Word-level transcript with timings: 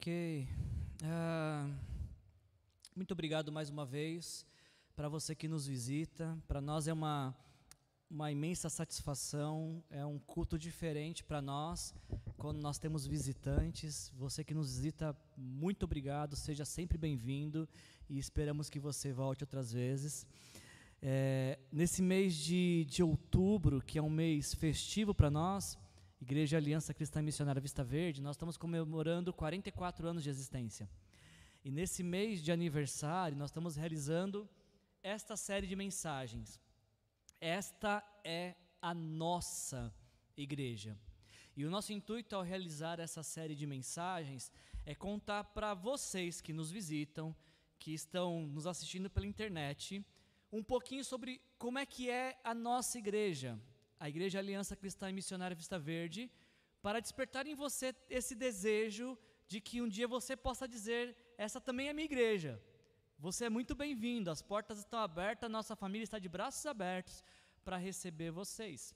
Ok. 0.00 0.48
Uh, 1.02 1.74
muito 2.96 3.12
obrigado 3.12 3.52
mais 3.52 3.68
uma 3.68 3.84
vez 3.84 4.46
para 4.96 5.10
você 5.10 5.34
que 5.34 5.46
nos 5.46 5.66
visita. 5.66 6.38
Para 6.48 6.58
nós 6.58 6.88
é 6.88 6.92
uma, 6.94 7.36
uma 8.10 8.32
imensa 8.32 8.70
satisfação, 8.70 9.84
é 9.90 10.02
um 10.06 10.18
culto 10.18 10.58
diferente 10.58 11.22
para 11.22 11.42
nós 11.42 11.94
quando 12.38 12.62
nós 12.62 12.78
temos 12.78 13.06
visitantes. 13.06 14.10
Você 14.16 14.42
que 14.42 14.54
nos 14.54 14.74
visita, 14.74 15.14
muito 15.36 15.82
obrigado, 15.82 16.34
seja 16.34 16.64
sempre 16.64 16.96
bem-vindo 16.96 17.68
e 18.08 18.18
esperamos 18.18 18.70
que 18.70 18.80
você 18.80 19.12
volte 19.12 19.44
outras 19.44 19.70
vezes. 19.70 20.26
É, 21.02 21.58
nesse 21.70 22.00
mês 22.00 22.34
de, 22.34 22.86
de 22.88 23.02
outubro, 23.02 23.82
que 23.82 23.98
é 23.98 24.02
um 24.02 24.08
mês 24.08 24.54
festivo 24.54 25.14
para 25.14 25.30
nós, 25.30 25.78
Igreja 26.20 26.58
Aliança 26.58 26.92
Cristã 26.92 27.22
Missionária 27.22 27.62
Vista 27.62 27.82
Verde, 27.82 28.20
nós 28.20 28.36
estamos 28.36 28.58
comemorando 28.58 29.32
44 29.32 30.06
anos 30.06 30.22
de 30.22 30.28
existência. 30.28 30.86
E 31.64 31.70
nesse 31.70 32.02
mês 32.02 32.42
de 32.42 32.52
aniversário, 32.52 33.38
nós 33.38 33.48
estamos 33.48 33.74
realizando 33.74 34.46
esta 35.02 35.34
série 35.34 35.66
de 35.66 35.74
mensagens. 35.74 36.60
Esta 37.40 38.04
é 38.22 38.54
a 38.82 38.92
nossa 38.92 39.94
igreja. 40.36 40.94
E 41.56 41.64
o 41.64 41.70
nosso 41.70 41.90
intuito 41.90 42.36
ao 42.36 42.42
realizar 42.42 43.00
essa 43.00 43.22
série 43.22 43.54
de 43.54 43.66
mensagens 43.66 44.52
é 44.84 44.94
contar 44.94 45.44
para 45.44 45.72
vocês 45.72 46.42
que 46.42 46.52
nos 46.52 46.70
visitam, 46.70 47.34
que 47.78 47.94
estão 47.94 48.46
nos 48.46 48.66
assistindo 48.66 49.08
pela 49.08 49.26
internet, 49.26 50.04
um 50.52 50.62
pouquinho 50.62 51.02
sobre 51.02 51.40
como 51.58 51.78
é 51.78 51.86
que 51.86 52.10
é 52.10 52.38
a 52.44 52.52
nossa 52.52 52.98
igreja, 52.98 53.58
a 54.00 54.08
Igreja 54.08 54.38
Aliança 54.38 54.74
Cristã 54.74 55.10
e 55.10 55.12
Missionária 55.12 55.54
Vista 55.54 55.78
Verde, 55.78 56.30
para 56.80 57.00
despertar 57.00 57.46
em 57.46 57.54
você 57.54 57.94
esse 58.08 58.34
desejo 58.34 59.16
de 59.46 59.60
que 59.60 59.82
um 59.82 59.88
dia 59.96 60.08
você 60.08 60.34
possa 60.34 60.66
dizer: 60.66 61.14
essa 61.36 61.60
também 61.60 61.88
é 61.88 61.92
minha 61.92 62.10
igreja. 62.12 62.52
Você 63.18 63.44
é 63.44 63.50
muito 63.50 63.74
bem-vindo, 63.74 64.30
as 64.30 64.40
portas 64.40 64.78
estão 64.78 64.98
abertas, 64.98 65.50
nossa 65.50 65.76
família 65.76 66.04
está 66.04 66.18
de 66.18 66.30
braços 66.36 66.64
abertos 66.64 67.22
para 67.62 67.76
receber 67.76 68.30
vocês. 68.30 68.94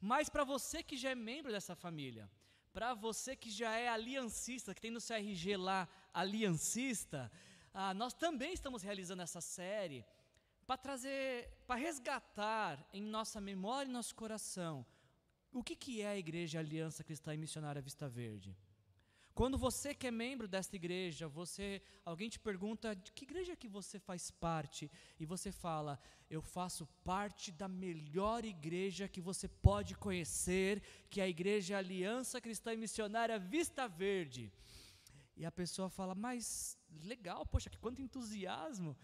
Mas 0.00 0.28
para 0.28 0.44
você 0.44 0.84
que 0.84 0.96
já 0.96 1.10
é 1.10 1.16
membro 1.16 1.50
dessa 1.50 1.74
família, 1.74 2.30
para 2.72 2.94
você 2.94 3.34
que 3.34 3.50
já 3.50 3.72
é 3.76 3.88
aliancista, 3.88 4.72
que 4.72 4.80
tem 4.80 4.92
no 4.92 5.00
CRG 5.00 5.56
lá 5.56 5.88
aliancista, 6.14 7.32
ah, 7.74 7.92
nós 7.92 8.14
também 8.14 8.52
estamos 8.52 8.82
realizando 8.82 9.22
essa 9.22 9.40
série 9.40 10.04
para 10.66 10.76
trazer, 10.76 11.48
para 11.66 11.76
resgatar 11.76 12.86
em 12.92 13.02
nossa 13.02 13.40
memória 13.40 13.88
e 13.88 13.92
nosso 13.92 14.14
coração 14.14 14.84
o 15.52 15.62
que, 15.62 15.74
que 15.74 16.02
é 16.02 16.08
a 16.08 16.18
Igreja 16.18 16.58
Aliança 16.58 17.02
Cristã 17.02 17.32
e 17.32 17.38
Missionária 17.38 17.80
Vista 17.80 18.08
Verde. 18.08 18.54
Quando 19.34 19.58
você 19.58 19.94
que 19.94 20.06
é 20.06 20.10
membro 20.10 20.48
desta 20.48 20.76
igreja, 20.76 21.28
você, 21.28 21.82
alguém 22.04 22.28
te 22.28 22.38
pergunta 22.38 22.96
de 22.96 23.12
que 23.12 23.24
igreja 23.24 23.54
que 23.54 23.68
você 23.68 23.98
faz 23.98 24.30
parte 24.30 24.90
e 25.20 25.26
você 25.26 25.52
fala, 25.52 26.00
eu 26.30 26.40
faço 26.40 26.86
parte 27.04 27.52
da 27.52 27.68
melhor 27.68 28.46
igreja 28.46 29.08
que 29.08 29.20
você 29.20 29.46
pode 29.46 29.94
conhecer, 29.94 30.82
que 31.10 31.20
é 31.20 31.24
a 31.24 31.28
Igreja 31.28 31.76
Aliança 31.76 32.40
Cristã 32.40 32.72
e 32.72 32.78
Missionária 32.78 33.38
Vista 33.38 33.86
Verde. 33.86 34.50
E 35.36 35.44
a 35.44 35.52
pessoa 35.52 35.90
fala, 35.90 36.14
mas 36.14 36.78
legal, 37.04 37.44
poxa, 37.44 37.68
que 37.68 37.78
quanto 37.78 38.00
entusiasmo 38.00 38.96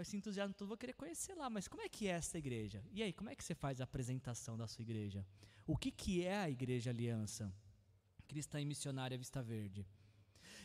esse 0.00 0.16
entusiasmo 0.16 0.54
todo, 0.54 0.68
vou 0.68 0.76
querer 0.76 0.94
conhecer 0.94 1.34
lá, 1.34 1.50
mas 1.50 1.68
como 1.68 1.82
é 1.82 1.88
que 1.88 2.08
é 2.08 2.12
essa 2.12 2.38
igreja? 2.38 2.82
E 2.90 3.02
aí, 3.02 3.12
como 3.12 3.30
é 3.30 3.34
que 3.34 3.44
você 3.44 3.54
faz 3.54 3.80
a 3.80 3.84
apresentação 3.84 4.56
da 4.56 4.66
sua 4.66 4.82
igreja? 4.82 5.26
O 5.66 5.76
que, 5.76 5.90
que 5.90 6.24
é 6.24 6.36
a 6.36 6.50
Igreja 6.50 6.90
Aliança 6.90 7.52
Cristã 8.26 8.60
e 8.60 8.64
Missionária 8.64 9.16
Vista 9.16 9.42
Verde? 9.42 9.86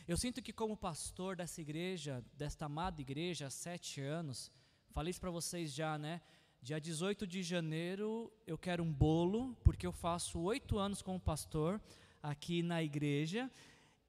Eu 0.06 0.16
sinto 0.16 0.42
que 0.42 0.52
como 0.52 0.76
pastor 0.76 1.36
dessa 1.36 1.60
igreja, 1.60 2.24
desta 2.32 2.64
amada 2.66 3.00
igreja, 3.00 3.46
há 3.46 3.50
sete 3.50 4.00
anos, 4.00 4.50
falei 4.90 5.10
isso 5.10 5.20
para 5.20 5.30
vocês 5.30 5.72
já, 5.72 5.98
né? 5.98 6.20
Dia 6.60 6.80
18 6.80 7.26
de 7.26 7.42
janeiro 7.42 8.32
eu 8.46 8.58
quero 8.58 8.82
um 8.82 8.92
bolo, 8.92 9.54
porque 9.62 9.86
eu 9.86 9.92
faço 9.92 10.40
oito 10.40 10.78
anos 10.78 11.02
como 11.02 11.20
pastor 11.20 11.80
aqui 12.22 12.62
na 12.62 12.82
igreja. 12.82 13.50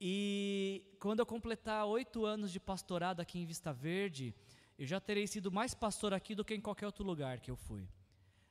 E 0.02 0.84
quando 1.00 1.20
eu 1.20 1.26
completar 1.26 1.86
oito 1.86 2.26
anos 2.26 2.52
de 2.52 2.60
pastorado 2.60 3.20
aqui 3.20 3.38
em 3.38 3.46
Vista 3.46 3.72
Verde, 3.72 4.34
eu 4.80 4.88
já 4.88 4.98
terei 4.98 5.28
sido 5.28 5.52
mais 5.52 5.74
pastor 5.74 6.14
aqui 6.14 6.34
do 6.34 6.46
que 6.46 6.56
em 6.56 6.62
qualquer 6.62 6.86
outro 6.86 7.04
lugar 7.04 7.42
que 7.42 7.52
eu 7.52 7.58
fui. 7.58 7.86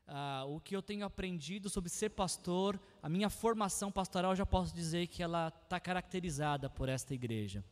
Ah, 0.07 0.45
o 0.47 0.61
que 0.61 0.77
eu 0.77 0.83
tenho 0.83 1.07
aprendido 1.07 1.71
sobre 1.71 1.89
ser 1.89 2.11
pastor, 2.11 2.79
a 3.03 3.09
minha 3.09 3.31
formação 3.31 3.91
pastoral, 3.91 4.37
já 4.37 4.45
posso 4.45 4.75
dizer 4.75 5.07
que 5.07 5.23
ela 5.23 5.49
está 5.49 5.81
caracterizada 5.81 6.69
por 6.69 6.91
esta 6.91 7.15
igreja. 7.15 7.65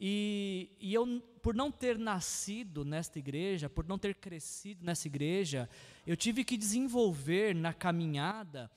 E, 0.00 0.70
e, 0.80 0.94
eu, 0.94 1.22
por 1.42 1.54
não 1.54 1.70
ter 1.70 1.98
nascido 1.98 2.82
nesta 2.82 3.18
igreja, 3.18 3.68
por 3.68 3.86
não 3.86 3.98
ter 3.98 4.14
crescido 4.14 4.82
nessa 4.82 5.06
igreja, 5.06 5.68
eu 6.06 6.16
tive 6.16 6.44
que 6.44 6.56
desenvolver 6.56 7.54
na 7.54 7.74
caminhada, 7.74 8.70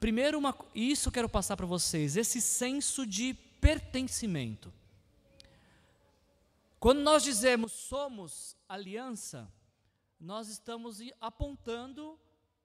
primeiro, 0.00 0.38
uma, 0.38 0.56
isso 0.74 1.12
quero 1.12 1.28
passar 1.28 1.58
para 1.58 1.66
vocês, 1.66 2.16
esse 2.16 2.40
senso 2.40 3.06
de 3.06 3.34
pertencimento. 3.60 4.72
Quando 6.82 7.00
nós 7.00 7.22
dizemos 7.22 7.70
somos 7.70 8.56
aliança, 8.68 9.48
nós 10.18 10.48
estamos 10.48 10.98
apontando 11.20 12.18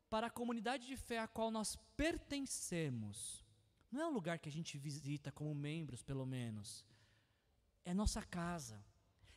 para 0.10 0.26
a 0.26 0.32
comunidade 0.32 0.88
de 0.88 0.98
fé 0.98 1.20
a 1.20 1.28
qual 1.28 1.52
nós 1.52 1.76
pertencemos. 1.96 3.46
Não 3.92 4.02
é 4.02 4.08
um 4.08 4.12
lugar 4.12 4.40
que 4.40 4.50
a 4.50 4.52
gente 4.52 4.76
visita 4.76 5.32
como 5.32 5.54
membros, 5.54 6.02
pelo 6.02 6.26
menos. 6.26 6.84
É 7.86 7.94
nossa 7.94 8.24
casa, 8.24 8.84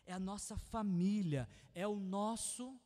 é 0.07 0.15
a 0.15 0.19
nossa 0.19 0.57
família, 0.57 1.47
é 1.75 1.87
o 1.87 2.01
nosso 2.01 2.81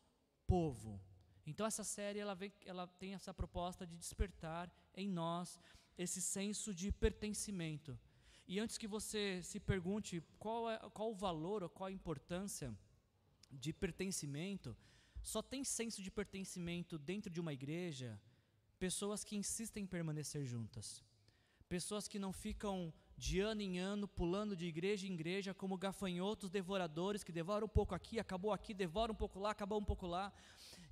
povo. 0.49 1.01
Então 1.47 1.65
essa 1.65 1.85
série 1.85 2.19
ela, 2.19 2.35
vem, 2.35 2.53
ela 2.67 2.89
tem 2.89 3.15
essa 3.15 3.33
proposta 3.33 3.87
de 3.87 3.97
despertar 3.97 4.69
em 4.97 5.09
nós 5.09 5.61
esse 5.97 6.21
senso 6.21 6.75
de 6.75 6.91
pertencimento. 6.91 7.97
E 8.47 8.61
antes 8.61 8.77
que 8.77 8.87
você 8.87 9.41
se 9.43 9.59
pergunte 9.59 10.23
qual, 10.39 10.71
é, 10.71 10.79
qual 10.91 11.11
o 11.11 11.15
valor 11.15 11.63
ou 11.63 11.69
qual 11.69 11.89
a 11.89 11.93
importância 11.93 12.77
de 13.51 13.73
pertencimento, 13.73 14.77
só 15.23 15.41
tem 15.41 15.65
senso 15.65 16.03
de 16.03 16.11
pertencimento 16.11 16.99
dentro 16.99 17.31
de 17.31 17.41
uma 17.41 17.53
igreja 17.53 18.21
pessoas 18.79 19.25
que 19.25 19.37
insistem 19.37 19.85
em 19.85 19.87
permanecer 19.87 20.45
juntas. 20.45 21.03
Pessoas 21.69 22.07
que 22.07 22.19
não 22.19 22.33
ficam 22.33 22.93
de 23.17 23.41
ano 23.41 23.63
em 23.63 23.79
ano 23.79 24.07
pulando 24.07 24.55
de 24.55 24.67
igreja 24.67 25.07
em 25.07 25.15
igreja 25.15 25.55
como 25.55 25.79
gafanhotos 25.79 26.51
devoradores 26.51 27.25
que 27.25 27.33
devoram 27.33 27.67
um 27.67 27.69
pouco 27.69 27.95
aqui, 27.95 28.19
acabou 28.19 28.53
aqui, 28.53 28.75
devora 28.75 29.11
um 29.11 29.15
pouco 29.15 29.39
lá, 29.39 29.51
acabou 29.51 29.81
um 29.81 29.85
pouco 29.85 30.07
lá. 30.07 30.33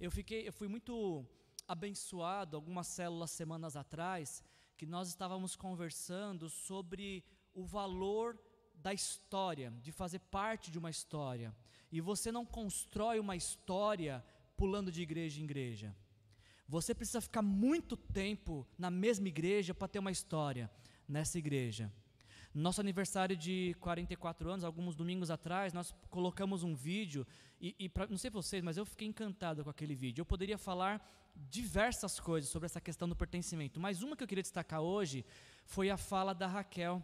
Eu 0.01 0.11
fiquei, 0.11 0.49
eu 0.49 0.53
fui 0.53 0.69
muito 0.69 1.27
abençoado 1.69 2.57
algumas 2.57 2.87
células 2.87 3.31
semanas 3.31 3.77
atrás 3.77 4.43
que 4.77 4.87
nós 4.87 5.09
estávamos 5.09 5.55
conversando 5.55 6.49
sobre 6.49 7.23
o 7.55 7.65
valor 7.65 8.39
da 8.75 8.93
história, 8.93 9.73
de 9.81 9.93
fazer 9.93 10.19
parte 10.19 10.71
de 10.71 10.79
uma 10.79 10.91
história. 10.91 11.55
E 11.91 12.01
você 12.01 12.33
não 12.33 12.45
constrói 12.45 13.19
uma 13.21 13.37
história 13.37 14.25
pulando 14.57 14.91
de 14.91 15.03
igreja 15.03 15.41
em 15.41 15.45
igreja. 15.45 15.95
Você 16.69 16.95
precisa 16.95 17.21
ficar 17.21 17.43
muito 17.43 17.97
tempo 17.97 18.67
na 18.79 18.91
mesma 18.91 19.29
igreja 19.29 19.75
para 19.75 19.89
ter 19.89 19.99
uma 19.99 20.11
história 20.11 20.71
nessa 21.07 21.39
igreja. 21.39 21.93
Nosso 22.55 22.81
aniversário 22.81 23.37
de 23.37 23.75
44 23.81 24.51
anos, 24.51 24.65
alguns 24.65 24.95
domingos 24.95 25.31
atrás, 25.31 25.73
nós 25.73 25.95
colocamos 26.11 26.63
um 26.63 26.75
vídeo, 26.75 27.27
e, 27.61 27.75
e 27.79 27.89
pra, 27.89 28.07
não 28.07 28.19
sei 28.19 28.31
vocês, 28.31 28.63
mas 28.63 28.77
eu 28.77 28.85
fiquei 28.85 29.09
encantado 29.09 29.65
com 29.65 29.71
aquele 29.71 29.95
vídeo. 29.95 30.21
Eu 30.21 30.27
poderia 30.27 30.59
falar 30.59 31.03
diversas 31.35 32.21
coisas 32.21 32.51
sobre 32.51 32.67
essa 32.67 32.81
questão 32.81 33.09
do 33.09 33.17
pertencimento, 33.17 33.81
mas 33.81 34.03
uma 34.03 34.17
que 34.17 34.23
eu 34.23 34.29
queria 34.29 34.43
destacar 34.43 34.81
hoje 34.81 35.25
foi 35.65 35.89
a 35.89 35.97
fala 35.97 36.35
da 36.35 36.47
Raquel, 36.47 37.03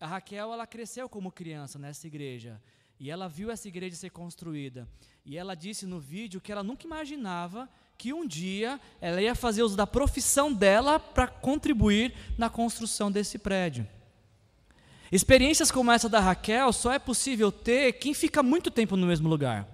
a 0.00 0.06
Raquel, 0.06 0.52
ela 0.52 0.66
cresceu 0.66 1.08
como 1.08 1.30
criança 1.30 1.78
nessa 1.78 2.06
igreja. 2.06 2.60
E 2.98 3.10
ela 3.10 3.28
viu 3.28 3.50
essa 3.50 3.68
igreja 3.68 3.96
ser 3.96 4.10
construída. 4.10 4.88
E 5.24 5.36
ela 5.36 5.54
disse 5.54 5.86
no 5.86 6.00
vídeo 6.00 6.40
que 6.40 6.50
ela 6.50 6.62
nunca 6.62 6.86
imaginava 6.86 7.68
que 7.98 8.12
um 8.12 8.26
dia 8.26 8.80
ela 8.98 9.20
ia 9.20 9.34
fazer 9.34 9.62
uso 9.62 9.76
da 9.76 9.86
profissão 9.86 10.52
dela 10.52 10.98
para 10.98 11.26
contribuir 11.26 12.14
na 12.38 12.48
construção 12.48 13.12
desse 13.12 13.38
prédio. 13.38 13.86
Experiências 15.12 15.70
como 15.70 15.92
essa 15.92 16.08
da 16.08 16.20
Raquel 16.20 16.72
só 16.72 16.92
é 16.92 16.98
possível 16.98 17.52
ter 17.52 17.92
quem 17.94 18.14
fica 18.14 18.42
muito 18.42 18.70
tempo 18.70 18.96
no 18.96 19.06
mesmo 19.06 19.28
lugar. 19.28 19.68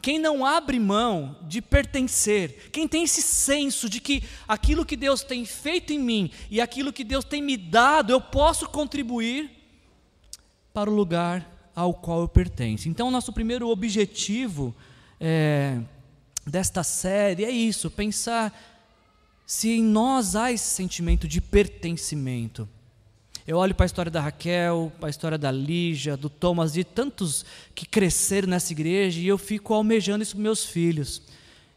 Quem 0.00 0.18
não 0.18 0.44
abre 0.44 0.80
mão 0.80 1.38
de 1.42 1.62
pertencer, 1.62 2.70
quem 2.72 2.88
tem 2.88 3.04
esse 3.04 3.22
senso 3.22 3.88
de 3.88 4.00
que 4.00 4.24
aquilo 4.48 4.84
que 4.84 4.96
Deus 4.96 5.22
tem 5.22 5.44
feito 5.44 5.92
em 5.92 5.98
mim 6.00 6.32
e 6.50 6.60
aquilo 6.60 6.92
que 6.92 7.04
Deus 7.04 7.24
tem 7.24 7.40
me 7.40 7.56
dado, 7.56 8.10
eu 8.10 8.20
posso 8.20 8.68
contribuir 8.68 9.61
para 10.72 10.90
o 10.90 10.94
lugar 10.94 11.70
ao 11.74 11.94
qual 11.94 12.20
eu 12.20 12.28
pertenço. 12.28 12.88
Então, 12.88 13.10
nosso 13.10 13.32
primeiro 13.32 13.68
objetivo 13.68 14.74
é, 15.20 15.78
desta 16.46 16.82
série 16.82 17.44
é 17.44 17.50
isso: 17.50 17.90
pensar 17.90 18.52
se 19.46 19.70
em 19.70 19.82
nós 19.82 20.34
há 20.34 20.52
esse 20.52 20.70
sentimento 20.70 21.28
de 21.28 21.40
pertencimento. 21.40 22.68
Eu 23.44 23.58
olho 23.58 23.74
para 23.74 23.84
a 23.84 23.86
história 23.86 24.10
da 24.10 24.20
Raquel, 24.20 24.92
para 25.00 25.08
a 25.08 25.10
história 25.10 25.36
da 25.36 25.50
Lígia, 25.50 26.16
do 26.16 26.30
Thomas, 26.30 26.72
de 26.72 26.84
tantos 26.84 27.44
que 27.74 27.84
cresceram 27.84 28.48
nessa 28.48 28.72
igreja, 28.72 29.18
e 29.20 29.26
eu 29.26 29.36
fico 29.36 29.74
almejando 29.74 30.22
isso 30.22 30.36
para 30.36 30.42
meus 30.42 30.64
filhos. 30.64 31.22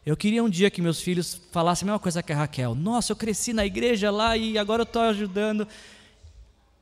Eu 0.04 0.16
queria 0.16 0.44
um 0.44 0.48
dia 0.48 0.70
que 0.70 0.80
meus 0.80 1.00
filhos 1.00 1.40
falassem 1.50 1.84
a 1.84 1.86
mesma 1.86 1.98
coisa 1.98 2.22
que 2.22 2.32
a 2.32 2.36
Raquel. 2.36 2.76
Nossa, 2.76 3.10
eu 3.10 3.16
cresci 3.16 3.52
na 3.52 3.66
igreja 3.66 4.08
lá 4.12 4.36
e 4.36 4.56
agora 4.56 4.82
eu 4.82 4.84
estou 4.84 5.02
ajudando. 5.02 5.66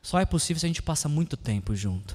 Só 0.05 0.21
é 0.21 0.27
possível 0.27 0.61
se 0.61 0.67
a 0.67 0.69
gente 0.69 0.83
passa 0.83 1.09
muito 1.09 1.35
tempo 1.35 1.75
junto. 1.75 2.15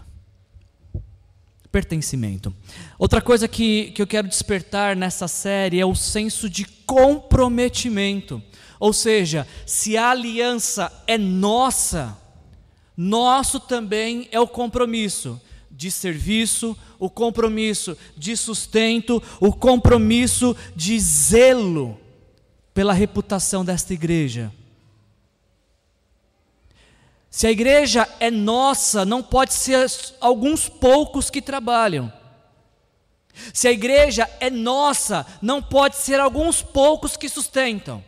Pertencimento. 1.72 2.56
Outra 3.00 3.20
coisa 3.20 3.48
que, 3.48 3.90
que 3.94 4.02
eu 4.02 4.06
quero 4.06 4.28
despertar 4.28 4.96
nessa 4.96 5.28
série 5.28 5.80
é 5.80 5.86
o 5.86 5.96
senso 5.96 6.48
de 6.48 6.66
comprometimento. 6.66 8.44
Ou 8.80 8.94
seja, 8.94 9.48
se 9.66 9.98
a 9.98 10.12
aliança 10.12 10.92
é 11.08 11.18
nossa, 11.18 12.16
nosso 12.96 13.60
também 13.60 14.30
é 14.32 14.40
o 14.40 14.48
compromisso 14.48 15.42
de 15.72 15.90
serviço, 15.90 16.78
o 17.00 17.10
compromisso 17.10 17.98
de 18.16 18.38
sustento, 18.38 19.22
o 19.40 19.52
compromisso 19.52 20.56
de 20.76 21.00
zelo 21.00 22.00
pela 22.72 22.94
reputação 22.94 23.66
desta 23.66 23.96
igreja. 23.96 24.54
Se 27.30 27.46
a 27.46 27.52
igreja 27.52 28.08
é 28.20 28.32
nossa, 28.32 29.06
não 29.06 29.22
pode 29.22 29.54
ser 29.54 29.90
alguns 30.20 30.68
poucos 30.68 31.30
que 31.30 31.42
trabalham. 31.42 32.12
Se 33.54 33.68
a 33.68 33.72
igreja 33.72 34.30
é 34.40 34.50
nossa, 34.50 35.26
não 35.42 35.62
pode 35.62 35.96
ser 35.96 36.20
alguns 36.20 36.62
poucos 36.62 37.16
que 37.16 37.30
sustentam. 37.30 38.04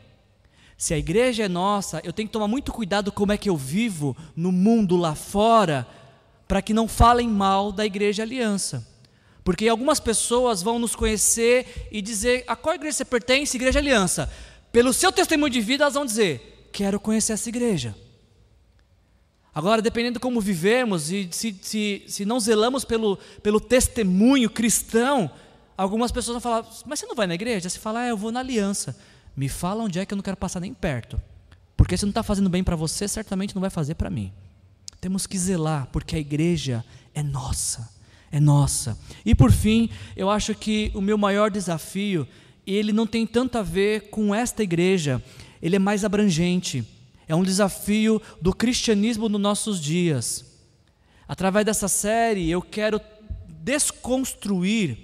Se 0.76 0.94
a 0.96 0.98
igreja 0.98 1.44
é 1.44 1.48
nossa, 1.48 2.02
eu 2.04 2.12
tenho 2.12 2.28
que 2.28 2.34
tomar 2.34 2.48
muito 2.48 2.72
cuidado 2.72 3.12
como 3.12 3.32
é 3.32 3.38
que 3.38 3.50
eu 3.50 3.56
vivo 3.56 4.18
no 4.36 4.52
mundo 4.52 4.98
lá 4.98 5.14
fora, 5.14 5.88
para 6.48 6.62
que 6.62 6.74
não 6.74 6.88
falem 6.88 7.30
mal 7.30 7.72
da 7.72 7.86
igreja 7.86 8.24
aliança. 8.24 8.86
Porque 9.44 9.68
algumas 9.68 10.00
pessoas 10.00 10.62
vão 10.64 10.80
nos 10.80 10.96
conhecer 10.96 11.88
e 11.92 12.02
dizer 12.02 12.44
a 12.48 12.56
qual 12.56 12.76
igreja 12.76 12.98
você 12.98 13.06
pertence, 13.06 13.56
igreja 13.56 13.80
aliança. 13.80 14.32
Pelo 14.72 14.92
seu 14.92 15.12
testemunho 15.12 15.52
de 15.52 15.62
vida, 15.62 15.84
elas 15.84 15.94
vão 15.94 16.06
dizer: 16.06 16.68
quero 16.72 17.00
conhecer 17.00 17.34
essa 17.34 17.50
igreja. 17.50 17.96
Agora, 19.54 19.82
dependendo 19.82 20.14
de 20.14 20.20
como 20.20 20.40
vivemos 20.40 21.12
e 21.12 21.28
se, 21.32 21.58
se, 21.62 22.04
se 22.08 22.26
não 22.26 22.40
zelamos 22.40 22.86
pelo, 22.86 23.18
pelo 23.44 23.60
testemunho 23.60 24.50
cristão, 24.50 25.30
algumas 25.78 26.12
pessoas 26.12 26.36
vão 26.36 26.42
falar: 26.42 26.66
mas 26.86 27.00
você 27.00 27.06
não 27.06 27.16
vai 27.16 27.28
na 27.28 27.36
igreja? 27.36 27.70
Você 27.70 27.80
fala: 27.80 28.02
ah, 28.02 28.08
eu 28.08 28.16
vou 28.16 28.32
na 28.32 28.40
aliança. 28.40 28.96
Me 29.36 29.50
fala 29.50 29.84
onde 29.84 30.00
é 30.00 30.06
que 30.06 30.14
eu 30.14 30.16
não 30.16 30.24
quero 30.24 30.38
passar 30.38 30.60
nem 30.60 30.74
perto. 30.74 31.22
Porque 31.76 31.98
se 31.98 32.06
não 32.06 32.12
está 32.12 32.24
fazendo 32.24 32.50
bem 32.50 32.64
para 32.64 32.76
você, 32.76 33.08
certamente 33.08 33.56
não 33.56 33.62
vai 33.62 33.70
fazer 33.70 33.96
para 33.96 34.10
mim. 34.10 34.32
Temos 35.02 35.26
que 35.26 35.38
zelar, 35.38 35.88
porque 35.92 36.16
a 36.16 36.20
igreja 36.20 36.86
é 37.14 37.24
nossa, 37.24 37.90
é 38.32 38.40
nossa. 38.40 38.98
E 39.26 39.34
por 39.34 39.52
fim, 39.52 39.90
eu 40.16 40.30
acho 40.30 40.54
que 40.54 40.92
o 40.94 41.02
meu 41.02 41.18
maior 41.18 41.50
desafio, 41.50 42.28
ele 42.68 42.94
não 42.94 43.08
tem 43.08 43.26
tanto 43.26 43.58
a 43.58 43.64
ver 43.64 44.10
com 44.12 44.34
esta 44.34 44.62
igreja, 44.62 45.22
ele 45.62 45.76
é 45.76 45.80
mais 45.80 46.06
abrangente. 46.06 46.88
É 47.32 47.36
um 47.36 47.44
desafio 47.44 48.22
do 48.42 48.54
cristianismo 48.54 49.30
nos 49.30 49.40
nossos 49.40 49.80
dias. 49.80 50.44
Através 51.26 51.66
dessa 51.66 51.88
série, 51.88 52.52
eu 52.52 52.62
quero 52.62 53.00
desconstruir 53.48 54.98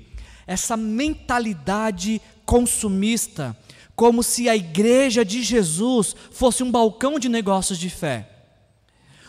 essa 0.46 0.76
mentalidade 0.76 2.22
consumista 2.46 3.58
como 3.96 4.22
se 4.22 4.50
a 4.50 4.58
igreja 4.58 5.24
de 5.24 5.42
Jesus 5.42 6.18
fosse 6.30 6.64
um 6.64 6.70
balcão 6.70 7.18
de 7.18 7.30
negócios 7.30 7.80
de 7.80 7.90
fé. 7.90 8.30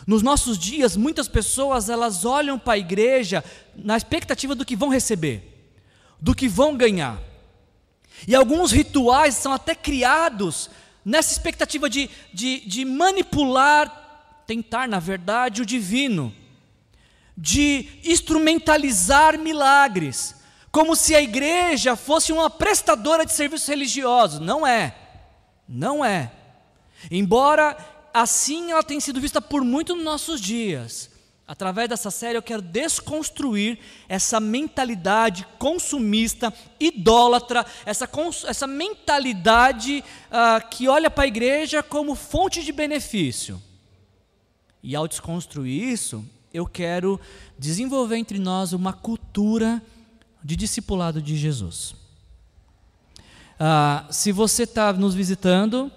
Nos 0.05 0.21
nossos 0.21 0.57
dias, 0.57 0.97
muitas 0.97 1.29
pessoas 1.29 1.87
elas 1.87 2.25
olham 2.25 2.59
para 2.59 2.73
a 2.73 2.79
igreja 2.79 3.45
na 3.73 3.95
expectativa 3.95 4.53
do 4.53 4.65
que 4.65 4.75
vão 4.75 4.89
receber, 4.89 5.71
do 6.19 6.35
que 6.35 6.49
vão 6.49 6.75
ganhar. 6.75 7.17
E 8.27 8.35
alguns 8.35 8.73
rituais 8.73 9.35
são 9.35 9.53
até 9.53 9.73
criados 9.73 10.69
nessa 11.09 11.31
expectativa 11.31 11.89
de, 11.89 12.07
de, 12.31 12.59
de 12.59 12.85
manipular, 12.85 14.43
tentar, 14.45 14.87
na 14.87 14.99
verdade, 14.99 15.61
o 15.61 15.65
divino, 15.65 16.33
de 17.35 17.87
instrumentalizar 18.03 19.39
milagres 19.39 20.35
como 20.71 20.95
se 20.95 21.15
a 21.15 21.21
igreja 21.21 21.95
fosse 21.95 22.31
uma 22.31 22.47
prestadora 22.47 23.25
de 23.25 23.33
serviços 23.33 23.67
religiosos. 23.67 24.39
Não 24.39 24.67
é. 24.67 24.95
Não 25.67 26.05
é. 26.05 26.31
Embora 27.09 27.75
assim 28.13 28.71
ela 28.71 28.83
tenha 28.83 29.01
sido 29.01 29.19
vista 29.19 29.41
por 29.41 29.63
muito 29.63 29.95
nos 29.95 30.05
nossos 30.05 30.39
dias. 30.39 31.08
Através 31.49 31.89
dessa 31.89 32.11
série 32.11 32.37
eu 32.37 32.43
quero 32.43 32.61
desconstruir 32.61 33.79
essa 34.07 34.39
mentalidade 34.39 35.47
consumista, 35.57 36.53
idólatra, 36.79 37.65
essa, 37.87 38.07
essa 38.47 38.67
mentalidade 38.67 40.03
uh, 40.29 40.69
que 40.69 40.87
olha 40.87 41.09
para 41.09 41.23
a 41.23 41.27
igreja 41.27 41.81
como 41.81 42.13
fonte 42.13 42.63
de 42.63 42.71
benefício. 42.71 43.59
E 44.83 44.95
ao 44.95 45.07
desconstruir 45.07 45.91
isso, 45.91 46.23
eu 46.53 46.67
quero 46.67 47.19
desenvolver 47.57 48.17
entre 48.17 48.37
nós 48.37 48.71
uma 48.71 48.93
cultura 48.93 49.81
de 50.43 50.55
discipulado 50.55 51.19
de 51.19 51.35
Jesus. 51.35 51.95
Ah, 53.59 54.05
se 54.11 54.31
você 54.31 54.63
está 54.63 54.93
nos 54.93 55.15
visitando, 55.15 55.91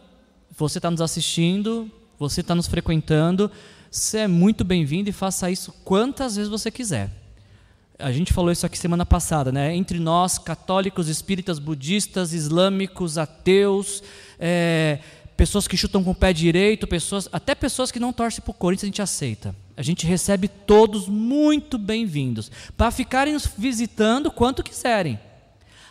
você 0.50 0.78
está 0.78 0.90
nos 0.90 1.02
assistindo, 1.02 1.90
você 2.18 2.40
está 2.40 2.54
nos 2.54 2.66
frequentando, 2.66 3.50
você 3.92 4.20
é 4.20 4.26
muito 4.26 4.64
bem-vindo 4.64 5.10
e 5.10 5.12
faça 5.12 5.50
isso 5.50 5.70
quantas 5.84 6.36
vezes 6.36 6.50
você 6.50 6.70
quiser. 6.70 7.10
A 7.98 8.10
gente 8.10 8.32
falou 8.32 8.50
isso 8.50 8.64
aqui 8.64 8.78
semana 8.78 9.04
passada, 9.04 9.52
né? 9.52 9.76
Entre 9.76 9.98
nós, 9.98 10.38
católicos, 10.38 11.08
espíritas, 11.08 11.58
budistas, 11.58 12.32
islâmicos, 12.32 13.18
ateus, 13.18 14.02
é, 14.38 14.98
pessoas 15.36 15.68
que 15.68 15.76
chutam 15.76 16.02
com 16.02 16.12
o 16.12 16.14
pé 16.14 16.32
direito, 16.32 16.86
pessoas, 16.86 17.28
até 17.30 17.54
pessoas 17.54 17.92
que 17.92 18.00
não 18.00 18.14
torcem 18.14 18.40
para 18.40 18.50
o 18.50 18.54
Corinthians, 18.54 18.84
a 18.84 18.86
gente 18.86 19.02
aceita. 19.02 19.54
A 19.76 19.82
gente 19.82 20.06
recebe 20.06 20.48
todos 20.48 21.06
muito 21.06 21.76
bem-vindos, 21.76 22.50
para 22.74 22.90
ficarem 22.90 23.34
nos 23.34 23.46
visitando 23.46 24.30
quanto 24.30 24.62
quiserem. 24.62 25.20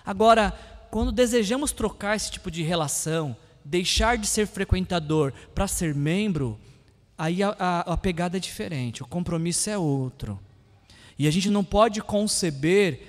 Agora, 0.03 0.51
quando 0.89 1.11
desejamos 1.11 1.71
trocar 1.71 2.15
esse 2.15 2.31
tipo 2.31 2.49
de 2.49 2.63
relação, 2.63 3.37
deixar 3.63 4.17
de 4.17 4.25
ser 4.25 4.47
frequentador 4.47 5.31
para 5.53 5.67
ser 5.67 5.93
membro, 5.93 6.59
aí 7.21 7.43
a, 7.43 7.55
a, 7.59 7.79
a, 7.93 7.97
pegada 7.97 8.37
é 8.37 8.39
diferente, 8.39 9.03
o 9.03 9.05
compromisso 9.05 9.69
é 9.69 9.77
outro. 9.77 10.39
E 11.19 11.27
a 11.27 11.31
gente 11.31 11.51
não 11.51 11.63
pode 11.63 12.01
conceber 12.01 12.99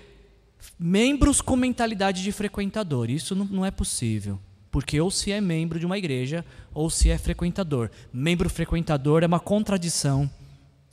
membros 0.78 1.40
com 1.40 1.56
mentalidade 1.56 2.22
de 2.22 2.30
frequentador, 2.30 3.08
isso 3.08 3.34
não, 3.34 3.46
não 3.46 3.64
é 3.64 3.70
possível. 3.70 4.38
Porque 4.70 5.00
ou 5.00 5.10
se 5.10 5.32
é 5.32 5.40
membro 5.40 5.78
de 5.80 5.86
uma 5.86 5.96
igreja, 5.96 6.44
ou 6.74 6.90
se 6.90 7.08
é 7.08 7.16
frequentador. 7.16 7.90
Membro 8.12 8.50
frequentador 8.50 9.22
é 9.22 9.26
uma 9.26 9.40
contradição 9.40 10.30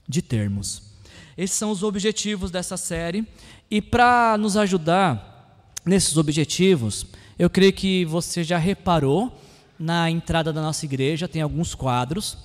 de 0.08 0.22
termos. 0.22 0.82
Esses 1.38 1.58
são 1.58 1.72
os 1.72 1.84
objetivos 1.84 2.50
dessa 2.50 2.78
série. 2.78 3.28
E 3.70 3.82
para 3.82 4.38
nos 4.38 4.56
ajudar 4.56 5.68
nesses 5.86 6.16
objetivos, 6.16 7.06
eu 7.38 7.50
creio 7.50 7.74
que 7.74 8.06
você 8.06 8.46
já 8.46 8.58
reparou 8.58 9.38
na 9.78 10.10
entrada 10.10 10.54
da 10.54 10.62
nossa 10.62 10.86
igreja, 10.86 11.28
tem 11.28 11.42
alguns 11.42 11.76
quadros. 11.76 12.38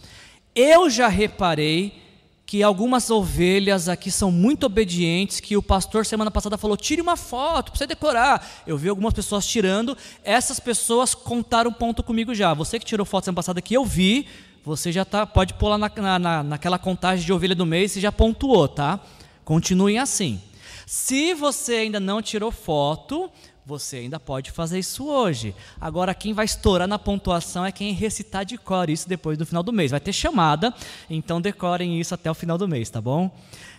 Eu 0.54 0.88
já 0.88 1.08
reparei 1.08 2.04
que 2.46 2.62
algumas 2.62 3.10
ovelhas 3.10 3.88
aqui 3.88 4.10
são 4.10 4.30
muito 4.30 4.66
obedientes, 4.66 5.40
que 5.40 5.56
o 5.56 5.62
pastor 5.62 6.06
semana 6.06 6.30
passada 6.30 6.56
falou: 6.56 6.76
tire 6.76 7.02
uma 7.02 7.16
foto 7.16 7.72
para 7.72 7.78
você 7.78 7.86
decorar. 7.86 8.46
Eu 8.66 8.78
vi 8.78 8.88
algumas 8.88 9.12
pessoas 9.12 9.46
tirando, 9.46 9.96
essas 10.22 10.60
pessoas 10.60 11.14
contaram 11.14 11.72
ponto 11.72 12.02
comigo 12.02 12.34
já. 12.34 12.54
Você 12.54 12.78
que 12.78 12.84
tirou 12.84 13.04
foto 13.04 13.24
semana 13.24 13.36
passada 13.36 13.60
que 13.60 13.74
eu 13.74 13.84
vi, 13.84 14.28
você 14.64 14.92
já 14.92 15.04
tá, 15.04 15.26
pode 15.26 15.54
pular 15.54 15.78
na, 15.78 16.18
na, 16.18 16.42
naquela 16.42 16.78
contagem 16.78 17.24
de 17.24 17.32
ovelha 17.32 17.54
do 17.54 17.66
mês 17.66 17.96
e 17.96 18.00
já 18.00 18.12
pontuou, 18.12 18.68
tá? 18.68 19.00
Continuem 19.44 19.98
assim. 19.98 20.40
Se 20.86 21.34
você 21.34 21.74
ainda 21.74 21.98
não 21.98 22.22
tirou 22.22 22.52
foto, 22.52 23.30
você 23.66 23.96
ainda 23.96 24.20
pode 24.20 24.50
fazer 24.50 24.78
isso 24.78 25.06
hoje. 25.06 25.54
Agora, 25.80 26.14
quem 26.14 26.32
vai 26.32 26.44
estourar 26.44 26.86
na 26.86 26.98
pontuação 26.98 27.64
é 27.64 27.72
quem 27.72 27.92
recitar 27.92 28.44
de 28.44 28.58
cor 28.58 28.90
isso 28.90 29.08
depois 29.08 29.38
do 29.38 29.46
final 29.46 29.62
do 29.62 29.72
mês. 29.72 29.90
Vai 29.90 30.00
ter 30.00 30.12
chamada, 30.12 30.74
então 31.08 31.40
decorem 31.40 32.00
isso 32.00 32.14
até 32.14 32.30
o 32.30 32.34
final 32.34 32.58
do 32.58 32.68
mês, 32.68 32.90
tá 32.90 33.00
bom? 33.00 33.30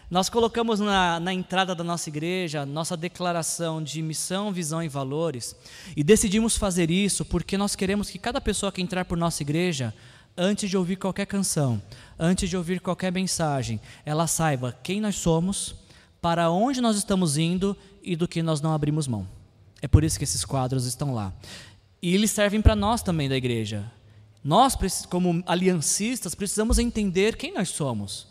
Nós 0.10 0.30
colocamos 0.30 0.80
na, 0.80 1.20
na 1.20 1.34
entrada 1.34 1.74
da 1.74 1.84
nossa 1.84 2.10
igreja 2.10 2.64
nossa 2.64 2.96
declaração 2.96 3.82
de 3.82 4.02
missão, 4.04 4.52
visão 4.52 4.84
e 4.84 4.88
valores 4.88 5.56
e 5.96 6.04
decidimos 6.04 6.56
fazer 6.56 6.92
isso 6.92 7.26
porque 7.26 7.58
nós 7.58 7.76
queremos 7.76 8.10
que 8.10 8.20
cada 8.20 8.40
pessoa 8.40 8.72
que 8.72 8.84
entrar 8.84 9.04
por 9.06 9.18
nossa 9.18 9.42
igreja 9.42 9.94
antes 10.38 10.70
de 10.70 10.78
ouvir 10.78 10.98
qualquer 10.98 11.26
canção, 11.26 11.82
antes 12.20 12.50
de 12.50 12.58
ouvir 12.58 12.80
qualquer 12.82 13.12
mensagem, 13.12 13.80
ela 14.06 14.28
saiba 14.28 14.78
quem 14.84 15.00
nós 15.00 15.16
somos, 15.16 15.76
para 16.22 16.50
onde 16.50 16.82
nós 16.82 16.98
estamos 16.98 17.38
indo 17.38 17.76
e 18.04 18.16
do 18.16 18.28
que 18.28 18.44
nós 18.44 18.62
não 18.62 18.74
abrimos 18.74 19.08
mão. 19.08 19.28
É 19.86 19.88
por 19.88 20.04
isso 20.04 20.18
que 20.18 20.24
esses 20.24 20.44
quadros 20.44 20.88
estão 20.88 21.14
lá. 21.14 21.32
E 22.02 22.16
eles 22.16 22.32
servem 22.32 22.60
para 22.60 22.76
nós 22.76 23.04
também 23.04 23.30
da 23.30 23.38
igreja. 23.38 23.86
Nós, 24.44 24.76
como 25.08 25.44
aliancistas, 25.46 26.34
precisamos 26.34 26.80
entender 26.80 27.36
quem 27.38 27.54
nós 27.54 27.70
somos. 27.70 28.26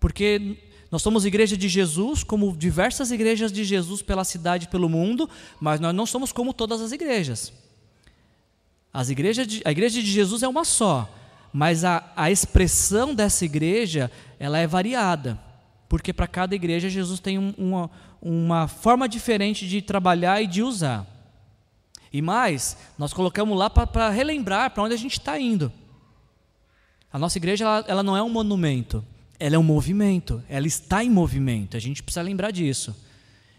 Porque 0.00 0.56
nós 0.90 1.02
somos 1.02 1.26
igreja 1.26 1.54
de 1.54 1.68
Jesus, 1.68 2.24
como 2.24 2.56
diversas 2.56 3.10
igrejas 3.10 3.52
de 3.52 3.62
Jesus 3.62 4.00
pela 4.00 4.24
cidade 4.24 4.64
e 4.64 4.68
pelo 4.68 4.88
mundo, 4.88 5.28
mas 5.60 5.80
nós 5.80 5.94
não 5.94 6.06
somos 6.06 6.32
como 6.32 6.54
todas 6.54 6.80
as 6.80 6.92
igrejas. 6.92 7.52
As 8.90 9.10
igrejas 9.10 9.46
de, 9.46 9.60
a 9.66 9.70
igreja 9.70 10.00
de 10.00 10.10
Jesus 10.10 10.42
é 10.42 10.48
uma 10.48 10.64
só, 10.64 11.14
mas 11.52 11.84
a, 11.84 12.10
a 12.16 12.30
expressão 12.30 13.14
dessa 13.14 13.44
igreja 13.44 14.10
ela 14.38 14.58
é 14.58 14.66
variada, 14.66 15.38
porque 15.90 16.10
para 16.10 16.26
cada 16.26 16.54
igreja 16.54 16.88
Jesus 16.88 17.20
tem 17.20 17.38
um, 17.38 17.52
uma, 17.58 17.90
uma 18.20 18.68
forma 18.68 19.08
diferente 19.08 19.66
de 19.66 19.80
trabalhar 19.80 20.42
e 20.42 20.46
de 20.46 20.62
usar. 20.62 21.06
E 22.12 22.20
mais, 22.20 22.76
nós 22.98 23.12
colocamos 23.12 23.56
lá 23.56 23.70
para 23.70 24.10
relembrar 24.10 24.70
para 24.70 24.82
onde 24.82 24.94
a 24.94 24.98
gente 24.98 25.18
está 25.18 25.38
indo. 25.38 25.72
A 27.12 27.18
nossa 27.18 27.38
igreja 27.38 27.64
ela, 27.64 27.84
ela, 27.88 28.02
não 28.02 28.16
é 28.16 28.22
um 28.22 28.28
monumento, 28.28 29.04
ela 29.38 29.56
é 29.56 29.58
um 29.58 29.62
movimento, 29.62 30.42
ela 30.48 30.66
está 30.66 31.02
em 31.02 31.10
movimento, 31.10 31.76
a 31.76 31.80
gente 31.80 32.02
precisa 32.02 32.22
lembrar 32.22 32.50
disso. 32.50 32.94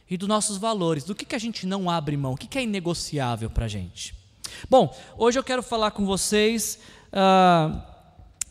E 0.09 0.17
dos 0.17 0.27
nossos 0.27 0.57
valores, 0.57 1.05
do 1.05 1.15
que, 1.15 1.25
que 1.25 1.35
a 1.35 1.39
gente 1.39 1.65
não 1.65 1.89
abre 1.89 2.15
mão, 2.17 2.33
o 2.33 2.37
que, 2.37 2.47
que 2.47 2.57
é 2.57 2.63
inegociável 2.63 3.49
para 3.49 3.65
a 3.65 3.67
gente. 3.67 4.13
Bom, 4.69 4.93
hoje 5.17 5.39
eu 5.39 5.43
quero 5.43 5.63
falar 5.63 5.91
com 5.91 6.05
vocês 6.05 6.79
uh, 7.13 7.81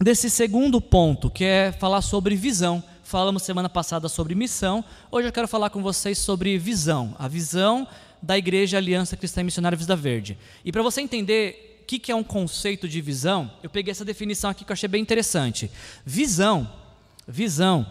desse 0.02 0.30
segundo 0.30 0.80
ponto, 0.80 1.30
que 1.30 1.44
é 1.44 1.72
falar 1.72 2.00
sobre 2.00 2.34
visão. 2.34 2.82
Falamos 3.10 3.42
semana 3.42 3.68
passada 3.68 4.08
sobre 4.08 4.36
missão, 4.36 4.84
hoje 5.10 5.26
eu 5.26 5.32
quero 5.32 5.48
falar 5.48 5.68
com 5.70 5.82
vocês 5.82 6.16
sobre 6.16 6.56
visão, 6.56 7.12
a 7.18 7.26
visão 7.26 7.84
da 8.22 8.38
Igreja 8.38 8.76
Aliança 8.76 9.16
Cristã 9.16 9.42
Missionária 9.42 9.76
Vida 9.76 9.96
Verde. 9.96 10.38
E 10.64 10.70
para 10.70 10.80
você 10.80 11.00
entender 11.00 11.80
o 11.82 11.86
que, 11.86 11.98
que 11.98 12.12
é 12.12 12.14
um 12.14 12.22
conceito 12.22 12.88
de 12.88 13.00
visão, 13.00 13.50
eu 13.64 13.68
peguei 13.68 13.90
essa 13.90 14.04
definição 14.04 14.48
aqui 14.48 14.64
que 14.64 14.70
eu 14.70 14.74
achei 14.74 14.88
bem 14.88 15.02
interessante. 15.02 15.68
Visão, 16.06 16.72
visão 17.26 17.84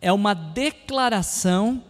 é 0.00 0.12
uma 0.12 0.34
declaração 0.34 1.82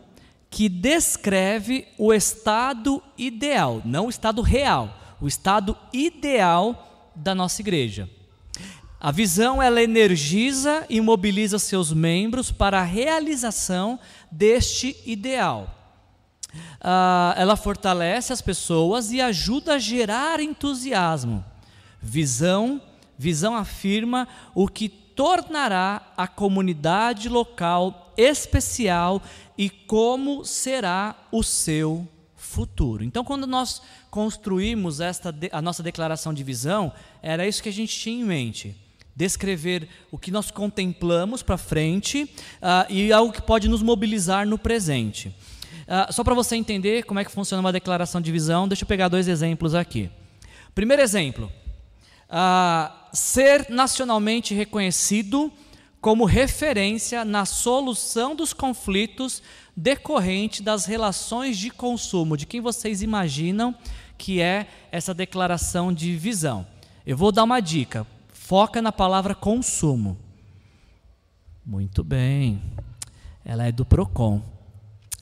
que 0.49 0.67
descreve 0.67 1.87
o 1.99 2.15
estado 2.15 3.03
ideal, 3.19 3.83
não 3.85 4.07
o 4.07 4.11
estado 4.11 4.41
real, 4.41 5.17
o 5.21 5.29
estado 5.29 5.77
ideal 5.93 7.13
da 7.15 7.35
nossa 7.35 7.61
igreja. 7.61 8.09
A 9.01 9.11
visão 9.11 9.63
ela 9.63 9.83
energiza 9.83 10.85
e 10.89 11.01
mobiliza 11.01 11.59
seus 11.59 11.93
membros 11.93 12.53
para 12.53 12.81
a 12.81 12.85
realização 12.85 13.99
deste 14.31 14.97
ideal 15.07 15.81
uh, 16.81 17.35
ela 17.37 17.57
fortalece 17.57 18.33
as 18.33 18.41
pessoas 18.41 19.11
e 19.11 19.21
ajuda 19.21 19.75
a 19.75 19.79
gerar 19.79 20.41
entusiasmo. 20.41 21.45
Visão, 22.01 22.81
visão 23.19 23.57
afirma 23.57 24.27
o 24.55 24.67
que 24.69 24.89
tornará 24.89 26.13
a 26.17 26.27
comunidade 26.27 27.29
local 27.29 28.13
especial 28.17 29.23
e 29.57 29.69
como 29.69 30.45
será 30.45 31.15
o 31.31 31.43
seu 31.43 32.09
futuro. 32.37 33.05
Então, 33.05 33.23
quando 33.23 33.47
nós 33.47 33.83
construímos 34.11 35.01
esta 35.01 35.35
a 35.53 35.61
nossa 35.61 35.83
declaração 35.83 36.33
de 36.33 36.43
visão, 36.43 36.93
era 37.23 37.47
isso 37.47 37.63
que 37.63 37.69
a 37.69 37.73
gente 37.73 37.97
tinha 37.97 38.23
em 38.23 38.25
mente 38.25 38.90
descrever 39.21 39.87
o 40.11 40.17
que 40.17 40.31
nós 40.31 40.51
contemplamos 40.51 41.43
para 41.43 41.59
frente 41.59 42.23
uh, 42.23 42.91
e 42.91 43.13
algo 43.13 43.31
que 43.31 43.43
pode 43.43 43.69
nos 43.69 43.83
mobilizar 43.83 44.47
no 44.47 44.57
presente. 44.57 45.29
Uh, 45.29 46.11
só 46.11 46.25
para 46.25 46.35
você 46.35 46.57
entender 46.57 47.05
como 47.05 47.21
é 47.21 47.25
que 47.25 47.31
funciona 47.31 47.61
uma 47.61 47.71
declaração 47.73 48.19
de 48.19 48.33
visão, 48.33 48.67
deixa 48.67 48.85
eu 48.85 48.89
pegar 48.89 49.09
dois 49.09 49.29
exemplos 49.29 49.75
aqui. 49.75 50.09
Primeiro 50.75 51.03
exemplo: 51.03 51.53
uh, 52.31 52.91
ser 53.13 53.67
nacionalmente 53.69 54.55
reconhecido 54.55 55.53
como 56.01 56.25
referência 56.25 57.23
na 57.23 57.45
solução 57.45 58.35
dos 58.35 58.55
conflitos 58.55 59.43
decorrentes 59.77 60.63
das 60.63 60.87
relações 60.87 61.59
de 61.59 61.69
consumo. 61.69 62.39
De 62.39 62.47
quem 62.47 62.63
vocês 62.63 63.03
imaginam 63.03 63.75
que 64.17 64.41
é 64.41 64.67
essa 64.91 65.13
declaração 65.13 65.93
de 65.93 66.17
visão? 66.17 66.67
Eu 67.05 67.19
vou 67.19 67.31
dar 67.31 67.45
uma 67.45 67.61
dica. 67.61 68.07
Foca 68.51 68.83
na 68.83 68.91
palavra 68.91 69.33
consumo. 69.33 70.19
Muito 71.65 72.03
bem. 72.03 72.61
Ela 73.45 73.69
é 73.69 73.71
do 73.71 73.85
Procon. 73.85 74.43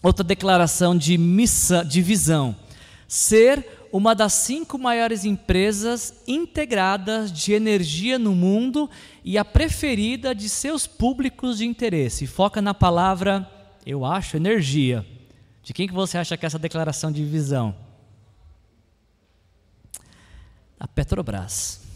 Outra 0.03 0.25
declaração 0.25 0.97
de, 0.97 1.19
missão, 1.19 1.85
de 1.85 2.01
visão: 2.01 2.57
ser 3.07 3.87
uma 3.93 4.15
das 4.15 4.33
cinco 4.33 4.79
maiores 4.79 5.27
empresas 5.27 6.23
integradas 6.27 7.31
de 7.31 7.53
energia 7.53 8.19
no 8.19 8.35
mundo 8.35 8.89
e 9.23 9.37
a 9.37 9.45
preferida 9.45 10.35
de 10.35 10.49
seus 10.49 10.87
públicos 10.87 11.59
de 11.59 11.67
interesse. 11.67 12.27
Foca 12.27 12.63
na 12.63 12.73
palavra, 12.73 13.47
eu 13.85 14.07
acho, 14.07 14.39
energia. 14.39 15.07
De 15.63 15.75
quem 15.75 15.87
que 15.87 15.93
você 15.93 16.17
acha 16.17 16.35
que 16.35 16.47
é 16.47 16.49
essa 16.49 16.59
declaração 16.59 17.13
de 17.13 17.23
visão? 17.27 17.77
A 20.81 20.89
Petrobras. 20.89 21.88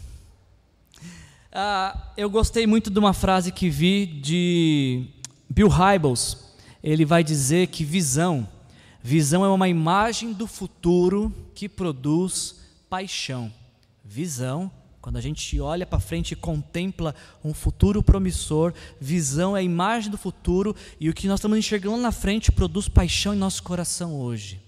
Ah, 1.55 2.11
eu 2.17 2.31
gostei 2.31 2.65
muito 2.65 2.89
de 2.89 2.97
uma 2.97 3.13
frase 3.13 3.51
que 3.51 3.69
vi 3.69 4.07
de 4.07 5.05
Bill 5.47 5.67
Hybels, 5.67 6.55
ele 6.81 7.05
vai 7.05 7.23
dizer 7.23 7.67
que 7.67 7.85
visão, 7.85 8.49
visão 9.03 9.45
é 9.45 9.47
uma 9.47 9.69
imagem 9.69 10.33
do 10.33 10.47
futuro 10.47 11.31
que 11.53 11.69
produz 11.69 12.55
paixão. 12.89 13.53
Visão, 14.03 14.71
quando 14.99 15.17
a 15.17 15.21
gente 15.21 15.59
olha 15.59 15.85
para 15.85 15.99
frente 15.99 16.31
e 16.31 16.35
contempla 16.35 17.13
um 17.43 17.53
futuro 17.53 18.01
promissor, 18.01 18.73
visão 18.99 19.55
é 19.55 19.59
a 19.59 19.63
imagem 19.63 20.09
do 20.09 20.17
futuro 20.17 20.75
e 20.99 21.07
o 21.07 21.13
que 21.13 21.27
nós 21.27 21.37
estamos 21.37 21.59
enxergando 21.59 21.97
na 21.97 22.11
frente 22.11 22.51
produz 22.51 22.89
paixão 22.89 23.31
em 23.31 23.37
nosso 23.37 23.61
coração 23.61 24.19
hoje. 24.19 24.59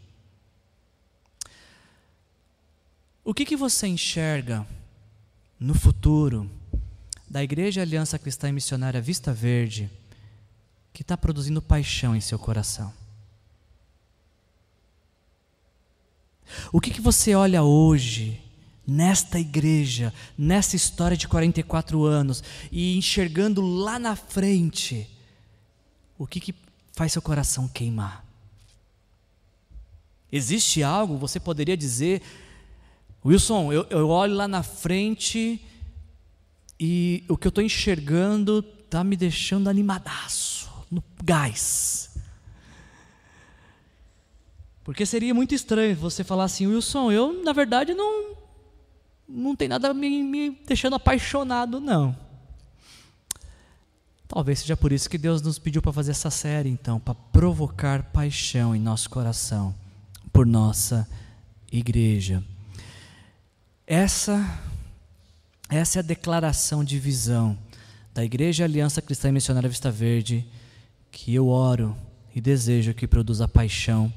O 3.24 3.34
que, 3.34 3.44
que 3.44 3.56
você 3.56 3.88
enxerga 3.88 4.68
no 5.60 5.74
futuro 5.74 6.48
da 7.30 7.44
Igreja 7.44 7.82
Aliança 7.82 8.18
Cristã 8.18 8.50
e 8.50 8.54
Missionária 8.54 9.02
Vista 9.02 9.34
Verde? 9.34 9.90
que 10.96 11.02
está 11.02 11.18
produzindo 11.18 11.62
paixão 11.62 12.16
em 12.16 12.22
seu 12.22 12.40
coração? 12.40 12.92
O 16.72 16.80
que, 16.80 16.90
que 16.90 17.02
você 17.02 17.36
olha 17.36 17.64
hoje, 17.64 18.42
nesta 18.88 19.38
igreja, 19.38 20.14
nessa 20.38 20.78
história 20.78 21.18
de 21.18 21.28
44 21.28 22.06
anos, 22.06 22.42
e 22.72 22.98
enxergando 22.98 23.62
lá 23.62 24.00
na 24.00 24.16
frente, 24.16 25.06
o 26.18 26.26
que, 26.26 26.40
que 26.40 26.56
faz 26.94 27.12
seu 27.12 27.22
coração 27.22 27.68
queimar? 27.68 28.24
Existe 30.32 30.82
algo, 30.82 31.18
você 31.18 31.42
poderia 31.42 31.76
dizer, 31.76 32.22
Wilson, 33.26 33.74
eu, 33.74 33.86
eu 33.90 34.08
olho 34.08 34.34
lá 34.34 34.48
na 34.48 34.64
frente 34.64 35.62
e 36.80 37.24
o 37.30 37.38
que 37.38 37.48
eu 37.48 37.50
estou 37.50 37.64
enxergando 37.64 38.66
está 38.84 39.04
me 39.04 39.16
deixando 39.16 39.70
animadaço 39.70 40.70
no 40.92 41.04
gás. 41.24 42.18
Porque 44.84 45.06
seria 45.06 45.34
muito 45.34 45.56
estranho 45.56 45.96
você 45.96 46.24
falar 46.24 46.44
assim, 46.44 46.68
Wilson, 46.68 47.12
eu 47.12 47.44
na 47.44 47.54
verdade 47.54 47.94
não 47.94 48.36
não 49.28 49.56
tem 49.56 49.68
nada 49.68 49.94
me, 49.94 50.22
me 50.22 50.52
deixando 50.68 50.96
apaixonado, 50.96 51.80
não. 51.80 52.16
Talvez 54.28 54.60
seja 54.60 54.78
por 54.78 54.92
isso 54.92 55.10
que 55.10 55.18
Deus 55.18 55.42
nos 55.42 55.58
pediu 55.58 55.82
para 55.82 55.94
fazer 55.94 56.12
essa 56.12 56.30
série, 56.30 56.70
então, 56.70 57.00
para 57.00 57.16
provocar 57.16 58.04
paixão 58.12 58.76
em 58.76 58.80
nosso 58.80 59.10
coração 59.10 59.74
por 60.32 60.46
nossa 60.46 61.08
igreja. 61.72 62.44
Essa, 63.88 64.60
essa 65.70 66.00
é 66.00 66.02
a 66.02 66.04
declaração 66.04 66.84
de 66.84 67.00
visão 67.00 67.58
da 68.14 68.24
Igreja 68.24 68.64
Aliança 68.64 69.02
Cristã 69.02 69.30
e 69.30 69.32
Missionária 69.32 69.70
Vista 69.70 69.90
Verde 69.90 70.46
que 71.12 71.34
eu 71.34 71.48
oro 71.48 71.96
e 72.36 72.40
desejo 72.40 72.94
que 72.94 73.08
produza 73.08 73.48
paixão 73.48 74.14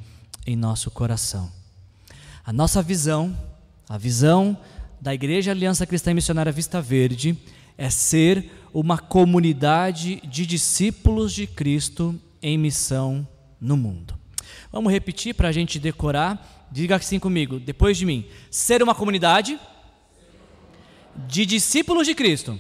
em 0.47 0.57
nosso 0.57 0.90
coração. 0.90 1.50
A 2.45 2.52
nossa 2.52 2.83
visão, 2.83 3.37
a 3.88 3.97
visão 3.97 4.59
da 5.00 5.14
Igreja 5.14 5.52
Aliança 5.52 5.87
Cristã 5.87 6.11
e 6.11 6.14
Missionária 6.14 6.52
Vista 6.52 6.83
Verde, 6.83 7.38
é 7.78 7.88
ser 7.88 8.50
uma 8.75 8.99
comunidade 8.99 10.21
de 10.26 10.45
discípulos 10.45 11.33
de 11.33 11.47
Cristo 11.47 12.21
em 12.43 12.59
missão 12.59 13.26
no 13.61 13.76
mundo. 13.76 14.14
Vamos 14.71 14.93
repetir 14.93 15.35
para 15.35 15.49
a 15.49 15.52
gente 15.52 15.78
decorar. 15.78 16.67
Diga 16.71 16.97
assim 16.97 17.19
comigo, 17.19 17.59
depois 17.59 17.97
de 17.97 18.05
mim: 18.05 18.26
ser 18.50 18.83
uma 18.83 18.95
comunidade 18.95 19.59
de 21.27 21.45
discípulos 21.45 22.07
de 22.07 22.15
Cristo 22.15 22.59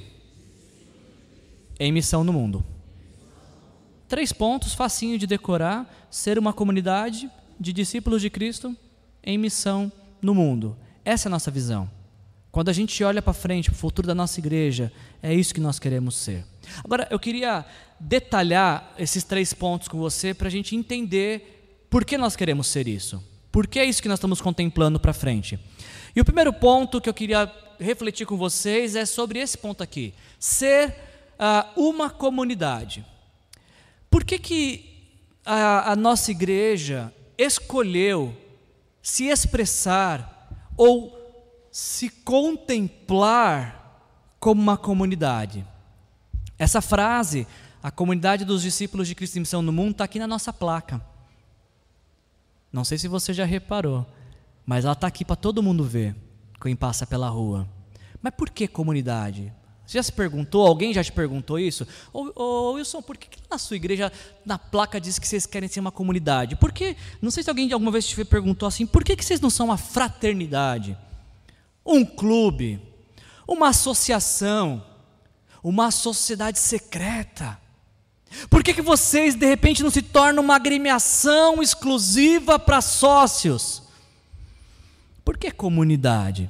em 1.78 1.92
missão 1.92 2.24
no 2.24 2.32
mundo. 2.32 2.64
Três 4.08 4.32
pontos, 4.32 4.74
facinho 4.74 5.18
de 5.18 5.26
decorar: 5.26 6.08
ser 6.10 6.38
uma 6.38 6.52
comunidade 6.52 7.30
de 7.60 7.72
discípulos 7.72 8.20
de 8.20 8.30
Cristo 8.30 8.76
em 9.22 9.38
missão 9.38 9.92
no 10.20 10.34
mundo. 10.34 10.76
Essa 11.04 11.28
é 11.28 11.30
a 11.30 11.30
nossa 11.30 11.50
visão. 11.50 11.90
Quando 12.50 12.70
a 12.70 12.72
gente 12.72 13.04
olha 13.04 13.20
para 13.20 13.32
frente, 13.32 13.70
para 13.70 13.76
o 13.76 13.78
futuro 13.78 14.08
da 14.08 14.14
nossa 14.14 14.40
igreja, 14.40 14.90
é 15.22 15.34
isso 15.34 15.54
que 15.54 15.60
nós 15.60 15.78
queremos 15.78 16.16
ser. 16.16 16.44
Agora, 16.82 17.06
eu 17.10 17.18
queria 17.18 17.64
detalhar 18.00 18.94
esses 18.98 19.22
três 19.22 19.52
pontos 19.52 19.86
com 19.86 19.98
você 19.98 20.32
para 20.32 20.48
a 20.48 20.50
gente 20.50 20.74
entender 20.74 21.86
por 21.90 22.04
que 22.04 22.16
nós 22.16 22.34
queremos 22.34 22.66
ser 22.66 22.88
isso. 22.88 23.22
Por 23.52 23.66
que 23.66 23.78
é 23.78 23.84
isso 23.84 24.02
que 24.02 24.08
nós 24.08 24.18
estamos 24.18 24.40
contemplando 24.40 24.98
para 24.98 25.12
frente? 25.12 25.58
E 26.16 26.20
o 26.20 26.24
primeiro 26.24 26.52
ponto 26.52 27.00
que 27.00 27.08
eu 27.08 27.14
queria 27.14 27.46
refletir 27.78 28.26
com 28.26 28.36
vocês 28.36 28.94
é 28.96 29.06
sobre 29.06 29.38
esse 29.38 29.56
ponto 29.56 29.82
aqui: 29.82 30.14
ser 30.38 30.90
uh, 31.38 31.80
uma 31.80 32.10
comunidade. 32.10 33.04
Por 34.10 34.24
que, 34.24 34.38
que 34.38 34.98
a, 35.44 35.92
a 35.92 35.96
nossa 35.96 36.30
igreja 36.30 37.12
escolheu 37.36 38.36
se 39.02 39.26
expressar 39.26 40.68
ou 40.76 41.16
se 41.70 42.08
contemplar 42.08 44.02
como 44.40 44.60
uma 44.60 44.76
comunidade? 44.76 45.64
Essa 46.58 46.80
frase, 46.80 47.46
a 47.82 47.90
comunidade 47.90 48.44
dos 48.44 48.62
discípulos 48.62 49.06
de 49.06 49.14
Cristo 49.14 49.36
em 49.36 49.40
Missão 49.40 49.62
no 49.62 49.72
Mundo, 49.72 49.92
está 49.92 50.04
aqui 50.04 50.18
na 50.18 50.26
nossa 50.26 50.52
placa. 50.52 51.00
Não 52.72 52.84
sei 52.84 52.98
se 52.98 53.08
você 53.08 53.32
já 53.32 53.44
reparou, 53.44 54.06
mas 54.66 54.84
ela 54.84 54.92
está 54.92 55.06
aqui 55.06 55.24
para 55.24 55.36
todo 55.36 55.62
mundo 55.62 55.84
ver, 55.84 56.14
quem 56.60 56.76
passa 56.76 57.06
pela 57.06 57.28
rua. 57.28 57.68
Mas 58.22 58.34
por 58.34 58.50
que 58.50 58.66
comunidade? 58.66 59.52
Você 59.86 59.98
já 59.98 60.02
se 60.02 60.12
perguntou? 60.12 60.66
Alguém 60.66 60.92
já 60.92 61.02
te 61.02 61.12
perguntou 61.12 61.58
isso? 61.58 61.86
Ô, 62.12 62.72
Wilson, 62.72 63.00
por 63.00 63.16
que 63.16 63.28
na 63.50 63.56
sua 63.56 63.76
igreja, 63.76 64.12
na 64.44 64.58
placa, 64.58 65.00
diz 65.00 65.18
que 65.18 65.26
vocês 65.26 65.46
querem 65.46 65.68
ser 65.68 65.80
uma 65.80 65.92
comunidade? 65.92 66.56
Por 66.56 66.72
que? 66.72 66.96
Não 67.22 67.30
sei 67.30 67.42
se 67.42 67.48
alguém 67.48 67.72
alguma 67.72 67.90
vez 67.90 68.06
te 68.06 68.24
perguntou 68.24 68.66
assim: 68.66 68.86
por 68.86 69.02
que, 69.02 69.16
que 69.16 69.24
vocês 69.24 69.40
não 69.40 69.48
são 69.48 69.66
uma 69.66 69.78
fraternidade? 69.78 70.96
Um 71.86 72.04
clube? 72.04 72.80
Uma 73.46 73.68
associação? 73.68 74.84
uma 75.62 75.90
sociedade 75.90 76.58
secreta? 76.58 77.58
Por 78.50 78.62
que, 78.62 78.74
que 78.74 78.82
vocês 78.82 79.34
de 79.34 79.46
repente 79.46 79.82
não 79.82 79.90
se 79.90 80.02
tornam 80.02 80.42
uma 80.42 80.56
agremiação 80.56 81.62
exclusiva 81.62 82.58
para 82.58 82.80
sócios? 82.80 83.82
Por 85.28 85.36
que 85.36 85.50
comunidade? 85.50 86.48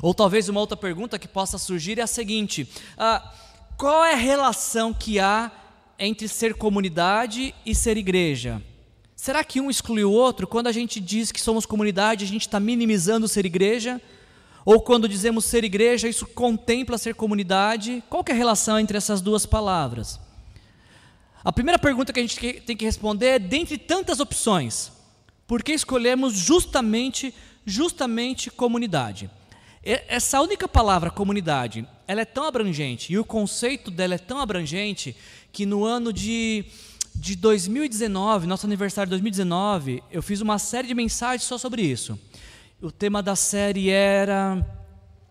Ou 0.00 0.14
talvez 0.14 0.48
uma 0.48 0.60
outra 0.60 0.76
pergunta 0.76 1.18
que 1.18 1.26
possa 1.26 1.58
surgir 1.58 1.98
é 1.98 2.02
a 2.02 2.06
seguinte: 2.06 2.68
ah, 2.96 3.34
qual 3.76 4.04
é 4.04 4.12
a 4.12 4.16
relação 4.16 4.94
que 4.94 5.18
há 5.18 5.50
entre 5.98 6.28
ser 6.28 6.54
comunidade 6.54 7.52
e 7.66 7.74
ser 7.74 7.96
igreja? 7.96 8.62
Será 9.16 9.42
que 9.42 9.60
um 9.60 9.68
exclui 9.68 10.04
o 10.04 10.12
outro? 10.12 10.46
Quando 10.46 10.68
a 10.68 10.72
gente 10.72 11.00
diz 11.00 11.32
que 11.32 11.40
somos 11.40 11.66
comunidade, 11.66 12.24
a 12.24 12.28
gente 12.28 12.42
está 12.42 12.60
minimizando 12.60 13.26
ser 13.26 13.44
igreja? 13.44 14.00
Ou 14.64 14.80
quando 14.80 15.08
dizemos 15.08 15.44
ser 15.44 15.64
igreja, 15.64 16.06
isso 16.06 16.28
contempla 16.28 16.96
ser 16.98 17.16
comunidade? 17.16 18.00
Qual 18.08 18.24
é 18.28 18.30
a 18.30 18.36
relação 18.36 18.78
entre 18.78 18.96
essas 18.96 19.20
duas 19.20 19.44
palavras? 19.44 20.20
A 21.42 21.50
primeira 21.50 21.80
pergunta 21.80 22.12
que 22.12 22.20
a 22.20 22.22
gente 22.22 22.60
tem 22.60 22.76
que 22.76 22.84
responder 22.84 23.26
é, 23.26 23.38
dentre 23.40 23.76
tantas 23.76 24.20
opções, 24.20 24.99
por 25.50 25.64
que 25.64 25.72
escolhemos 25.72 26.34
justamente, 26.34 27.34
justamente 27.66 28.52
comunidade? 28.52 29.28
Essa 29.82 30.40
única 30.40 30.68
palavra, 30.68 31.10
comunidade, 31.10 31.84
ela 32.06 32.20
é 32.20 32.24
tão 32.24 32.44
abrangente, 32.44 33.12
e 33.12 33.18
o 33.18 33.24
conceito 33.24 33.90
dela 33.90 34.14
é 34.14 34.18
tão 34.18 34.38
abrangente, 34.38 35.16
que 35.50 35.66
no 35.66 35.84
ano 35.84 36.12
de, 36.12 36.66
de 37.16 37.34
2019, 37.34 38.46
nosso 38.46 38.64
aniversário 38.64 39.08
de 39.08 39.10
2019, 39.10 40.04
eu 40.12 40.22
fiz 40.22 40.40
uma 40.40 40.56
série 40.56 40.86
de 40.86 40.94
mensagens 40.94 41.42
só 41.42 41.58
sobre 41.58 41.82
isso. 41.82 42.16
O 42.80 42.92
tema 42.92 43.20
da 43.20 43.34
série 43.34 43.90
era 43.90 44.64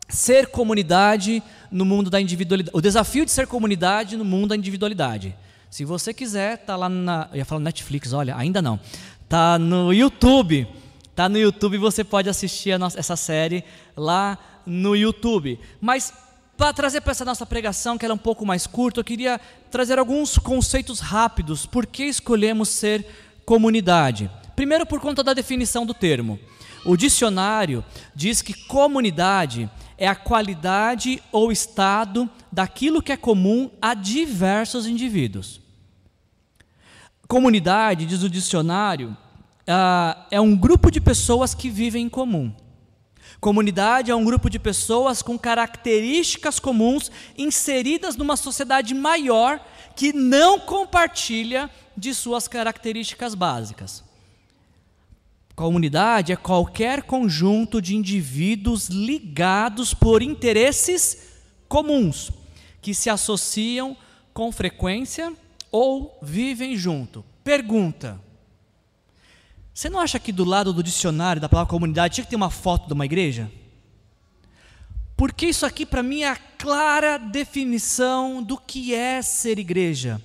ser 0.09 0.47
comunidade 0.47 1.41
no 1.71 1.85
mundo 1.85 2.09
da 2.09 2.19
individualidade. 2.19 2.77
O 2.77 2.81
desafio 2.81 3.23
de 3.23 3.31
ser 3.31 3.47
comunidade 3.47 4.17
no 4.17 4.25
mundo 4.25 4.49
da 4.49 4.57
individualidade. 4.57 5.33
Se 5.69 5.85
você 5.85 6.13
quiser, 6.13 6.57
tá 6.57 6.75
lá 6.75 6.89
na, 6.89 7.29
eu 7.31 7.38
ia 7.38 7.45
falar 7.45 7.61
Netflix, 7.61 8.11
olha, 8.11 8.35
ainda 8.35 8.61
não. 8.61 8.79
Tá 9.29 9.59
no 9.59 9.94
YouTube. 9.94 10.68
Tá 11.15 11.29
no 11.29 11.37
YouTube, 11.37 11.77
você 11.77 12.03
pode 12.03 12.27
assistir 12.27 12.77
nossa, 12.79 13.00
essa 13.00 13.15
série 13.15 13.63
lá 13.96 14.39
no 14.65 14.96
YouTube. 14.96 15.59
Mas 15.79 16.11
para 16.57 16.74
trazer 16.74 17.01
para 17.01 17.11
essa 17.11 17.24
nossa 17.24 17.46
pregação, 17.46 17.96
que 17.96 18.03
ela 18.03 18.13
é 18.13 18.15
um 18.15 18.18
pouco 18.18 18.44
mais 18.44 18.65
curta, 18.65 19.00
eu 19.00 19.03
queria 19.03 19.39
trazer 19.70 20.00
alguns 20.00 20.39
conceitos 20.39 21.00
rápidos. 21.00 21.68
Por 21.68 21.85
que 21.85 22.05
escolhemos 22.05 22.70
ser 22.70 23.05
comunidade? 23.46 24.31
Primeiro, 24.55 24.85
por 24.85 25.00
conta 25.00 25.24
da 25.24 25.33
definição 25.33 25.85
do 25.85 25.94
termo. 25.94 26.39
O 26.83 26.98
dicionário 26.98 27.85
diz 28.15 28.42
que 28.42 28.53
comunidade 28.65 29.70
é 29.96 30.07
a 30.07 30.15
qualidade 30.15 31.22
ou 31.31 31.51
estado 31.51 32.27
daquilo 32.51 33.01
que 33.01 33.11
é 33.11 33.18
comum 33.18 33.70
a 33.79 33.94
diversos 33.94 34.87
indivíduos. 34.87 35.61
Comunidade, 37.29 38.07
diz 38.07 38.24
o 38.24 38.29
dicionário, 38.29 39.15
uh, 39.61 40.25
é 40.31 40.42
um 40.42 40.57
grupo 40.57 40.89
de 40.89 41.00
pessoas 41.00 41.53
que 41.53 41.70
vivem 41.70 42.07
em 42.07 42.09
comum. 42.09 42.51
Comunidade 43.39 44.09
é 44.09 44.15
um 44.15 44.25
grupo 44.25 44.50
de 44.50 44.57
pessoas 44.57 45.22
com 45.22 45.37
características 45.37 46.59
comuns 46.59 47.11
inseridas 47.37 48.15
numa 48.15 48.35
sociedade 48.35 48.96
maior 48.96 49.63
que 49.96 50.11
não 50.11 50.59
compartilha 50.59 51.70
de 51.96 52.15
suas 52.15 52.48
características 52.48 53.35
básicas. 53.35 54.03
Comunidade 55.55 56.31
é 56.31 56.35
qualquer 56.35 57.03
conjunto 57.03 57.79
de 57.79 57.96
indivíduos 57.96 58.87
ligados 58.87 59.94
por 59.94 60.24
interesses 60.24 61.27
comuns, 61.68 62.31
que 62.81 62.96
se 62.96 63.07
associam 63.07 63.96
com 64.33 64.51
frequência 64.51 65.31
ou 65.72 66.18
vivem 66.22 66.75
junto. 66.75 67.24
Pergunta: 67.44 68.20
Você 69.74 69.90
não 69.90 70.00
acha 70.00 70.20
que 70.20 70.32
do 70.32 70.44
lado 70.44 70.74
do 70.74 70.84
dicionário 70.84 71.42
da 71.42 71.50
palavra 71.50 71.70
comunidade 71.70 72.16
tinha 72.16 72.25
que 72.25 72.29
ter 72.29 72.36
uma 72.36 72.50
foto 72.50 72.88
de 72.88 72.94
uma 72.94 73.05
igreja? 73.05 73.51
Porque 75.16 75.48
isso 75.48 75.66
aqui 75.66 75.86
para 75.86 76.01
mim 76.01 76.22
é 76.22 76.29
a 76.29 76.36
clara 76.36 77.18
definição 77.18 78.42
do 78.42 78.58
que 78.58 78.94
é 78.96 79.22
ser 79.22 79.60
igreja, 79.60 80.22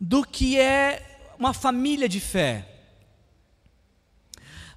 do 0.00 0.24
que 0.24 0.58
é 0.58 1.34
uma 1.38 1.52
família 1.52 2.08
de 2.08 2.18
fé 2.20 2.68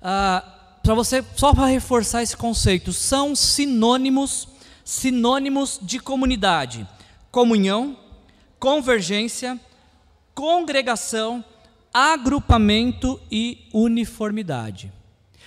ah, 0.08 0.44
para 0.84 0.94
você, 0.94 1.26
só 1.36 1.52
para 1.52 1.66
reforçar 1.66 2.22
esse 2.22 2.38
conceito, 2.38 2.94
são 2.94 3.36
sinônimos, 3.36 4.48
sinônimos 4.84 5.80
de 5.82 6.00
comunidade: 6.00 6.88
comunhão, 7.32 7.98
convergência, 8.60 9.60
congregação, 10.36 11.44
agrupamento 11.94 13.20
e 13.32 13.70
uniformidade. 13.74 14.92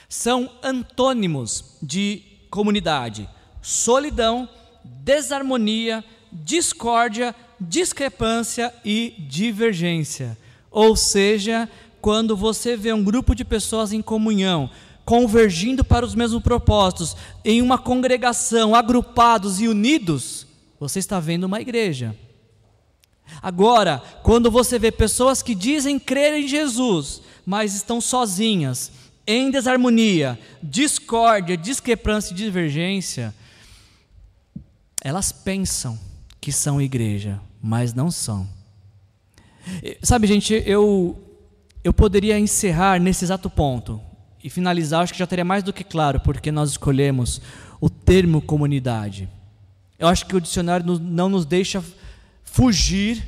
São 0.09 0.51
antônimos 0.63 1.77
de 1.83 2.23
comunidade: 2.51 3.29
solidão, 3.61 4.49
desarmonia, 4.83 6.03
discórdia, 6.33 7.35
discrepância 7.61 8.75
e 8.83 9.15
divergência. 9.19 10.37
Ou 10.71 10.97
seja, 10.97 11.69
quando 12.01 12.37
você 12.37 12.77
vê 12.77 12.93
um 12.93 13.05
grupo 13.05 13.35
de 13.35 13.45
pessoas 13.45 13.93
em 13.93 14.01
comunhão, 14.01 14.71
convergindo 15.05 15.85
para 15.85 16.07
os 16.07 16.15
mesmos 16.15 16.43
propósitos, 16.43 17.17
em 17.45 17.61
uma 17.61 17.77
congregação, 17.77 18.75
agrupados 18.75 19.61
e 19.61 19.69
unidos, 19.69 20.47
você 20.81 20.99
está 20.99 21.19
vendo 21.21 21.45
uma 21.45 21.61
igreja. 21.61 22.15
Agora, 23.43 24.03
quando 24.23 24.51
você 24.51 24.79
vê 24.79 24.91
pessoas 24.91 25.43
que 25.43 25.55
dizem 25.55 25.99
crer 25.99 26.35
em 26.35 26.49
Jesus, 26.49 27.23
mas 27.45 27.75
estão 27.75 28.01
sozinhas, 28.01 28.93
em 29.27 29.51
desarmonia, 29.51 30.39
discórdia, 30.63 31.57
discrepância 31.57 32.33
e 32.33 32.37
divergência, 32.37 33.35
elas 35.03 35.31
pensam 35.31 35.99
que 36.41 36.51
são 36.51 36.81
igreja, 36.81 37.41
mas 37.63 37.95
não 37.95 38.11
são. 38.11 38.49
Sabe, 40.03 40.27
gente, 40.27 40.63
eu 40.67 41.25
eu 41.85 41.93
poderia 41.93 42.39
encerrar 42.39 43.01
nesse 43.01 43.25
exato 43.25 43.49
ponto 43.49 44.01
e 44.43 44.51
finalizar, 44.51 45.03
acho 45.03 45.13
que 45.13 45.19
já 45.19 45.27
teria 45.27 45.45
mais 45.45 45.63
do 45.63 45.73
que 45.73 45.85
claro 45.85 46.21
porque 46.21 46.51
nós 46.51 46.71
escolhemos 46.71 47.41
o 47.81 47.89
termo 47.89 48.43
comunidade. 48.43 49.29
Eu 49.99 50.09
acho 50.09 50.27
que 50.27 50.37
o 50.37 50.41
dicionário 50.41 50.99
não 50.99 51.29
nos 51.29 51.45
deixa 51.45 51.83
fugir 52.53 53.25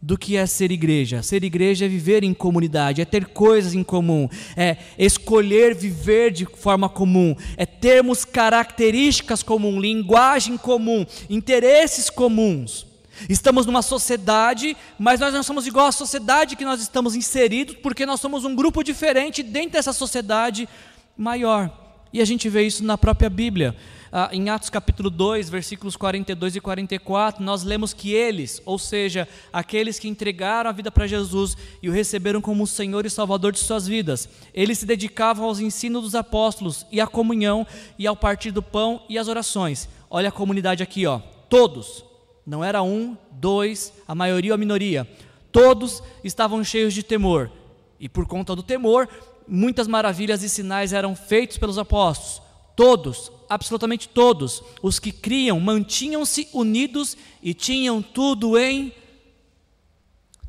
do 0.00 0.16
que 0.16 0.36
é 0.36 0.46
ser 0.46 0.70
igreja. 0.70 1.22
Ser 1.22 1.42
igreja 1.42 1.86
é 1.86 1.88
viver 1.88 2.22
em 2.22 2.34
comunidade, 2.34 3.00
é 3.00 3.04
ter 3.04 3.26
coisas 3.26 3.74
em 3.74 3.82
comum, 3.82 4.28
é 4.56 4.76
escolher 4.98 5.74
viver 5.74 6.30
de 6.30 6.44
forma 6.44 6.88
comum, 6.88 7.34
é 7.56 7.66
termos 7.66 8.24
características 8.24 9.42
comuns, 9.42 9.80
linguagem 9.80 10.56
comum, 10.56 11.04
interesses 11.28 12.08
comuns. 12.10 12.86
Estamos 13.28 13.64
numa 13.64 13.82
sociedade, 13.82 14.76
mas 14.98 15.18
nós 15.18 15.32
não 15.32 15.42
somos 15.42 15.66
igual 15.66 15.86
à 15.86 15.92
sociedade 15.92 16.54
que 16.54 16.64
nós 16.64 16.80
estamos 16.80 17.14
inseridos, 17.14 17.76
porque 17.82 18.04
nós 18.04 18.20
somos 18.20 18.44
um 18.44 18.54
grupo 18.54 18.84
diferente 18.84 19.42
dentro 19.42 19.72
dessa 19.72 19.92
sociedade 19.92 20.68
maior. 21.16 21.70
E 22.12 22.20
a 22.20 22.24
gente 22.24 22.48
vê 22.48 22.66
isso 22.66 22.84
na 22.84 22.98
própria 22.98 23.30
Bíblia. 23.30 23.74
Ah, 24.12 24.28
em 24.32 24.48
Atos 24.48 24.70
capítulo 24.70 25.10
2, 25.10 25.48
versículos 25.48 25.96
42 25.96 26.56
e 26.56 26.60
44, 26.60 27.42
nós 27.42 27.62
lemos 27.62 27.92
que 27.92 28.12
eles, 28.12 28.62
ou 28.64 28.78
seja, 28.78 29.28
aqueles 29.52 29.98
que 29.98 30.08
entregaram 30.08 30.70
a 30.70 30.72
vida 30.72 30.90
para 30.90 31.06
Jesus 31.06 31.56
e 31.82 31.88
o 31.88 31.92
receberam 31.92 32.40
como 32.40 32.66
Senhor 32.66 33.04
e 33.04 33.10
Salvador 33.10 33.52
de 33.52 33.58
suas 33.58 33.86
vidas, 33.86 34.28
eles 34.54 34.78
se 34.78 34.86
dedicavam 34.86 35.44
aos 35.44 35.60
ensinos 35.60 36.02
dos 36.02 36.14
apóstolos 36.14 36.86
e 36.90 37.00
à 37.00 37.06
comunhão 37.06 37.66
e 37.98 38.06
ao 38.06 38.16
partir 38.16 38.50
do 38.50 38.62
pão 38.62 39.02
e 39.08 39.18
às 39.18 39.28
orações. 39.28 39.88
Olha 40.08 40.28
a 40.28 40.32
comunidade 40.32 40.82
aqui, 40.82 41.06
ó, 41.06 41.18
todos, 41.48 42.04
não 42.46 42.62
era 42.62 42.82
um, 42.82 43.16
dois, 43.32 43.92
a 44.06 44.14
maioria 44.14 44.52
ou 44.52 44.54
a 44.54 44.58
minoria, 44.58 45.08
todos 45.50 46.02
estavam 46.22 46.62
cheios 46.62 46.94
de 46.94 47.02
temor 47.02 47.50
e 47.98 48.08
por 48.08 48.26
conta 48.26 48.54
do 48.54 48.62
temor, 48.62 49.08
muitas 49.48 49.86
maravilhas 49.86 50.42
e 50.42 50.48
sinais 50.48 50.92
eram 50.92 51.14
feitos 51.14 51.58
pelos 51.58 51.78
apóstolos. 51.78 52.45
Todos, 52.76 53.32
absolutamente 53.48 54.06
todos, 54.06 54.62
os 54.82 54.98
que 54.98 55.10
criam 55.10 55.58
mantinham-se 55.58 56.48
unidos 56.52 57.16
e 57.42 57.54
tinham 57.54 58.02
tudo 58.02 58.58
em 58.58 58.92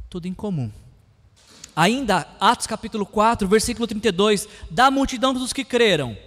tudo 0.09 0.27
em 0.27 0.33
comum. 0.33 0.69
Ainda 1.73 2.27
Atos 2.39 2.67
capítulo 2.67 3.05
4, 3.05 3.47
versículo 3.47 3.87
32, 3.87 4.47
da 4.69 4.91
multidão 4.91 5.33
dos 5.33 5.53
que 5.53 5.63
creram, 5.63 6.17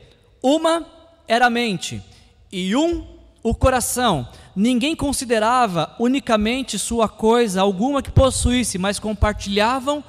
uma 0.42 0.86
era 1.28 1.46
a 1.46 1.50
mente 1.50 2.02
e 2.50 2.74
um 2.74 3.06
o 3.42 3.54
coração. 3.54 4.28
Ninguém 4.56 4.96
considerava 4.96 5.94
unicamente 5.98 6.78
sua 6.78 7.08
coisa 7.08 7.60
alguma 7.60 8.02
que 8.02 8.10
possuísse, 8.10 8.78
mas 8.78 8.98
compartilhavam 8.98 10.02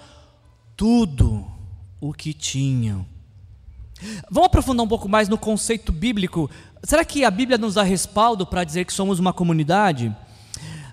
tudo 0.75 1.45
o 1.99 2.13
que 2.13 2.33
tinham. 2.33 3.10
Vamos 4.29 4.47
aprofundar 4.47 4.85
um 4.85 4.89
pouco 4.89 5.07
mais 5.07 5.29
no 5.29 5.37
conceito 5.37 5.91
bíblico. 5.91 6.49
Será 6.83 7.05
que 7.05 7.23
a 7.23 7.31
Bíblia 7.31 7.57
nos 7.57 7.75
dá 7.75 7.83
respaldo 7.83 8.45
para 8.45 8.63
dizer 8.63 8.85
que 8.85 8.93
somos 8.93 9.19
uma 9.19 9.31
comunidade? 9.31 10.15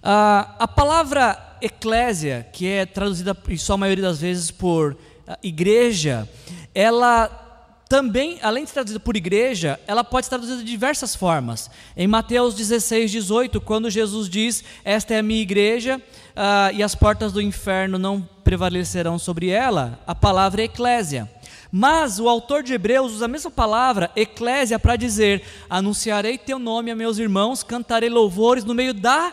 Ah, 0.02 0.54
a 0.58 0.68
palavra 0.68 1.56
eclésia, 1.60 2.46
que 2.52 2.66
é 2.66 2.86
traduzida 2.86 3.36
em 3.48 3.56
sua 3.56 3.76
maioria 3.76 4.04
das 4.04 4.20
vezes 4.20 4.50
por 4.50 4.96
ah, 5.26 5.38
igreja, 5.42 6.28
ela 6.74 7.46
também, 7.88 8.38
além 8.42 8.64
de 8.64 8.68
ser 8.68 8.74
traduzida 8.74 9.00
por 9.00 9.16
igreja, 9.16 9.80
ela 9.86 10.04
pode 10.04 10.26
ser 10.26 10.30
traduzida 10.30 10.58
de 10.58 10.64
diversas 10.64 11.16
formas. 11.16 11.70
Em 11.96 12.06
Mateus 12.06 12.54
16, 12.54 13.10
18, 13.10 13.60
quando 13.62 13.88
Jesus 13.90 14.28
diz: 14.28 14.62
Esta 14.84 15.14
é 15.14 15.18
a 15.18 15.22
minha 15.22 15.40
igreja 15.40 16.00
ah, 16.36 16.70
e 16.72 16.82
as 16.82 16.94
portas 16.94 17.32
do 17.32 17.40
inferno 17.40 17.98
não 17.98 18.20
prevalecerão 18.44 19.18
sobre 19.18 19.48
ela, 19.48 19.98
a 20.06 20.14
palavra 20.14 20.60
é 20.60 20.64
eclésia. 20.66 21.28
Mas 21.70 22.18
o 22.18 22.28
autor 22.28 22.62
de 22.62 22.72
Hebreus 22.72 23.12
usa 23.12 23.26
a 23.26 23.28
mesma 23.28 23.50
palavra, 23.50 24.10
eclésia, 24.16 24.78
para 24.78 24.96
dizer: 24.96 25.42
Anunciarei 25.68 26.38
teu 26.38 26.58
nome 26.58 26.90
a 26.90 26.96
meus 26.96 27.18
irmãos, 27.18 27.62
cantarei 27.62 28.08
louvores 28.08 28.64
no 28.64 28.74
meio 28.74 28.94
da 28.94 29.32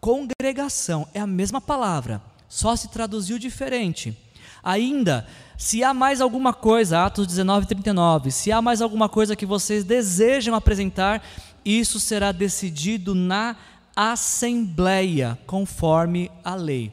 congregação. 0.00 1.06
É 1.12 1.20
a 1.20 1.26
mesma 1.26 1.60
palavra, 1.60 2.22
só 2.48 2.74
se 2.74 2.88
traduziu 2.88 3.38
diferente. 3.38 4.16
Ainda, 4.62 5.26
se 5.56 5.84
há 5.84 5.92
mais 5.92 6.20
alguma 6.20 6.52
coisa, 6.52 7.04
Atos 7.04 7.26
19, 7.26 7.66
39, 7.66 8.30
se 8.30 8.50
há 8.50 8.62
mais 8.62 8.80
alguma 8.80 9.08
coisa 9.08 9.36
que 9.36 9.46
vocês 9.46 9.84
desejam 9.84 10.54
apresentar, 10.54 11.22
isso 11.64 12.00
será 12.00 12.32
decidido 12.32 13.14
na 13.14 13.56
assembleia, 13.94 15.38
conforme 15.46 16.30
a 16.44 16.54
lei. 16.54 16.92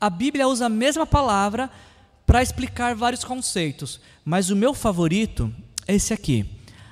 A 0.00 0.08
Bíblia 0.08 0.48
usa 0.48 0.66
a 0.66 0.70
mesma 0.70 1.06
palavra 1.06 1.70
para 2.30 2.44
explicar 2.44 2.94
vários 2.94 3.24
conceitos, 3.24 3.98
mas 4.24 4.50
o 4.50 4.56
meu 4.56 4.72
favorito 4.72 5.52
é 5.84 5.96
esse 5.96 6.14
aqui, 6.14 6.46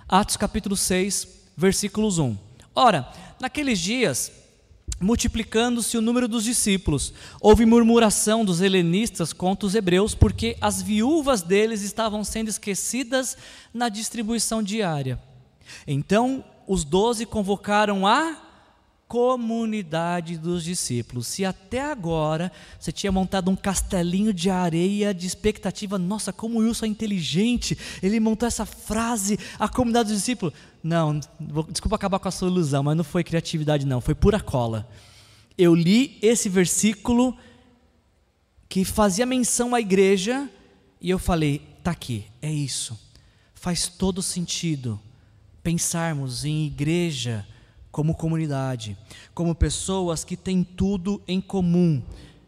Atos 0.09 0.37
capítulo 0.37 0.77
6, 0.77 1.29
versículos 1.57 2.19
1. 2.19 2.37
Ora, 2.75 3.09
naqueles 3.39 3.79
dias, 3.79 4.33
multiplicando-se 5.01 5.97
o 5.97 6.01
número 6.01 6.27
dos 6.27 6.43
discípulos, 6.43 7.15
houve 7.41 7.65
murmuração 7.65 8.45
dos 8.45 8.61
helenistas 8.61 9.33
contra 9.33 9.65
os 9.65 9.77
hebreus, 9.77 10.13
porque 10.13 10.57
as 10.61 10.83
viúvas 10.83 11.41
deles 11.41 11.83
estavam 11.83 12.25
sendo 12.25 12.49
esquecidas 12.49 13.39
na 13.73 13.89
distribuição 13.89 14.61
diária. 14.61 15.23
Então, 15.87 16.45
os 16.67 16.83
doze 16.83 17.25
convocaram 17.25 18.09
a 18.09 18.48
comunidade 19.09 20.37
dos 20.37 20.63
discípulos. 20.63 21.27
Se 21.27 21.45
até 21.45 21.81
agora 21.81 22.53
você 22.79 22.93
tinha 22.93 23.11
montado 23.11 23.51
um 23.51 23.57
castelinho 23.57 24.35
de 24.35 24.51
areia 24.51 25.15
de 25.15 25.27
expectativa, 25.27 25.99
nossa, 25.99 26.33
como 26.33 26.59
o 26.59 26.63
Wilson 26.63 26.85
é 26.85 26.89
inteligente, 26.89 27.77
ele 28.03 28.21
montou 28.21 28.47
essa 28.47 28.67
frase, 28.67 29.39
a 29.59 29.67
comunidade 29.67 30.11
dos 30.11 30.19
discípulos. 30.19 30.53
Não, 30.85 31.19
desculpa 31.71 31.97
acabar 31.97 32.19
com 32.19 32.29
a 32.29 32.31
sua 32.31 32.49
ilusão, 32.49 32.83
mas 32.83 32.97
não 32.97 33.03
foi 33.03 33.25
criatividade, 33.25 33.87
não, 33.87 34.01
foi 34.01 34.15
pura 34.15 34.39
cola. 34.39 34.87
Eu 35.57 35.75
li 35.75 36.19
esse 36.21 36.49
versículo 36.49 37.37
que 38.69 38.85
fazia 38.85 39.25
menção 39.25 39.75
à 39.75 39.81
igreja 39.81 40.49
e 41.01 41.09
eu 41.09 41.19
falei: 41.19 41.63
tá 41.83 41.93
aqui, 41.93 42.27
é 42.43 42.53
isso. 42.53 42.99
Faz 43.55 43.89
todo 43.89 44.23
sentido 44.23 45.01
pensarmos 45.63 46.45
em 46.45 46.67
igreja 46.67 47.47
como 47.99 48.15
comunidade, 48.15 48.97
como 49.35 49.57
pessoas 49.57 50.23
que 50.23 50.37
têm 50.37 50.63
tudo 50.63 51.21
em 51.27 51.41
comum, 51.41 52.01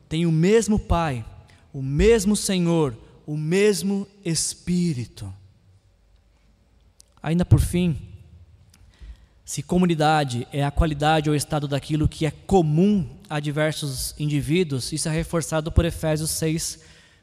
têm 0.08 0.24
o 0.24 0.30
mesmo 0.30 0.78
Pai, 0.78 1.24
o 1.72 1.82
mesmo 1.82 2.36
Senhor, 2.36 2.96
o 3.26 3.36
mesmo 3.36 4.06
Espírito. 4.24 5.34
Ainda 7.20 7.44
por 7.44 7.58
fim, 7.58 7.98
se 9.44 9.60
comunidade 9.60 10.46
é 10.52 10.64
a 10.64 10.70
qualidade 10.70 11.28
ou 11.28 11.34
estado 11.34 11.66
daquilo 11.66 12.08
que 12.08 12.24
é 12.24 12.30
comum 12.30 13.04
a 13.28 13.40
diversos 13.40 14.14
indivíduos, 14.20 14.92
isso 14.92 15.08
é 15.08 15.12
reforçado 15.12 15.72
por 15.72 15.84
Efésios 15.84 16.30
6, 16.30 16.78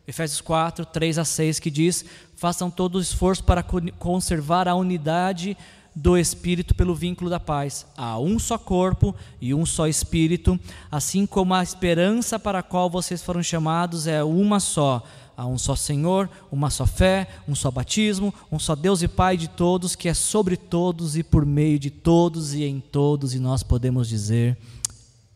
Efésios 0.06 0.42
4, 0.42 0.86
3 0.86 1.18
a 1.18 1.24
6, 1.24 1.62
que 1.62 1.72
diz: 1.72 2.04
façam 2.36 2.70
todo 2.70 2.96
o 2.96 3.02
esforço 3.02 3.46
para 3.46 3.64
conservar 3.64 4.68
a 4.68 4.76
unidade 4.76 5.56
do 5.98 6.16
Espírito 6.16 6.76
pelo 6.76 6.94
vínculo 6.94 7.28
da 7.28 7.40
paz. 7.40 7.88
Há 7.98 8.20
um 8.20 8.38
só 8.38 8.56
corpo 8.56 9.16
e 9.42 9.52
um 9.52 9.66
só 9.66 9.88
Espírito, 9.88 10.60
assim 10.92 11.26
como 11.26 11.56
a 11.56 11.64
esperança 11.64 12.38
para 12.38 12.60
a 12.60 12.64
qual 12.64 12.88
vocês 12.88 13.24
foram 13.24 13.42
chamados 13.42 14.06
é 14.06 14.24
uma 14.24 14.60
só. 14.60 15.04
Há 15.36 15.46
um 15.48 15.58
só 15.58 15.76
Senhor, 15.76 16.30
uma 16.52 16.70
só 16.70 16.86
fé, 16.86 17.28
um 17.48 17.56
só 17.56 17.72
batismo, 17.72 18.34
um 18.52 18.60
só 18.60 18.76
Deus 18.76 19.02
e 19.02 19.08
Pai 19.08 19.38
de 19.38 19.48
todos, 19.48 19.96
que 19.96 20.08
é 20.08 20.14
sobre 20.14 20.56
todos 20.56 21.18
e 21.18 21.24
por 21.24 21.46
meio 21.46 21.80
de 21.80 21.90
todos 21.90 22.54
e 22.54 22.64
em 22.64 22.80
todos, 22.80 23.34
e 23.34 23.40
nós 23.40 23.64
podemos 23.64 24.08
dizer 24.08 24.56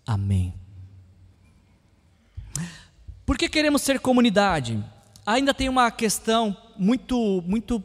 amém. 0.05 0.53
Por 3.25 3.35
que 3.37 3.49
queremos 3.49 3.81
ser 3.81 3.99
comunidade? 3.99 4.83
Ainda 5.25 5.53
tem 5.53 5.69
uma 5.69 5.89
questão 5.89 6.55
muito, 6.77 7.43
muito 7.47 7.83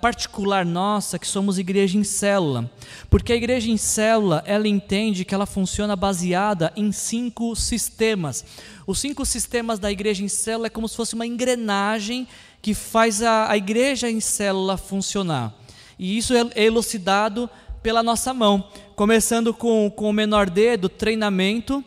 particular 0.00 0.64
nossa 0.64 1.18
que 1.18 1.26
somos 1.26 1.58
igreja 1.58 1.98
em 1.98 2.04
célula, 2.04 2.70
porque 3.10 3.32
a 3.32 3.36
igreja 3.36 3.70
em 3.70 3.76
célula 3.76 4.42
ela 4.46 4.68
entende 4.68 5.24
que 5.24 5.34
ela 5.34 5.46
funciona 5.46 5.96
baseada 5.96 6.72
em 6.76 6.92
cinco 6.92 7.56
sistemas. 7.56 8.44
Os 8.86 9.00
cinco 9.00 9.26
sistemas 9.26 9.78
da 9.78 9.90
igreja 9.90 10.22
em 10.22 10.28
célula 10.28 10.68
é 10.68 10.70
como 10.70 10.88
se 10.88 10.96
fosse 10.96 11.14
uma 11.14 11.26
engrenagem 11.26 12.28
que 12.62 12.72
faz 12.72 13.22
a, 13.22 13.50
a 13.50 13.56
igreja 13.56 14.08
em 14.08 14.20
célula 14.20 14.76
funcionar. 14.76 15.52
E 15.98 16.16
isso 16.16 16.34
é 16.34 16.64
elucidado 16.64 17.50
pela 17.82 18.02
nossa 18.02 18.32
mão, 18.32 18.68
começando 18.96 19.52
com, 19.52 19.90
com 19.90 20.08
o 20.08 20.12
menor 20.12 20.48
dedo, 20.48 20.88
treinamento 20.88 21.84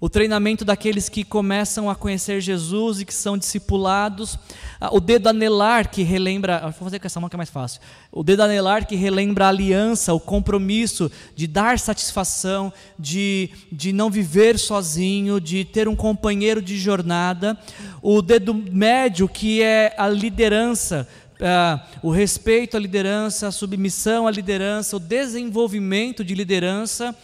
o 0.00 0.08
treinamento 0.08 0.64
daqueles 0.64 1.08
que 1.08 1.24
começam 1.24 1.88
a 1.88 1.94
conhecer 1.94 2.40
Jesus 2.40 3.00
e 3.00 3.04
que 3.04 3.14
são 3.14 3.38
discipulados, 3.38 4.38
ah, 4.80 4.94
o 4.94 5.00
dedo 5.00 5.28
anelar 5.28 5.90
que 5.90 6.02
relembra, 6.02 6.60
vou 6.60 6.72
fazer 6.72 6.98
com 6.98 7.06
essa 7.06 7.18
mão 7.18 7.28
que 7.28 7.36
é 7.36 7.38
mais 7.38 7.50
fácil, 7.50 7.80
o 8.12 8.22
dedo 8.22 8.42
anelar 8.42 8.86
que 8.86 8.94
relembra 8.94 9.46
a 9.46 9.48
aliança, 9.48 10.12
o 10.12 10.20
compromisso 10.20 11.10
de 11.34 11.46
dar 11.46 11.78
satisfação, 11.78 12.72
de, 12.98 13.50
de 13.72 13.92
não 13.92 14.10
viver 14.10 14.58
sozinho, 14.58 15.40
de 15.40 15.64
ter 15.64 15.88
um 15.88 15.96
companheiro 15.96 16.60
de 16.60 16.76
jornada, 16.76 17.58
o 18.02 18.20
dedo 18.20 18.52
médio 18.54 19.28
que 19.28 19.62
é 19.62 19.94
a 19.96 20.08
liderança, 20.08 21.08
Uh, 21.36 21.78
o 22.02 22.10
respeito 22.10 22.78
à 22.78 22.80
liderança, 22.80 23.48
a 23.48 23.52
submissão 23.52 24.26
à 24.26 24.30
liderança, 24.30 24.96
o 24.96 24.98
desenvolvimento 24.98 26.24
de 26.24 26.34
liderança, 26.34 27.14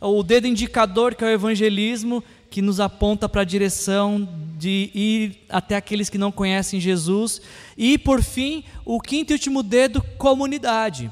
o 0.00 0.22
dedo 0.22 0.46
indicador, 0.46 1.14
que 1.14 1.24
é 1.24 1.26
o 1.26 1.30
evangelismo, 1.30 2.24
que 2.50 2.62
nos 2.62 2.80
aponta 2.80 3.28
para 3.28 3.42
a 3.42 3.44
direção 3.44 4.28
de 4.56 4.90
ir 4.94 5.44
até 5.48 5.76
aqueles 5.76 6.08
que 6.08 6.18
não 6.18 6.32
conhecem 6.32 6.80
Jesus. 6.80 7.40
E, 7.76 7.98
por 7.98 8.22
fim, 8.22 8.64
o 8.84 9.00
quinto 9.00 9.32
e 9.32 9.34
último 9.34 9.62
dedo, 9.62 10.02
comunidade. 10.18 11.10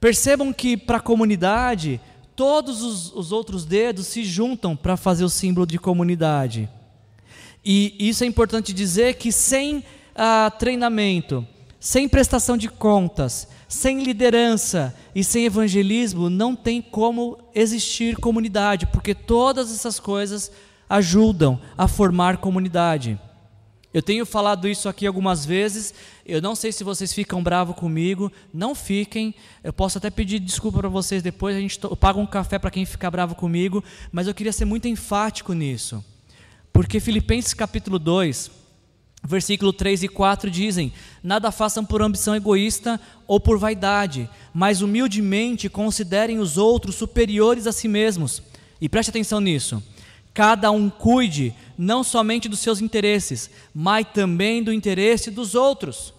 Percebam 0.00 0.52
que 0.52 0.76
para 0.76 0.96
a 0.96 1.00
comunidade, 1.00 2.00
todos 2.34 2.82
os, 2.82 3.12
os 3.12 3.32
outros 3.32 3.64
dedos 3.64 4.06
se 4.06 4.24
juntam 4.24 4.74
para 4.74 4.96
fazer 4.96 5.24
o 5.24 5.28
símbolo 5.28 5.66
de 5.66 5.78
comunidade. 5.78 6.68
E 7.64 7.94
isso 7.98 8.24
é 8.24 8.26
importante 8.26 8.72
dizer 8.72 9.14
que 9.14 9.30
sem 9.30 9.84
ah, 10.14 10.50
treinamento, 10.58 11.46
sem 11.78 12.08
prestação 12.08 12.56
de 12.56 12.68
contas, 12.68 13.46
sem 13.72 14.02
liderança 14.02 14.94
e 15.14 15.24
sem 15.24 15.46
evangelismo 15.46 16.28
não 16.28 16.54
tem 16.54 16.82
como 16.82 17.38
existir 17.54 18.16
comunidade, 18.16 18.86
porque 18.86 19.14
todas 19.14 19.72
essas 19.72 19.98
coisas 19.98 20.52
ajudam 20.90 21.58
a 21.76 21.88
formar 21.88 22.36
comunidade. 22.36 23.18
Eu 23.94 24.02
tenho 24.02 24.26
falado 24.26 24.68
isso 24.68 24.90
aqui 24.90 25.06
algumas 25.06 25.46
vezes. 25.46 25.94
Eu 26.26 26.42
não 26.42 26.54
sei 26.54 26.70
se 26.70 26.84
vocês 26.84 27.14
ficam 27.14 27.42
bravos 27.42 27.74
comigo. 27.74 28.30
Não 28.52 28.74
fiquem. 28.74 29.34
Eu 29.64 29.72
posso 29.72 29.96
até 29.96 30.10
pedir 30.10 30.38
desculpa 30.38 30.80
para 30.80 30.88
vocês 30.90 31.22
depois. 31.22 31.56
A 31.56 31.60
gente 31.60 31.78
paga 31.98 32.18
um 32.18 32.26
café 32.26 32.58
para 32.58 32.70
quem 32.70 32.84
ficar 32.84 33.10
bravo 33.10 33.34
comigo. 33.34 33.82
Mas 34.10 34.26
eu 34.26 34.34
queria 34.34 34.52
ser 34.52 34.66
muito 34.66 34.86
enfático 34.86 35.54
nisso. 35.54 36.04
Porque 36.72 37.00
Filipenses 37.00 37.54
capítulo 37.54 37.98
2, 37.98 38.50
Versículo 39.24 39.72
3 39.72 40.02
e 40.02 40.08
4 40.08 40.50
dizem: 40.50 40.92
Nada 41.22 41.52
façam 41.52 41.84
por 41.84 42.02
ambição 42.02 42.34
egoísta 42.34 43.00
ou 43.26 43.38
por 43.38 43.56
vaidade, 43.58 44.28
mas 44.52 44.82
humildemente 44.82 45.68
considerem 45.68 46.38
os 46.38 46.58
outros 46.58 46.96
superiores 46.96 47.66
a 47.66 47.72
si 47.72 47.86
mesmos. 47.86 48.42
E 48.80 48.88
preste 48.88 49.10
atenção 49.10 49.40
nisso. 49.40 49.82
Cada 50.34 50.70
um 50.70 50.90
cuide 50.90 51.54
não 51.78 52.02
somente 52.02 52.48
dos 52.48 52.58
seus 52.58 52.80
interesses, 52.80 53.48
mas 53.72 54.06
também 54.12 54.62
do 54.62 54.72
interesse 54.72 55.30
dos 55.30 55.54
outros. 55.54 56.12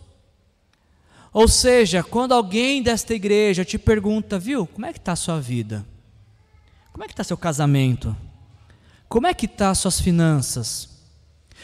Ou 1.33 1.47
seja, 1.47 2.03
quando 2.03 2.33
alguém 2.33 2.81
desta 2.81 3.13
igreja 3.13 3.65
te 3.65 3.77
pergunta, 3.77 4.37
viu, 4.37 4.67
como 4.67 4.85
é 4.85 4.93
que 4.93 4.99
está 4.99 5.13
a 5.13 5.17
sua 5.17 5.41
vida? 5.41 5.83
Como 6.93 7.03
é 7.03 7.07
que 7.07 7.13
está 7.13 7.23
seu 7.23 7.35
casamento? 7.35 8.15
Como 9.09 9.25
é 9.25 9.33
que 9.33 9.47
está 9.47 9.73
suas 9.73 9.99
finanças? 9.99 10.92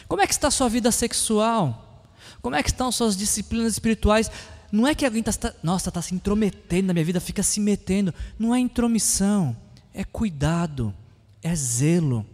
Como 0.08 0.22
é 0.22 0.26
que 0.26 0.32
está 0.32 0.48
a 0.48 0.50
sua 0.50 0.68
vida 0.68 0.90
sexual? 0.90 2.04
Como 2.42 2.56
é 2.56 2.62
que 2.62 2.70
estão 2.70 2.90
suas 2.90 3.16
disciplinas 3.16 3.72
espirituais? 3.72 4.30
Não 4.72 4.86
é 4.86 4.94
que 4.94 5.04
alguém 5.04 5.22
está, 5.26 5.54
nossa, 5.62 5.88
está 5.88 6.00
se 6.00 6.14
intrometendo 6.14 6.88
na 6.88 6.92
minha 6.92 7.04
vida, 7.04 7.20
fica 7.20 7.42
se 7.42 7.60
metendo. 7.60 8.14
Não 8.38 8.54
é 8.54 8.60
intromissão, 8.60 9.56
é 9.92 10.04
cuidado, 10.04 10.94
é 11.42 11.54
zelo. 11.54 12.24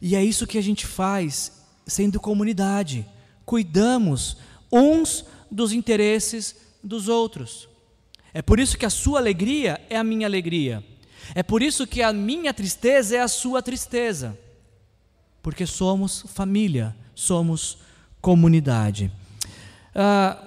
E 0.00 0.14
é 0.14 0.24
isso 0.24 0.46
que 0.46 0.58
a 0.58 0.62
gente 0.62 0.86
faz 0.86 1.52
sendo 1.86 2.20
comunidade. 2.20 3.06
Cuidamos 3.44 4.36
uns 4.70 5.24
dos 5.50 5.72
interesses 5.72 6.56
dos 6.82 7.08
outros. 7.08 7.68
É 8.34 8.42
por 8.42 8.60
isso 8.60 8.76
que 8.76 8.84
a 8.84 8.90
sua 8.90 9.18
alegria 9.18 9.80
é 9.88 9.96
a 9.96 10.04
minha 10.04 10.26
alegria. 10.26 10.84
É 11.34 11.42
por 11.42 11.62
isso 11.62 11.86
que 11.86 12.02
a 12.02 12.12
minha 12.12 12.52
tristeza 12.52 13.16
é 13.16 13.20
a 13.20 13.28
sua 13.28 13.62
tristeza 13.62 14.38
porque 15.46 15.64
somos 15.64 16.24
família, 16.34 16.92
somos 17.14 17.78
comunidade. 18.20 19.12
Uh, 19.94 20.44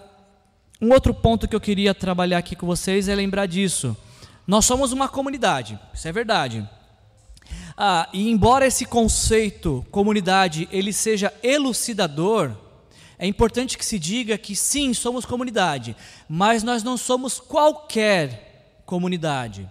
um 0.82 0.92
outro 0.92 1.14
ponto 1.14 1.48
que 1.48 1.56
eu 1.56 1.62
queria 1.62 1.96
trabalhar 1.96 2.40
aqui 2.40 2.54
com 2.54 2.68
vocês 2.68 3.08
é 3.08 3.16
lembrar 3.16 3.46
disso. 3.46 3.96
Nós 4.46 4.66
somos 4.66 4.92
uma 4.92 5.08
comunidade, 5.08 5.80
isso 5.94 6.06
é 6.06 6.12
verdade. 6.12 6.68
Ah, 7.78 8.10
e 8.12 8.30
embora 8.30 8.68
esse 8.68 8.86
conceito 8.86 9.86
comunidade 9.90 10.68
ele 10.70 10.92
seja 10.92 11.34
elucidador, 11.42 12.52
é 13.18 13.26
importante 13.26 13.78
que 13.78 13.86
se 13.86 13.98
diga 13.98 14.38
que 14.38 14.54
sim, 14.54 14.94
somos 14.94 15.26
comunidade, 15.26 15.96
mas 16.28 16.62
nós 16.62 16.84
não 16.84 16.98
somos 16.98 17.40
qualquer 17.40 18.82
comunidade. 18.86 19.66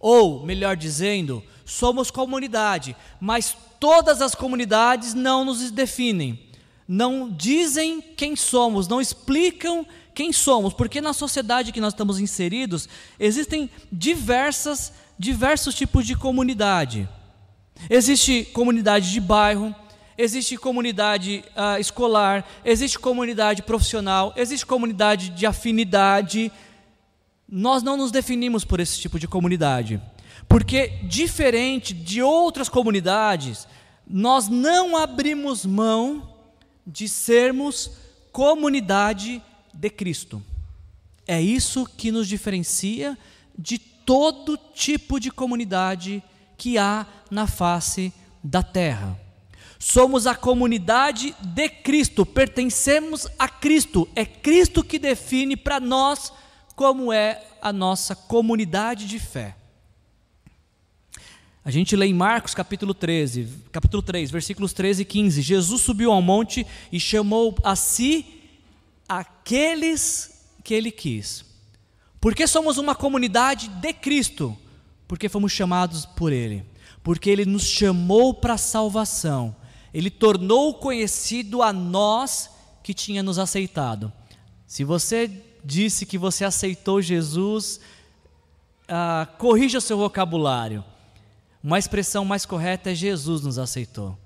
Ou, 0.00 0.44
melhor 0.44 0.76
dizendo, 0.76 1.40
somos 1.64 2.10
comunidade, 2.10 2.96
mas 3.20 3.56
todas 3.82 4.22
as 4.22 4.32
comunidades 4.32 5.12
não 5.12 5.44
nos 5.44 5.72
definem, 5.72 6.38
não 6.86 7.28
dizem 7.28 8.00
quem 8.00 8.36
somos, 8.36 8.86
não 8.86 9.00
explicam 9.00 9.84
quem 10.14 10.32
somos, 10.32 10.72
porque 10.72 11.00
na 11.00 11.12
sociedade 11.12 11.72
que 11.72 11.80
nós 11.80 11.92
estamos 11.92 12.20
inseridos 12.20 12.88
existem 13.18 13.68
diversas, 13.90 14.92
diversos 15.18 15.74
tipos 15.74 16.06
de 16.06 16.14
comunidade. 16.14 17.08
Existe 17.90 18.44
comunidade 18.52 19.10
de 19.10 19.20
bairro, 19.20 19.74
existe 20.16 20.56
comunidade 20.56 21.44
uh, 21.56 21.80
escolar, 21.80 22.48
existe 22.64 23.00
comunidade 23.00 23.64
profissional, 23.64 24.32
existe 24.36 24.64
comunidade 24.64 25.30
de 25.30 25.44
afinidade. 25.44 26.52
Nós 27.48 27.82
não 27.82 27.96
nos 27.96 28.12
definimos 28.12 28.64
por 28.64 28.78
esse 28.78 29.00
tipo 29.00 29.18
de 29.18 29.26
comunidade. 29.26 30.00
Porque, 30.48 30.88
diferente 31.04 31.94
de 31.94 32.22
outras 32.22 32.68
comunidades, 32.68 33.66
nós 34.06 34.48
não 34.48 34.96
abrimos 34.96 35.64
mão 35.64 36.36
de 36.86 37.08
sermos 37.08 37.92
comunidade 38.30 39.42
de 39.72 39.90
Cristo. 39.90 40.42
É 41.26 41.40
isso 41.40 41.86
que 41.86 42.10
nos 42.10 42.26
diferencia 42.26 43.16
de 43.56 43.78
todo 43.78 44.56
tipo 44.56 45.20
de 45.20 45.30
comunidade 45.30 46.22
que 46.58 46.78
há 46.78 47.06
na 47.30 47.46
face 47.46 48.12
da 48.42 48.62
terra. 48.62 49.18
Somos 49.78 50.26
a 50.26 50.34
comunidade 50.34 51.34
de 51.40 51.68
Cristo, 51.68 52.24
pertencemos 52.24 53.26
a 53.38 53.48
Cristo. 53.48 54.08
É 54.14 54.24
Cristo 54.24 54.82
que 54.84 54.98
define 54.98 55.56
para 55.56 55.80
nós 55.80 56.32
como 56.76 57.12
é 57.12 57.42
a 57.60 57.72
nossa 57.72 58.14
comunidade 58.14 59.06
de 59.06 59.18
fé. 59.18 59.56
A 61.64 61.70
gente 61.70 61.94
lê 61.94 62.06
em 62.06 62.14
Marcos 62.14 62.54
capítulo 62.54 62.92
13, 62.92 63.48
capítulo 63.70 64.02
3, 64.02 64.32
versículos 64.32 64.72
13 64.72 65.02
e 65.02 65.04
15. 65.04 65.42
Jesus 65.42 65.80
subiu 65.80 66.10
ao 66.10 66.20
monte 66.20 66.66
e 66.90 66.98
chamou 66.98 67.54
a 67.62 67.76
si 67.76 68.26
aqueles 69.08 70.44
que 70.64 70.74
ele 70.74 70.90
quis. 70.90 71.44
Porque 72.20 72.48
somos 72.48 72.78
uma 72.78 72.96
comunidade 72.96 73.68
de 73.68 73.92
Cristo? 73.92 74.56
Porque 75.06 75.28
fomos 75.28 75.52
chamados 75.52 76.04
por 76.04 76.32
ele. 76.32 76.64
Porque 77.00 77.30
ele 77.30 77.44
nos 77.44 77.62
chamou 77.62 78.34
para 78.34 78.54
a 78.54 78.58
salvação. 78.58 79.54
Ele 79.94 80.10
tornou 80.10 80.74
conhecido 80.74 81.62
a 81.62 81.72
nós 81.72 82.50
que 82.82 82.92
tinha 82.92 83.22
nos 83.22 83.38
aceitado. 83.38 84.12
Se 84.66 84.82
você 84.82 85.30
disse 85.64 86.06
que 86.06 86.18
você 86.18 86.44
aceitou 86.44 87.00
Jesus, 87.00 87.78
ah, 88.88 89.28
corrija 89.38 89.80
seu 89.80 89.96
vocabulário 89.96 90.84
uma 91.62 91.78
expressão 91.78 92.24
mais 92.24 92.44
correta 92.44 92.90
é 92.90 92.94
Jesus 92.94 93.42
nos 93.42 93.58
aceitou. 93.58 94.18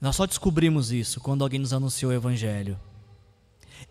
Nós 0.00 0.14
só 0.14 0.26
descobrimos 0.26 0.92
isso 0.92 1.20
quando 1.20 1.42
alguém 1.42 1.58
nos 1.58 1.72
anunciou 1.72 2.12
o 2.12 2.14
Evangelho. 2.14 2.78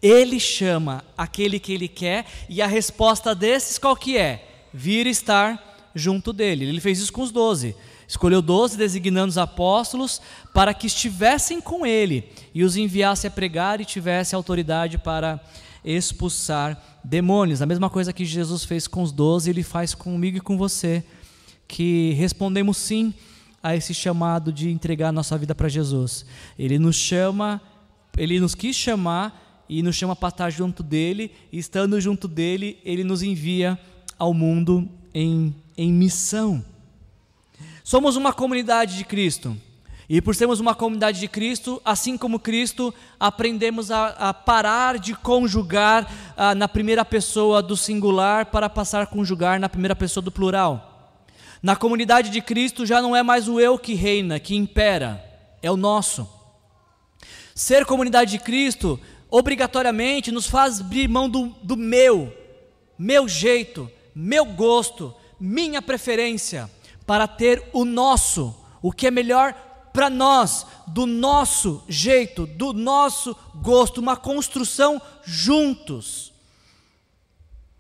Ele 0.02 0.40
chama 0.40 1.04
aquele 1.18 1.60
que 1.60 1.74
ele 1.74 1.88
quer 1.88 2.26
e 2.48 2.62
a 2.62 2.68
resposta 2.68 3.36
desses 3.36 3.78
qual 3.78 3.96
que 3.96 4.18
é? 4.18 4.68
Vir 4.74 5.08
estar 5.08 5.92
junto 5.94 6.32
dele. 6.32 6.66
Ele 6.66 6.80
fez 6.80 7.00
isso 7.00 7.12
com 7.12 7.22
os 7.22 7.32
doze. 7.32 7.76
Escolheu 8.08 8.42
doze, 8.42 8.78
designando 8.78 9.30
os 9.30 9.38
apóstolos 9.38 10.22
para 10.54 10.74
que 10.74 10.88
estivessem 10.88 11.60
com 11.60 11.86
ele 11.86 12.32
e 12.54 12.64
os 12.64 12.78
enviasse 12.78 13.28
a 13.28 13.32
pregar 13.32 13.82
e 13.82 13.86
tivesse 13.86 14.34
autoridade 14.34 14.98
para 14.98 15.44
expulsar 15.84 16.82
demônios. 17.04 17.62
A 17.62 17.66
mesma 17.66 17.90
coisa 17.90 18.14
que 18.14 18.24
Jesus 18.24 18.64
fez 18.64 18.88
com 18.88 19.02
os 19.02 19.12
doze, 19.12 19.50
ele 19.50 19.64
faz 19.64 19.94
comigo 19.94 20.38
e 20.38 20.42
com 20.42 20.58
você 20.58 21.04
que 21.68 22.14
respondemos 22.14 22.78
sim 22.78 23.14
a 23.62 23.76
esse 23.76 23.94
chamado 23.94 24.52
de 24.52 24.70
entregar 24.70 25.12
nossa 25.12 25.38
vida 25.38 25.54
para 25.54 25.68
Jesus. 25.68 26.26
Ele 26.58 26.80
nos 26.80 26.96
chama, 26.96 27.62
ele 28.16 28.40
nos 28.40 28.56
quis 28.56 28.76
chamar 28.76 29.66
e 29.68 29.84
nos 29.84 29.96
chama 29.96 30.16
para 30.16 30.30
estar 30.30 30.50
junto 30.50 30.82
dele, 30.82 31.32
e 31.52 31.58
estando 31.58 32.00
junto 32.00 32.28
dele, 32.28 32.80
ele 32.86 33.04
nos 33.04 33.22
envia 33.22 33.78
ao 34.18 34.34
mundo 34.34 34.88
em, 35.14 35.54
em 35.78 35.92
missão. 35.92 36.64
Somos 37.84 38.16
uma 38.16 38.32
comunidade 38.32 38.98
de 38.98 39.04
Cristo. 39.04 39.58
E 40.10 40.22
por 40.22 40.34
sermos 40.34 40.62
uma 40.62 40.74
comunidade 40.74 41.20
de 41.20 41.28
Cristo, 41.28 41.82
assim 41.84 42.18
como 42.18 42.40
Cristo, 42.40 42.94
aprendemos 43.20 43.92
a, 43.92 44.08
a 44.08 44.34
parar 44.34 44.98
de 44.98 45.14
conjugar 45.14 46.10
ah, 46.38 46.56
na 46.56 46.70
primeira 46.70 47.04
pessoa 47.04 47.62
do 47.62 47.76
singular 47.76 48.46
para 48.46 48.70
passar 48.70 49.02
a 49.02 49.06
conjugar 49.06 49.60
na 49.60 49.68
primeira 49.68 49.96
pessoa 49.96 50.24
do 50.24 50.32
plural. 50.32 50.87
Na 51.62 51.76
comunidade 51.76 52.30
de 52.30 52.42
Cristo 52.42 52.86
já 52.86 53.02
não 53.02 53.16
é 53.16 53.24
mais 53.24 53.48
o 53.48 53.60
eu 53.60 53.78
que 53.80 53.94
reina, 53.94 54.40
que 54.40 54.56
impera, 54.56 55.24
é 55.62 55.72
o 55.72 55.78
nosso. 55.78 56.28
Ser 57.56 57.86
comunidade 57.86 58.32
de 58.32 58.40
Cristo, 58.40 59.00
obrigatoriamente, 59.30 60.32
nos 60.32 60.48
faz 60.48 60.80
abrir 60.80 61.08
mão 61.08 61.28
do, 61.30 61.48
do 61.64 61.76
meu, 61.76 62.32
meu 62.98 63.28
jeito, 63.28 63.90
meu 64.14 64.46
gosto, 64.46 65.14
minha 65.40 65.82
preferência, 65.82 66.70
para 67.06 67.28
ter 67.28 67.64
o 67.74 67.84
nosso, 67.84 68.56
o 68.82 68.92
que 68.92 69.08
é 69.08 69.12
melhor 69.12 69.54
para 69.92 70.12
nós, 70.12 70.68
do 70.86 71.08
nosso 71.08 71.84
jeito, 71.88 72.46
do 72.46 72.72
nosso 72.72 73.36
gosto, 73.56 74.00
uma 74.00 74.16
construção 74.16 75.02
juntos. 75.26 76.32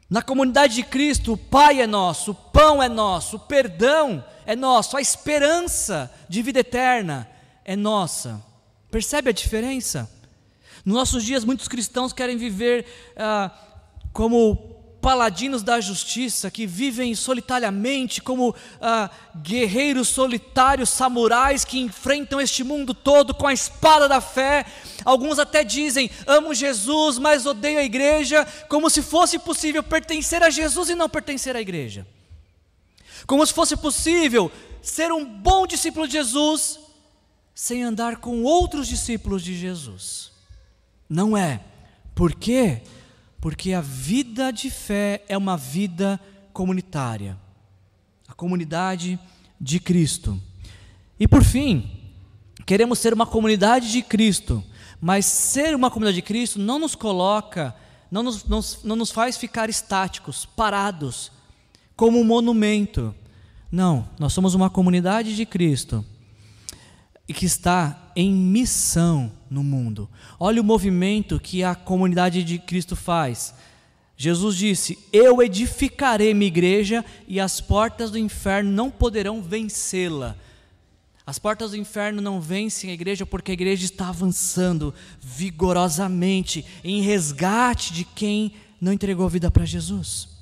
Na 0.10 0.22
comunidade 0.22 0.76
de 0.76 0.84
Cristo, 0.84 1.34
o 1.34 1.38
Pai 1.38 1.82
é 1.82 1.88
nosso, 1.88 2.32
o 2.32 2.36
pão 2.36 2.82
é 2.82 2.88
nosso, 2.88 3.36
o 3.36 3.40
perdão 3.40 4.24
é 4.46 4.56
nosso, 4.56 4.96
a 4.96 5.02
esperança 5.02 6.12
de 6.30 6.42
vida 6.42 6.60
eterna 6.60 7.30
é 7.66 7.76
nossa. 7.76 8.42
Percebe 8.90 9.30
a 9.30 9.34
diferença? 9.34 10.10
Nos 10.86 10.96
nossos 10.96 11.24
dias, 11.26 11.44
muitos 11.44 11.68
cristãos 11.68 12.14
querem 12.14 12.38
viver 12.38 12.86
ah, 13.18 13.52
como 14.14 14.77
paladinos 15.08 15.64
da 15.64 15.80
justiça 15.80 16.52
que 16.52 16.68
vivem 16.68 17.16
solitariamente, 17.16 18.22
como 18.22 18.54
ah, 18.82 19.10
guerreiros 19.38 20.10
solitários, 20.10 20.90
samurais 20.90 21.64
que 21.64 21.80
enfrentam 21.80 22.42
este 22.42 22.62
mundo 22.62 22.94
todo 22.94 23.34
com 23.34 23.48
a 23.48 23.54
espada 23.54 24.10
da 24.10 24.20
fé. 24.20 24.66
Alguns 25.06 25.40
até 25.40 25.64
dizem: 25.64 26.12
amo 26.26 26.54
Jesus, 26.54 27.18
mas 27.20 27.46
odeio 27.46 27.80
a 27.80 27.86
igreja, 27.86 28.46
como 28.68 28.90
se 28.90 29.02
fosse 29.02 29.40
possível 29.40 29.82
pertencer 29.82 30.44
a 30.44 30.50
Jesus 30.50 30.90
e 30.90 30.96
não 30.96 31.08
pertencer 31.08 31.56
à 31.56 31.62
igreja. 31.62 32.06
Como 33.26 33.46
se 33.46 33.54
fosse 33.54 33.78
possível 33.78 34.52
ser 34.82 35.10
um 35.14 35.24
bom 35.24 35.66
discípulo 35.66 36.06
de 36.06 36.18
Jesus 36.18 36.82
sem 37.56 37.82
andar 37.82 38.18
com 38.18 38.44
outros 38.44 38.90
discípulos 38.90 39.42
de 39.42 39.58
Jesus. 39.58 40.34
Não 41.08 41.38
é. 41.38 41.62
Por 42.14 42.36
quê? 42.36 42.82
A 43.76 43.82
vida 43.82 44.52
de 44.52 44.70
fé 44.70 45.24
é 45.28 45.38
uma 45.38 45.56
vida 45.56 46.20
comunitária. 46.52 47.38
A 48.28 48.34
comunidade 48.34 49.20
de 49.60 49.80
Cristo. 49.80 50.42
E 51.20 51.28
por 51.28 51.44
fim, 51.44 51.90
queremos 52.66 53.00
ser 53.00 53.14
uma 53.14 53.26
comunidade 53.26 53.92
de 53.92 54.02
Cristo, 54.02 54.64
mas 55.00 55.26
ser 55.26 55.76
uma 55.76 55.90
comunidade 55.90 56.18
de 56.18 56.22
Cristo 56.22 56.60
não 56.60 56.80
nos 56.80 56.96
coloca, 56.96 57.76
não 58.12 58.24
nos, 58.24 58.44
não, 58.46 58.60
não 58.84 58.96
nos 58.96 59.12
faz 59.12 59.38
ficar 59.38 59.70
estáticos, 59.70 60.46
parados, 60.46 61.32
como 61.96 62.20
um 62.20 62.24
monumento. 62.24 63.14
Não, 63.72 64.08
nós 64.20 64.34
somos 64.34 64.54
uma 64.54 64.70
comunidade 64.70 65.36
de 65.36 65.46
Cristo 65.46 66.06
e 67.28 67.34
que 67.34 67.46
está 67.46 68.07
em 68.18 68.34
missão 68.34 69.32
no 69.48 69.64
mundo. 69.64 70.10
Olha 70.40 70.60
o 70.60 70.66
movimento 70.66 71.40
que 71.40 71.64
a 71.64 71.76
comunidade 71.76 72.44
de 72.44 72.58
Cristo 72.58 72.96
faz. 72.96 73.54
Jesus 74.18 74.56
disse: 74.56 74.98
Eu 75.14 75.40
edificarei 75.40 76.34
minha 76.34 76.48
igreja 76.48 77.06
e 77.28 77.40
as 77.40 77.62
portas 77.62 78.10
do 78.10 78.18
inferno 78.18 78.72
não 78.72 78.90
poderão 78.90 79.40
vencê-la. 79.40 80.36
As 81.28 81.38
portas 81.38 81.72
do 81.72 81.78
inferno 81.78 82.20
não 82.20 82.42
vencem 82.42 82.90
a 82.90 82.94
igreja 82.94 83.24
porque 83.24 83.52
a 83.52 83.54
igreja 83.54 83.86
está 83.86 84.10
avançando 84.10 84.96
vigorosamente 85.22 86.66
em 86.84 87.02
resgate 87.02 87.94
de 87.94 88.04
quem 88.04 88.54
não 88.82 88.92
entregou 88.92 89.28
a 89.28 89.30
vida 89.30 89.52
para 89.52 89.64
Jesus. 89.64 90.37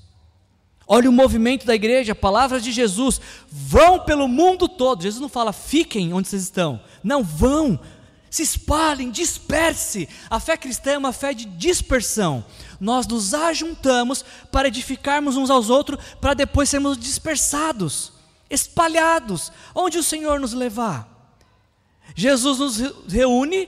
Olha 0.88 1.10
o 1.10 1.14
movimento 1.14 1.66
da 1.66 1.74
igreja, 1.74 2.14
palavras 2.14 2.64
de 2.64 2.72
Jesus, 2.72 3.20
vão 3.50 4.00
pelo 4.00 4.28
mundo 4.28 4.68
todo. 4.68 5.02
Jesus 5.02 5.22
não 5.22 5.30
fala, 5.30 5.52
fiquem 5.52 6.14
onde 6.14 6.28
vocês 6.28 6.44
estão. 6.44 6.80
Não, 7.04 7.24
vão, 7.24 7.80
se 8.30 8.44
espalhem, 8.44 9.10
disperse. 9.10 10.08
A 10.30 10.40
fé 10.40 10.56
cristã 10.56 10.92
é 10.92 10.98
uma 10.98 11.12
fé 11.12 11.34
de 11.34 11.46
dispersão. 11.46 12.46
Nós 12.80 13.08
nos 13.08 13.34
ajuntamos 13.34 14.24
para 14.52 14.68
edificarmos 14.68 15.38
uns 15.38 15.50
aos 15.50 15.70
outros, 15.70 16.00
para 16.22 16.36
depois 16.36 16.70
sermos 16.70 16.98
dispersados, 16.98 18.14
espalhados, 18.48 19.52
onde 19.74 19.98
o 19.98 20.04
Senhor 20.04 20.40
nos 20.40 20.54
levar. 20.54 21.10
Jesus 22.14 22.60
nos 22.60 22.78
reúne 23.08 23.68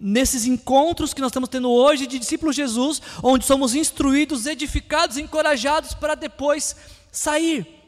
nesses 0.00 0.46
encontros 0.46 1.12
que 1.12 1.20
nós 1.20 1.30
estamos 1.30 1.48
tendo 1.48 1.70
hoje 1.70 2.06
de 2.06 2.18
discípulos 2.18 2.54
de 2.54 2.62
Jesus, 2.62 3.02
onde 3.22 3.44
somos 3.44 3.74
instruídos, 3.74 4.46
edificados, 4.46 5.16
encorajados 5.16 5.94
para 5.94 6.14
depois 6.14 6.76
sair 7.10 7.78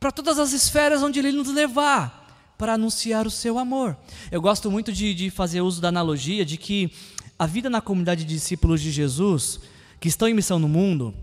para 0.00 0.10
todas 0.10 0.38
as 0.38 0.52
esferas 0.52 1.02
onde 1.02 1.18
Ele 1.18 1.30
nos 1.30 1.48
levar, 1.48 2.54
para 2.56 2.72
anunciar 2.72 3.26
o 3.26 3.30
seu 3.30 3.58
amor. 3.58 3.96
Eu 4.32 4.40
gosto 4.40 4.70
muito 4.70 4.90
de, 4.90 5.12
de 5.12 5.30
fazer 5.30 5.60
uso 5.60 5.80
da 5.80 5.88
analogia 5.88 6.44
de 6.44 6.56
que 6.56 6.90
a 7.38 7.46
vida 7.46 7.68
na 7.68 7.82
comunidade 7.82 8.24
de 8.24 8.34
discípulos 8.34 8.80
de 8.80 8.90
Jesus, 8.90 9.60
que 10.00 10.08
estão 10.08 10.26
em 10.26 10.34
missão 10.34 10.58
no 10.58 10.68
mundo, 10.68 11.14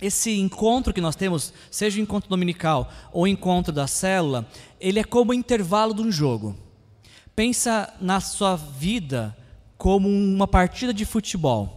esse 0.00 0.38
encontro 0.38 0.92
que 0.92 1.00
nós 1.00 1.16
temos, 1.16 1.52
seja 1.70 1.98
o 1.98 2.02
encontro 2.02 2.30
dominical 2.30 2.92
ou 3.12 3.24
o 3.24 3.28
encontro 3.28 3.72
da 3.72 3.88
célula, 3.88 4.48
ele 4.80 5.00
é 5.00 5.04
como 5.04 5.32
o 5.32 5.34
intervalo 5.34 5.92
de 5.92 6.02
um 6.02 6.12
jogo. 6.12 6.56
Pensa 7.36 7.92
na 8.00 8.18
sua 8.18 8.56
vida 8.56 9.36
como 9.76 10.08
uma 10.08 10.48
partida 10.48 10.92
de 10.92 11.04
futebol. 11.04 11.76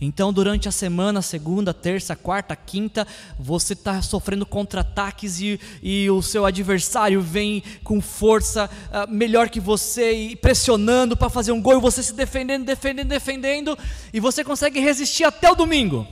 Então, 0.00 0.32
durante 0.32 0.68
a 0.68 0.72
semana, 0.72 1.22
segunda, 1.22 1.74
terça, 1.74 2.14
quarta, 2.14 2.54
quinta, 2.54 3.06
você 3.38 3.72
está 3.72 4.00
sofrendo 4.00 4.46
contra-ataques 4.46 5.40
e, 5.40 5.58
e, 5.82 6.08
o 6.10 6.22
seu 6.22 6.44
adversário 6.44 7.20
vem 7.20 7.64
com 7.82 8.00
força 8.00 8.70
uh, 8.90 9.12
melhor 9.12 9.48
que 9.48 9.58
você 9.58 10.12
e 10.12 10.36
pressionando 10.36 11.16
para 11.16 11.28
fazer 11.28 11.50
um 11.50 11.60
gol 11.60 11.78
e 11.78 11.80
você 11.80 12.02
se 12.02 12.12
defendendo, 12.12 12.64
defendendo, 12.64 13.08
defendendo 13.08 13.78
e 14.12 14.20
você 14.20 14.44
consegue 14.44 14.78
resistir 14.78 15.24
até 15.24 15.50
o 15.50 15.56
domingo. 15.56 16.06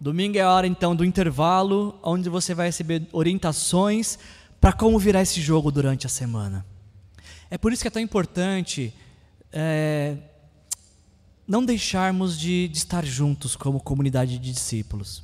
Domingo 0.00 0.38
é 0.38 0.40
a 0.40 0.50
hora 0.50 0.66
então 0.66 0.96
do 0.96 1.04
intervalo, 1.04 1.98
onde 2.02 2.28
você 2.28 2.54
vai 2.54 2.66
receber 2.66 3.06
orientações 3.12 4.18
para 4.60 4.72
como 4.72 4.98
virar 4.98 5.22
esse 5.22 5.40
jogo 5.40 5.70
durante 5.70 6.06
a 6.06 6.10
semana. 6.10 6.66
É 7.50 7.56
por 7.56 7.72
isso 7.72 7.82
que 7.82 7.88
é 7.88 7.90
tão 7.90 8.02
importante 8.02 8.92
é, 9.52 10.16
não 11.46 11.64
deixarmos 11.64 12.38
de, 12.38 12.68
de 12.68 12.76
estar 12.76 13.04
juntos 13.04 13.56
como 13.56 13.80
comunidade 13.80 14.38
de 14.38 14.52
discípulos. 14.52 15.22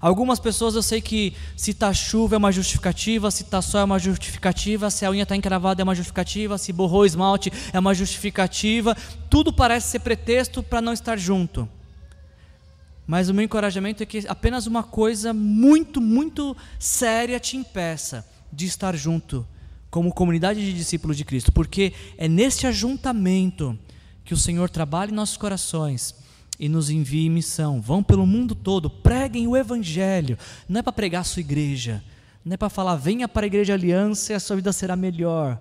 Algumas 0.00 0.40
pessoas 0.40 0.74
eu 0.74 0.82
sei 0.82 1.00
que 1.00 1.32
se 1.56 1.70
está 1.70 1.92
chuva 1.92 2.34
é 2.34 2.38
uma 2.38 2.50
justificativa, 2.50 3.30
se 3.30 3.44
está 3.44 3.62
sol 3.62 3.82
é 3.82 3.84
uma 3.84 3.98
justificativa, 3.98 4.90
se 4.90 5.04
a 5.04 5.10
unha 5.10 5.22
está 5.22 5.36
encravada 5.36 5.80
é 5.80 5.84
uma 5.84 5.94
justificativa, 5.94 6.58
se 6.58 6.72
borrou 6.72 7.02
o 7.02 7.06
esmalte 7.06 7.52
é 7.72 7.78
uma 7.78 7.94
justificativa. 7.94 8.96
Tudo 9.30 9.52
parece 9.52 9.90
ser 9.90 10.00
pretexto 10.00 10.62
para 10.62 10.80
não 10.80 10.92
estar 10.92 11.16
junto. 11.16 11.68
Mas 13.06 13.28
o 13.28 13.34
meu 13.34 13.44
encorajamento 13.44 14.02
é 14.02 14.06
que 14.06 14.26
apenas 14.26 14.66
uma 14.66 14.82
coisa 14.82 15.32
muito, 15.32 16.00
muito 16.00 16.56
séria 16.78 17.38
te 17.38 17.56
impeça 17.56 18.26
de 18.52 18.66
estar 18.66 18.96
junto 18.96 19.46
como 19.92 20.10
comunidade 20.10 20.64
de 20.64 20.72
discípulos 20.72 21.18
de 21.18 21.24
Cristo, 21.24 21.52
porque 21.52 21.92
é 22.16 22.26
nesse 22.26 22.66
ajuntamento 22.66 23.78
que 24.24 24.32
o 24.32 24.38
Senhor 24.38 24.70
trabalha 24.70 25.10
em 25.10 25.14
nossos 25.14 25.36
corações 25.36 26.14
e 26.58 26.66
nos 26.66 26.88
envia 26.88 27.26
em 27.26 27.30
missão. 27.30 27.78
Vão 27.78 28.02
pelo 28.02 28.26
mundo 28.26 28.54
todo, 28.54 28.88
preguem 28.88 29.46
o 29.46 29.54
Evangelho. 29.54 30.38
Não 30.66 30.80
é 30.80 30.82
para 30.82 30.94
pregar 30.94 31.20
a 31.20 31.24
sua 31.24 31.40
igreja, 31.40 32.02
não 32.42 32.54
é 32.54 32.56
para 32.56 32.70
falar, 32.70 32.96
venha 32.96 33.28
para 33.28 33.44
a 33.44 33.46
igreja 33.46 33.74
aliança 33.74 34.32
e 34.32 34.34
a 34.34 34.40
sua 34.40 34.56
vida 34.56 34.72
será 34.72 34.96
melhor. 34.96 35.60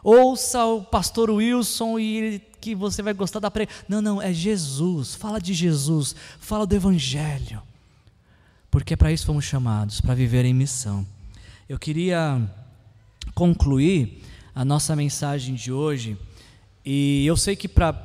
Ouça 0.00 0.64
o 0.64 0.84
pastor 0.84 1.28
Wilson 1.28 1.98
e 1.98 2.40
que 2.60 2.72
você 2.72 3.02
vai 3.02 3.14
gostar 3.14 3.40
da 3.40 3.50
pregação. 3.50 3.82
Não, 3.88 4.00
não, 4.00 4.22
é 4.22 4.32
Jesus. 4.32 5.16
Fala 5.16 5.40
de 5.40 5.52
Jesus, 5.52 6.14
fala 6.38 6.68
do 6.68 6.76
Evangelho. 6.76 7.60
Porque 8.70 8.94
é 8.94 8.96
para 8.96 9.10
isso 9.10 9.26
fomos 9.26 9.44
chamados, 9.44 10.00
para 10.00 10.14
viver 10.14 10.44
em 10.44 10.54
missão. 10.54 11.04
Eu 11.68 11.80
queria 11.80 12.48
concluir 13.36 14.22
a 14.54 14.64
nossa 14.64 14.96
mensagem 14.96 15.54
de 15.54 15.70
hoje, 15.70 16.16
e 16.82 17.26
eu 17.26 17.36
sei 17.36 17.54
que 17.54 17.68
para. 17.68 18.04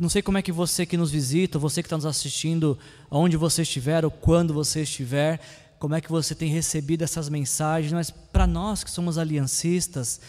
Não 0.00 0.08
sei 0.08 0.22
como 0.22 0.38
é 0.38 0.42
que 0.42 0.50
você 0.50 0.86
que 0.86 0.96
nos 0.96 1.10
visita, 1.10 1.58
você 1.58 1.82
que 1.82 1.86
está 1.86 1.96
nos 1.96 2.06
assistindo, 2.06 2.78
onde 3.10 3.36
você 3.36 3.62
estiver 3.62 4.02
ou 4.02 4.10
quando 4.10 4.54
você 4.54 4.80
estiver, 4.80 5.38
como 5.78 5.94
é 5.94 6.00
que 6.00 6.10
você 6.10 6.34
tem 6.34 6.48
recebido 6.48 7.04
essas 7.04 7.28
mensagens, 7.28 7.92
mas 7.92 8.10
para 8.10 8.46
nós 8.46 8.82
que 8.82 8.90
somos 8.90 9.18
aliancistas, 9.18 10.20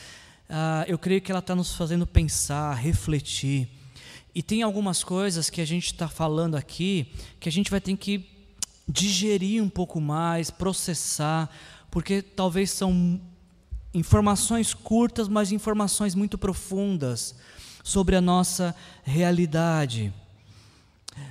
uh, 0.50 0.84
eu 0.88 1.00
creio 1.00 1.22
que 1.22 1.32
ela 1.32 1.40
está 1.40 1.56
nos 1.56 1.74
fazendo 1.74 2.06
pensar, 2.06 2.74
refletir. 2.74 3.70
E 4.36 4.44
tem 4.44 4.62
algumas 4.62 5.06
coisas 5.06 5.50
que 5.50 5.62
a 5.62 5.66
gente 5.66 5.86
está 5.86 6.10
falando 6.10 6.56
aqui 6.56 7.08
que 7.40 7.48
a 7.48 7.52
gente 7.52 7.72
vai 7.72 7.80
ter 7.80 7.96
que 7.96 8.30
digerir 8.86 9.64
um 9.64 9.70
pouco 9.70 10.02
mais, 10.02 10.52
processar, 10.52 11.50
porque 11.90 12.22
talvez 12.22 12.70
são 12.70 13.22
informações 13.94 14.74
curtas, 14.74 15.28
mas 15.28 15.52
informações 15.52 16.16
muito 16.16 16.38
profundas 16.38 17.36
sobre 17.84 18.16
a 18.16 18.22
nossa 18.22 18.76
realidade. 19.04 20.14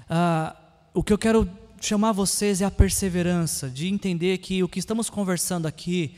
Ah, 0.08 0.54
o 0.94 1.02
que 1.02 1.12
eu 1.12 1.18
quero 1.18 1.48
chamar 1.80 2.12
vocês 2.12 2.60
é 2.60 2.64
a 2.64 2.70
perseverança, 2.70 3.68
de 3.68 3.88
entender 3.88 4.38
que 4.38 4.62
o 4.62 4.68
que 4.68 4.78
estamos 4.78 5.10
conversando 5.10 5.66
aqui 5.66 6.14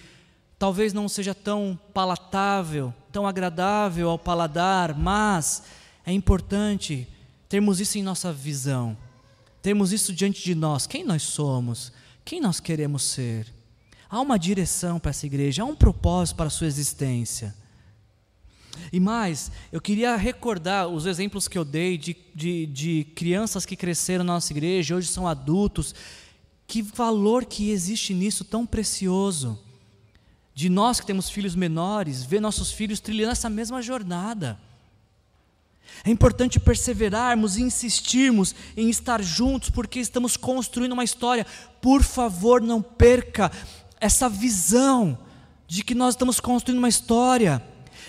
talvez 0.59 0.93
não 0.93 1.09
seja 1.09 1.35
tão 1.35 1.79
palatável, 1.93 2.93
tão 3.11 3.27
agradável 3.27 4.11
ao 4.11 4.19
paladar, 4.19 4.97
mas 4.97 5.63
é 6.05 6.13
importante 6.13 7.09
termos 7.49 7.81
isso 7.81 7.97
em 7.99 8.03
nossa 8.03 8.33
visão, 8.33 8.97
termos 9.63 9.93
isso 9.93 10.13
diante 10.13 10.43
de 10.43 10.55
nós. 10.55 10.87
Quem 10.87 11.05
nós 11.05 11.23
somos? 11.23 11.93
Quem 12.25 12.41
nós 12.41 12.61
queremos 12.61 13.03
ser? 13.03 13.47
Há 14.15 14.21
uma 14.21 14.39
direção 14.39 15.01
para 15.01 15.11
essa 15.11 15.27
igreja, 15.27 15.65
há 15.65 15.65
um 15.65 15.75
propósito 15.75 16.37
para 16.37 16.47
a 16.47 16.51
sua 16.51 16.69
existência. 16.69 17.53
E 18.93 19.01
mais, 19.01 19.51
eu 19.73 19.81
queria 19.81 20.15
recordar 20.15 20.87
os 20.87 21.05
exemplos 21.05 21.49
que 21.49 21.59
eu 21.59 21.65
dei 21.65 21.99
de, 21.99 22.17
de, 22.33 22.67
de 22.67 23.07
crianças 23.17 23.67
que 23.67 23.75
cresceram 23.75 24.23
na 24.23 24.35
nossa 24.35 24.53
igreja, 24.53 24.95
hoje 24.95 25.09
são 25.09 25.27
adultos. 25.27 25.97
Que 26.65 26.81
valor 26.81 27.45
que 27.45 27.71
existe 27.71 28.15
nisso 28.15 28.45
tão 28.45 28.65
precioso. 28.65 29.59
De 30.55 30.69
nós 30.69 31.01
que 31.01 31.07
temos 31.07 31.29
filhos 31.29 31.57
menores, 31.57 32.23
ver 32.23 32.41
nossos 32.41 32.71
filhos 32.71 33.01
trilhando 33.01 33.33
essa 33.33 33.51
mesma 33.51 33.83
jornada. 33.83 34.61
É 36.05 36.11
importante 36.11 36.61
perseverarmos 36.61 37.57
e 37.57 37.63
insistirmos 37.63 38.55
em 38.77 38.89
estar 38.89 39.21
juntos, 39.21 39.71
porque 39.71 39.99
estamos 39.99 40.37
construindo 40.37 40.93
uma 40.93 41.03
história. 41.03 41.45
Por 41.81 42.05
favor, 42.05 42.61
não 42.61 42.81
perca 42.81 43.51
essa 44.05 44.29
visão 44.29 45.19
de 45.67 45.83
que 45.83 45.95
nós 45.95 46.13
estamos 46.13 46.39
construindo 46.39 46.79
uma 46.79 46.91
história. 46.91 47.63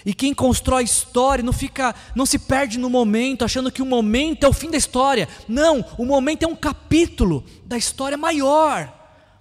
E 0.05 0.13
quem 0.13 0.33
constrói 0.33 0.83
história 0.83 1.41
não 1.41 1.53
fica, 1.53 1.95
não 2.13 2.25
se 2.25 2.37
perde 2.37 2.77
no 2.77 2.89
momento, 2.89 3.45
achando 3.45 3.71
que 3.71 3.81
o 3.81 3.85
momento 3.85 4.43
é 4.43 4.49
o 4.49 4.51
fim 4.51 4.69
da 4.69 4.75
história. 4.75 5.29
Não, 5.47 5.85
o 5.97 6.03
momento 6.03 6.43
é 6.43 6.47
um 6.47 6.55
capítulo 6.55 7.45
da 7.65 7.77
história 7.77 8.17
maior, 8.17 8.93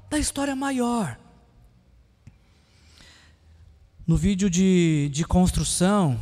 da 0.08 0.16
história 0.16 0.54
maior. 0.54 1.18
No 4.06 4.16
vídeo 4.16 4.48
de, 4.48 5.10
de 5.12 5.24
construção, 5.24 6.20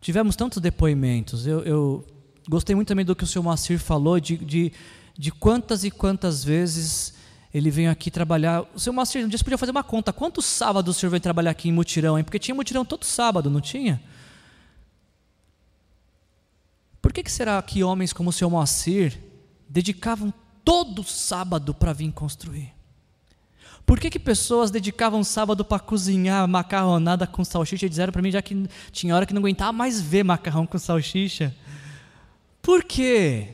tivemos 0.00 0.34
tantos 0.34 0.60
depoimentos. 0.60 1.46
Eu, 1.46 1.60
eu, 1.62 2.06
gostei 2.48 2.74
muito 2.74 2.88
também 2.88 3.04
do 3.04 3.14
que 3.14 3.22
o 3.22 3.28
senhor 3.28 3.44
Moacir 3.44 3.78
falou, 3.78 4.18
de, 4.18 4.36
de, 4.38 4.72
de 5.16 5.30
quantas 5.30 5.84
e 5.84 5.90
quantas 5.90 6.42
vezes 6.42 7.13
ele 7.54 7.70
veio 7.70 7.88
aqui 7.88 8.10
trabalhar. 8.10 8.64
O 8.74 8.80
senhor 8.80 8.92
Moacir, 8.92 9.24
um 9.24 9.28
dia 9.28 9.38
você 9.38 9.44
podia 9.44 9.56
fazer 9.56 9.70
uma 9.70 9.84
conta. 9.84 10.12
Quantos 10.12 10.44
sábados 10.44 10.96
o 10.96 10.98
senhor 10.98 11.10
veio 11.10 11.20
trabalhar 11.20 11.52
aqui 11.52 11.68
em 11.68 11.72
mutirão? 11.72 12.18
Hein? 12.18 12.24
Porque 12.24 12.40
tinha 12.40 12.52
mutirão 12.52 12.84
todo 12.84 13.04
sábado, 13.04 13.48
não 13.48 13.60
tinha? 13.60 14.02
Por 17.00 17.12
que, 17.12 17.22
que 17.22 17.30
será 17.30 17.62
que 17.62 17.84
homens 17.84 18.12
como 18.12 18.30
o 18.30 18.32
senhor 18.32 18.50
Moacir 18.50 19.16
dedicavam 19.68 20.34
todo 20.64 21.04
sábado 21.04 21.72
para 21.72 21.92
vir 21.92 22.10
construir? 22.10 22.72
Por 23.86 24.00
que, 24.00 24.10
que 24.10 24.18
pessoas 24.18 24.72
dedicavam 24.72 25.22
sábado 25.22 25.64
para 25.64 25.78
cozinhar 25.78 26.48
macarronada 26.48 27.24
com 27.24 27.44
salsicha 27.44 27.86
e 27.86 27.88
disseram 27.88 28.12
para 28.12 28.22
mim 28.22 28.32
já 28.32 28.42
que 28.42 28.68
tinha 28.90 29.14
hora 29.14 29.26
que 29.26 29.34
não 29.34 29.40
aguentava 29.40 29.70
mais 29.70 30.00
ver 30.00 30.24
macarrão 30.24 30.66
com 30.66 30.78
salsicha? 30.78 31.54
Por 32.60 32.82
quê? 32.82 33.48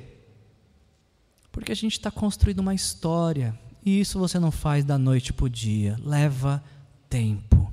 Porque 1.53 1.73
a 1.73 1.77
gente 1.77 1.95
está 1.95 2.11
construindo 2.11 2.61
uma 2.61 2.73
história. 2.73 3.59
E 3.85 4.01
isso 4.01 4.19
você 4.19 4.39
não 4.39 4.51
faz 4.51 4.85
da 4.85 4.99
noite 4.99 5.33
para 5.33 5.47
o 5.47 5.51
dia. 5.51 5.97
Leva 6.03 6.63
tempo. 7.09 7.73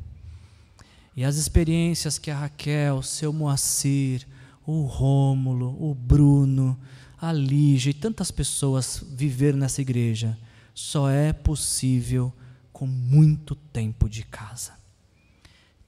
E 1.16 1.24
as 1.24 1.36
experiências 1.36 2.18
que 2.18 2.32
a 2.32 2.38
Raquel, 2.38 3.01
seu 3.01 3.34
Moacir, 3.34 4.26
o 4.66 4.84
Rômulo, 4.84 5.76
o 5.80 5.93
Bruno, 5.95 6.78
a 7.20 7.34
Lígia 7.34 7.89
e 7.89 7.93
tantas 7.93 8.30
pessoas 8.30 9.03
viveram 9.10 9.58
nessa 9.58 9.82
igreja, 9.82 10.38
só 10.74 11.10
é 11.10 11.34
possível 11.34 12.32
com 12.72 12.86
muito 12.86 13.55
tempo 13.55 14.08
de 14.08 14.24
casa. 14.24 14.74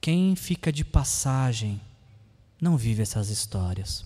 Quem 0.00 0.34
fica 0.34 0.72
de 0.72 0.84
passagem 0.84 1.80
não 2.60 2.76
vive 2.76 3.02
essas 3.02 3.28
histórias. 3.28 4.04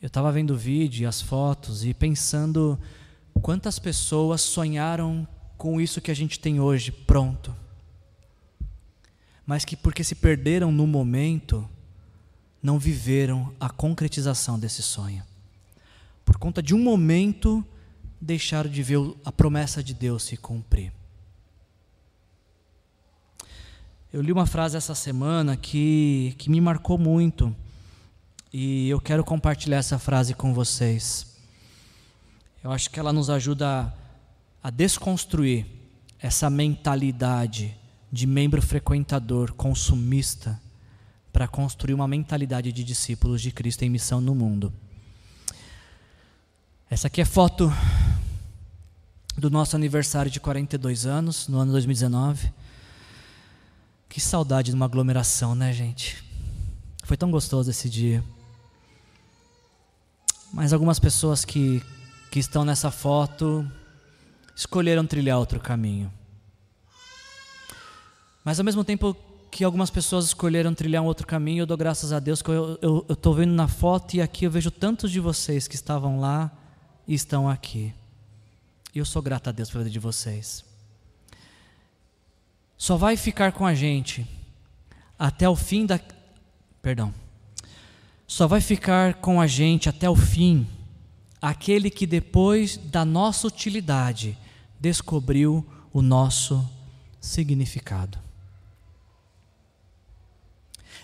Eu 0.00 0.06
estava 0.06 0.30
vendo 0.30 0.54
o 0.54 0.56
vídeo 0.56 1.02
e 1.02 1.06
as 1.06 1.20
fotos 1.20 1.84
e 1.84 1.92
pensando 1.92 2.78
quantas 3.42 3.78
pessoas 3.78 4.40
sonharam 4.40 5.26
com 5.58 5.80
isso 5.80 6.00
que 6.00 6.10
a 6.10 6.14
gente 6.14 6.38
tem 6.38 6.60
hoje 6.60 6.92
pronto, 6.92 7.54
mas 9.44 9.64
que 9.64 9.76
porque 9.76 10.04
se 10.04 10.14
perderam 10.14 10.70
no 10.70 10.86
momento, 10.86 11.68
não 12.62 12.78
viveram 12.78 13.52
a 13.58 13.68
concretização 13.68 14.58
desse 14.58 14.82
sonho. 14.82 15.24
Por 16.24 16.38
conta 16.38 16.62
de 16.62 16.72
um 16.74 16.78
momento 16.78 17.64
deixaram 18.20 18.70
de 18.70 18.82
ver 18.82 18.98
a 19.24 19.32
promessa 19.32 19.82
de 19.82 19.92
Deus 19.92 20.22
se 20.22 20.36
cumprir. 20.36 20.92
Eu 24.12 24.22
li 24.22 24.30
uma 24.30 24.46
frase 24.46 24.76
essa 24.76 24.94
semana 24.94 25.56
que, 25.56 26.34
que 26.38 26.48
me 26.48 26.60
marcou 26.60 26.96
muito 26.96 27.54
e 28.52 28.88
eu 28.88 29.00
quero 29.00 29.24
compartilhar 29.24 29.78
essa 29.78 29.98
frase 29.98 30.34
com 30.34 30.54
vocês. 30.54 31.31
Eu 32.62 32.70
acho 32.70 32.90
que 32.90 33.00
ela 33.00 33.12
nos 33.12 33.28
ajuda 33.28 33.92
a, 34.62 34.68
a 34.68 34.70
desconstruir 34.70 35.66
essa 36.20 36.48
mentalidade 36.48 37.76
de 38.10 38.26
membro 38.26 38.62
frequentador, 38.62 39.52
consumista, 39.54 40.60
para 41.32 41.48
construir 41.48 41.94
uma 41.94 42.06
mentalidade 42.06 42.70
de 42.70 42.84
discípulos 42.84 43.40
de 43.40 43.50
Cristo 43.50 43.82
em 43.82 43.90
missão 43.90 44.20
no 44.20 44.34
mundo. 44.34 44.72
Essa 46.90 47.06
aqui 47.06 47.22
é 47.22 47.24
foto 47.24 47.72
do 49.36 49.50
nosso 49.50 49.74
aniversário 49.74 50.30
de 50.30 50.38
42 50.38 51.06
anos, 51.06 51.48
no 51.48 51.58
ano 51.58 51.72
2019. 51.72 52.52
Que 54.08 54.20
saudade 54.20 54.70
de 54.70 54.76
uma 54.76 54.84
aglomeração, 54.84 55.54
né, 55.54 55.72
gente? 55.72 56.22
Foi 57.02 57.16
tão 57.16 57.30
gostoso 57.30 57.70
esse 57.70 57.88
dia. 57.88 58.22
Mas 60.52 60.74
algumas 60.74 60.98
pessoas 60.98 61.46
que, 61.46 61.82
que 62.32 62.38
estão 62.38 62.64
nessa 62.64 62.90
foto 62.90 63.70
escolheram 64.56 65.06
trilhar 65.06 65.38
outro 65.38 65.60
caminho. 65.60 66.10
Mas 68.42 68.58
ao 68.58 68.64
mesmo 68.64 68.82
tempo 68.82 69.14
que 69.50 69.62
algumas 69.62 69.90
pessoas 69.90 70.24
escolheram 70.24 70.72
trilhar 70.72 71.02
um 71.02 71.06
outro 71.06 71.26
caminho, 71.26 71.60
eu 71.60 71.66
dou 71.66 71.76
graças 71.76 72.10
a 72.10 72.18
Deus 72.18 72.40
que 72.40 72.48
eu 72.48 73.04
estou 73.06 73.34
vendo 73.34 73.52
na 73.52 73.68
foto 73.68 74.14
e 74.14 74.22
aqui 74.22 74.46
eu 74.46 74.50
vejo 74.50 74.70
tantos 74.70 75.10
de 75.10 75.20
vocês 75.20 75.68
que 75.68 75.74
estavam 75.74 76.20
lá 76.20 76.50
e 77.06 77.12
estão 77.12 77.50
aqui. 77.50 77.92
E 78.94 78.98
eu 78.98 79.04
sou 79.04 79.20
grato 79.20 79.50
a 79.50 79.52
Deus 79.52 79.70
pela 79.70 79.84
vida 79.84 79.92
de 79.92 79.98
vocês. 79.98 80.64
Só 82.78 82.96
vai 82.96 83.14
ficar 83.14 83.52
com 83.52 83.66
a 83.66 83.74
gente 83.74 84.26
até 85.18 85.46
o 85.46 85.54
fim 85.54 85.84
da. 85.84 86.00
Perdão. 86.80 87.12
Só 88.26 88.46
vai 88.46 88.62
ficar 88.62 89.16
com 89.16 89.38
a 89.38 89.46
gente 89.46 89.90
até 89.90 90.08
o 90.08 90.16
fim 90.16 90.66
aquele 91.42 91.90
que 91.90 92.06
depois 92.06 92.76
da 92.76 93.04
nossa 93.04 93.48
utilidade 93.48 94.38
descobriu 94.78 95.66
o 95.92 96.00
nosso 96.00 96.64
significado. 97.20 98.16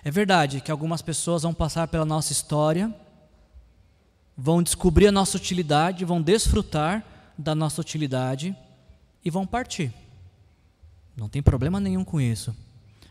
É 0.05 0.11
verdade 0.12 0.61
que 0.61 0.70
algumas 0.70 1.03
pessoas 1.03 1.43
vão 1.43 1.53
passar 1.53 1.89
pela 1.89 2.05
nossa 2.05 2.32
história, 2.32 2.95
vão 4.36 4.62
descobrir 4.62 5.09
a 5.09 5.12
nossa 5.12 5.36
utilidade, 5.36 6.05
vão 6.05 6.22
desfrutar 6.22 7.05
da 7.36 7.53
nossa 7.53 7.80
utilidade 7.80 8.57
e 9.24 9.30
vão 9.30 9.45
partir. 9.45 9.93
Não 11.16 11.28
tem 11.28 11.43
problema 11.43 11.80
nenhum 11.80 12.05
com 12.05 12.20
isso. 12.20 12.55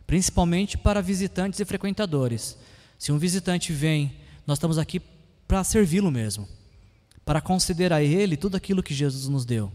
Principalmente 0.05 0.77
para 0.77 1.01
visitantes 1.01 1.59
e 1.59 1.65
frequentadores. 1.65 2.57
Se 2.97 3.11
um 3.11 3.17
visitante 3.17 3.73
vem, 3.73 4.15
nós 4.45 4.57
estamos 4.57 4.77
aqui 4.77 5.01
para 5.45 5.63
servi-lo 5.65 6.09
mesmo, 6.09 6.47
para 7.27 7.41
conceder 7.41 7.91
a 7.91 8.01
ele 8.01 8.37
tudo 8.37 8.55
aquilo 8.55 8.81
que 8.81 8.93
Jesus 8.93 9.27
nos 9.27 9.45
deu. 9.45 9.69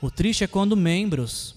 O 0.00 0.10
triste 0.10 0.42
é 0.42 0.48
quando 0.48 0.76
membros 0.76 1.54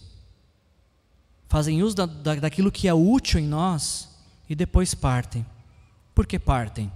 fazem 1.47 1.81
uso 1.81 1.95
da, 1.95 2.05
da, 2.05 2.35
daquilo 2.35 2.71
que 2.71 2.87
é 2.87 2.93
útil 2.93 3.39
em 3.39 3.47
nós 3.47 4.07
e 4.47 4.53
depois 4.53 4.93
partem. 4.93 5.43
Por 6.13 6.27
que 6.27 6.37
partem? 6.37 6.91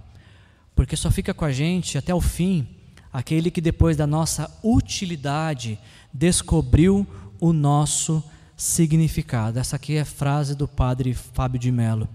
Porque 0.72 0.94
só 0.94 1.10
fica 1.10 1.34
com 1.34 1.44
a 1.44 1.50
gente 1.50 1.98
até 1.98 2.14
o 2.14 2.20
fim 2.20 2.68
aquele 3.12 3.50
que 3.50 3.60
depois 3.60 3.96
da 3.96 4.06
nossa 4.06 4.48
utilidade 4.62 5.80
descobriu 6.14 7.04
o 7.40 7.52
nosso 7.52 8.22
significado. 8.56 9.58
Essa 9.58 9.74
aqui 9.74 9.96
é 9.96 10.02
a 10.02 10.06
frase 10.06 10.54
do 10.54 10.68
padre 10.68 11.12
Fábio 11.12 11.58
de 11.58 11.72
Mello. 11.72 12.08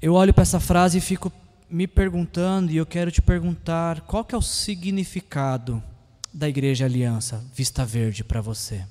Eu 0.00 0.14
olho 0.14 0.32
para 0.32 0.40
essa 0.40 0.58
frase 0.58 0.96
e 0.96 1.02
fico 1.02 1.30
me 1.68 1.86
perguntando, 1.86 2.70
e 2.70 2.76
eu 2.76 2.86
quero 2.86 3.10
te 3.10 3.22
perguntar, 3.22 4.02
qual 4.02 4.24
que 4.24 4.34
é 4.34 4.38
o 4.38 4.42
significado 4.42 5.82
da 6.32 6.48
Igreja 6.48 6.84
Aliança 6.84 7.44
Vista 7.54 7.84
Verde 7.84 8.22
para 8.22 8.40
você? 8.40 8.86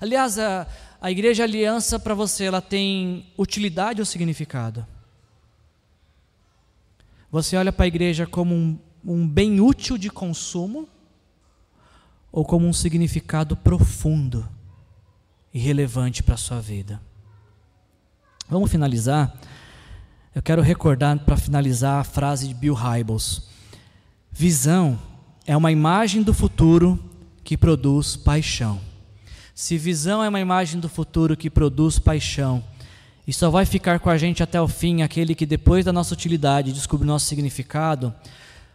Aliás, 0.00 0.38
a, 0.38 0.66
a 1.00 1.10
Igreja 1.10 1.44
Aliança 1.44 1.98
para 1.98 2.14
você, 2.14 2.44
ela 2.44 2.60
tem 2.60 3.32
utilidade 3.38 4.00
ou 4.00 4.06
significado? 4.06 4.86
Você 7.30 7.56
olha 7.56 7.72
para 7.72 7.84
a 7.84 7.88
igreja 7.88 8.26
como 8.26 8.54
um 8.54 8.78
um 9.04 9.26
bem 9.26 9.60
útil 9.60 9.96
de 9.96 10.10
consumo 10.10 10.88
ou 12.30 12.44
como 12.44 12.66
um 12.66 12.72
significado 12.72 13.56
profundo 13.56 14.48
e 15.52 15.58
relevante 15.58 16.22
para 16.22 16.34
a 16.34 16.38
sua 16.38 16.60
vida. 16.60 17.00
Vamos 18.48 18.70
finalizar. 18.70 19.34
Eu 20.38 20.42
quero 20.42 20.62
recordar 20.62 21.18
para 21.18 21.36
finalizar 21.36 22.00
a 22.00 22.04
frase 22.04 22.46
de 22.46 22.54
Bill 22.54 22.72
Hybels. 22.72 23.48
Visão 24.30 24.96
é 25.44 25.56
uma 25.56 25.72
imagem 25.72 26.22
do 26.22 26.32
futuro 26.32 26.96
que 27.42 27.56
produz 27.56 28.14
paixão. 28.14 28.80
Se 29.52 29.76
visão 29.76 30.22
é 30.22 30.28
uma 30.28 30.38
imagem 30.38 30.78
do 30.78 30.88
futuro 30.88 31.36
que 31.36 31.50
produz 31.50 31.98
paixão, 31.98 32.62
e 33.26 33.32
só 33.32 33.50
vai 33.50 33.66
ficar 33.66 33.98
com 33.98 34.08
a 34.08 34.16
gente 34.16 34.40
até 34.40 34.60
o 34.62 34.68
fim 34.68 35.02
aquele 35.02 35.34
que 35.34 35.44
depois 35.44 35.84
da 35.84 35.92
nossa 35.92 36.14
utilidade 36.14 36.72
descobre 36.72 37.04
o 37.04 37.08
nosso 37.08 37.26
significado, 37.26 38.14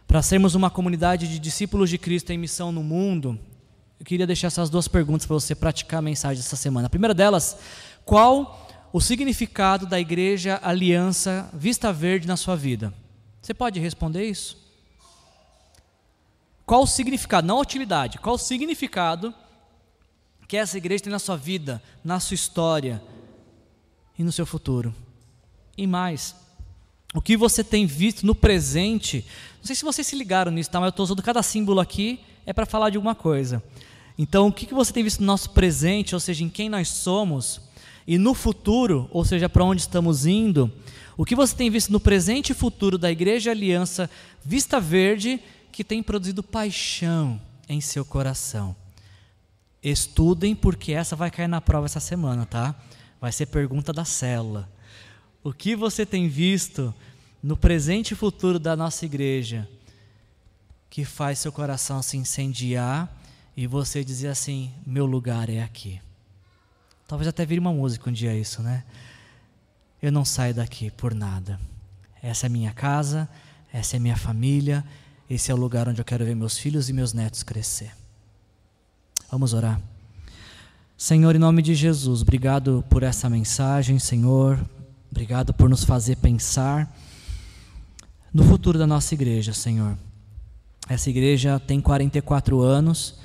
para 0.06 0.20
sermos 0.20 0.54
uma 0.54 0.68
comunidade 0.68 1.26
de 1.26 1.38
discípulos 1.38 1.88
de 1.88 1.96
Cristo 1.96 2.30
em 2.30 2.36
missão 2.36 2.70
no 2.72 2.82
mundo, 2.82 3.38
eu 3.98 4.04
queria 4.04 4.26
deixar 4.26 4.48
essas 4.48 4.68
duas 4.68 4.86
perguntas 4.86 5.26
para 5.26 5.32
você 5.32 5.54
praticar 5.54 6.00
a 6.00 6.02
mensagem 6.02 6.42
dessa 6.42 6.56
semana. 6.56 6.88
A 6.88 6.90
primeira 6.90 7.14
delas, 7.14 7.56
qual 8.04 8.63
o 8.94 9.00
significado 9.00 9.86
da 9.86 9.98
igreja 9.98 10.60
Aliança 10.62 11.50
Vista 11.52 11.92
Verde 11.92 12.28
na 12.28 12.36
sua 12.36 12.54
vida? 12.54 12.94
Você 13.42 13.52
pode 13.52 13.80
responder 13.80 14.24
isso? 14.24 14.56
Qual 16.64 16.84
o 16.84 16.86
significado, 16.86 17.44
não 17.44 17.58
a 17.58 17.60
utilidade, 17.60 18.18
qual 18.18 18.36
o 18.36 18.38
significado 18.38 19.34
que 20.46 20.56
essa 20.56 20.78
igreja 20.78 21.02
tem 21.02 21.10
na 21.10 21.18
sua 21.18 21.36
vida, 21.36 21.82
na 22.04 22.20
sua 22.20 22.36
história 22.36 23.02
e 24.16 24.22
no 24.22 24.30
seu 24.30 24.46
futuro? 24.46 24.94
E 25.76 25.88
mais, 25.88 26.36
o 27.12 27.20
que 27.20 27.36
você 27.36 27.64
tem 27.64 27.86
visto 27.86 28.24
no 28.24 28.32
presente, 28.32 29.26
não 29.58 29.66
sei 29.66 29.74
se 29.74 29.84
vocês 29.84 30.06
se 30.06 30.14
ligaram 30.14 30.52
nisso, 30.52 30.70
tá? 30.70 30.78
mas 30.78 30.86
eu 30.86 30.90
estou 30.90 31.02
usando 31.02 31.20
cada 31.20 31.42
símbolo 31.42 31.80
aqui 31.80 32.20
é 32.46 32.52
para 32.52 32.64
falar 32.64 32.90
de 32.90 32.96
alguma 32.96 33.16
coisa. 33.16 33.60
Então, 34.16 34.46
o 34.46 34.52
que, 34.52 34.66
que 34.66 34.74
você 34.74 34.92
tem 34.92 35.02
visto 35.02 35.18
no 35.18 35.26
nosso 35.26 35.50
presente, 35.50 36.14
ou 36.14 36.20
seja, 36.20 36.44
em 36.44 36.48
quem 36.48 36.68
nós 36.68 36.88
somos, 36.90 37.63
e 38.06 38.18
no 38.18 38.34
futuro, 38.34 39.08
ou 39.10 39.24
seja, 39.24 39.48
para 39.48 39.64
onde 39.64 39.82
estamos 39.82 40.26
indo, 40.26 40.70
o 41.16 41.24
que 41.24 41.34
você 41.34 41.54
tem 41.54 41.70
visto 41.70 41.92
no 41.92 42.00
presente 42.00 42.50
e 42.50 42.54
futuro 42.54 42.98
da 42.98 43.10
Igreja 43.10 43.50
Aliança 43.50 44.10
Vista 44.44 44.80
Verde, 44.80 45.40
que 45.72 45.84
tem 45.84 46.02
produzido 46.02 46.42
paixão 46.42 47.40
em 47.68 47.80
seu 47.80 48.04
coração? 48.04 48.76
Estudem, 49.82 50.54
porque 50.54 50.92
essa 50.92 51.14
vai 51.14 51.30
cair 51.30 51.48
na 51.48 51.60
prova 51.60 51.86
essa 51.86 52.00
semana, 52.00 52.46
tá? 52.46 52.74
Vai 53.20 53.32
ser 53.32 53.46
pergunta 53.46 53.92
da 53.92 54.04
célula. 54.04 54.68
O 55.42 55.52
que 55.52 55.76
você 55.76 56.04
tem 56.04 56.28
visto 56.28 56.92
no 57.42 57.56
presente 57.56 58.12
e 58.12 58.16
futuro 58.16 58.58
da 58.58 58.74
nossa 58.74 59.04
igreja 59.04 59.68
que 60.88 61.04
faz 61.04 61.38
seu 61.38 61.52
coração 61.52 62.02
se 62.02 62.16
incendiar 62.16 63.12
e 63.56 63.66
você 63.66 64.02
dizer 64.02 64.28
assim: 64.28 64.72
meu 64.86 65.06
lugar 65.06 65.50
é 65.50 65.62
aqui. 65.62 66.00
Talvez 67.06 67.28
até 67.28 67.44
vire 67.44 67.60
uma 67.60 67.72
música 67.72 68.08
um 68.08 68.12
dia 68.12 68.34
isso, 68.34 68.62
né? 68.62 68.84
Eu 70.00 70.10
não 70.10 70.24
saio 70.24 70.54
daqui 70.54 70.90
por 70.90 71.14
nada. 71.14 71.60
Essa 72.22 72.46
é 72.46 72.48
minha 72.48 72.72
casa, 72.72 73.28
essa 73.72 73.96
é 73.96 73.98
minha 73.98 74.16
família, 74.16 74.84
esse 75.28 75.50
é 75.50 75.54
o 75.54 75.56
lugar 75.56 75.88
onde 75.88 76.00
eu 76.00 76.04
quero 76.04 76.24
ver 76.24 76.34
meus 76.34 76.56
filhos 76.56 76.88
e 76.88 76.92
meus 76.92 77.12
netos 77.12 77.42
crescer. 77.42 77.92
Vamos 79.30 79.52
orar. 79.52 79.80
Senhor, 80.96 81.34
em 81.34 81.38
nome 81.38 81.60
de 81.60 81.74
Jesus, 81.74 82.22
obrigado 82.22 82.84
por 82.88 83.02
essa 83.02 83.28
mensagem, 83.28 83.98
Senhor. 83.98 84.58
Obrigado 85.10 85.52
por 85.52 85.68
nos 85.68 85.84
fazer 85.84 86.16
pensar 86.16 86.90
no 88.32 88.44
futuro 88.44 88.78
da 88.78 88.86
nossa 88.86 89.12
igreja, 89.12 89.52
Senhor. 89.52 89.98
Essa 90.88 91.10
igreja 91.10 91.60
tem 91.60 91.80
44 91.80 92.60
anos 92.60 93.16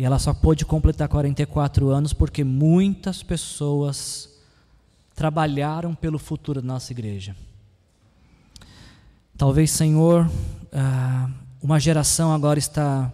e 0.00 0.04
ela 0.04 0.18
só 0.18 0.32
pôde 0.32 0.64
completar 0.64 1.10
44 1.10 1.90
anos 1.90 2.14
porque 2.14 2.42
muitas 2.42 3.22
pessoas 3.22 4.30
trabalharam 5.14 5.94
pelo 5.94 6.18
futuro 6.18 6.62
da 6.62 6.66
nossa 6.66 6.90
igreja. 6.90 7.36
Talvez, 9.36 9.70
Senhor, 9.70 10.26
ah, 10.72 11.28
uma 11.62 11.78
geração 11.78 12.32
agora 12.32 12.58
está 12.58 13.12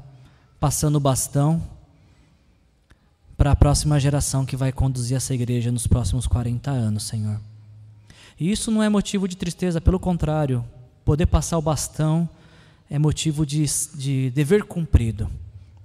passando 0.61 0.95
o 0.95 1.01
bastão 1.01 1.61
para 3.37 3.51
a 3.51 3.57
próxima 3.57 3.99
geração 3.99 4.47
que 4.47 4.55
vai 4.55 4.71
conduzir 4.71 5.17
essa 5.17 5.35
igreja 5.35 5.73
nos 5.73 5.89
próximos 5.89 6.29
40 6.29 6.71
anos, 6.71 7.03
Senhor. 7.03 7.41
E 8.39 8.53
isso 8.53 8.71
não 8.71 8.81
é 8.81 8.89
motivo 8.89 9.27
de 9.27 9.37
tristeza, 9.37 9.81
pelo 9.81 9.99
contrário, 9.99 10.65
poder 11.05 11.27
passar 11.27 11.59
o 11.59 11.63
bastão 11.63 12.29
é 12.89 12.97
motivo 12.97 13.45
de, 13.45 13.65
de 13.97 14.31
dever 14.31 14.63
cumprido, 14.63 15.29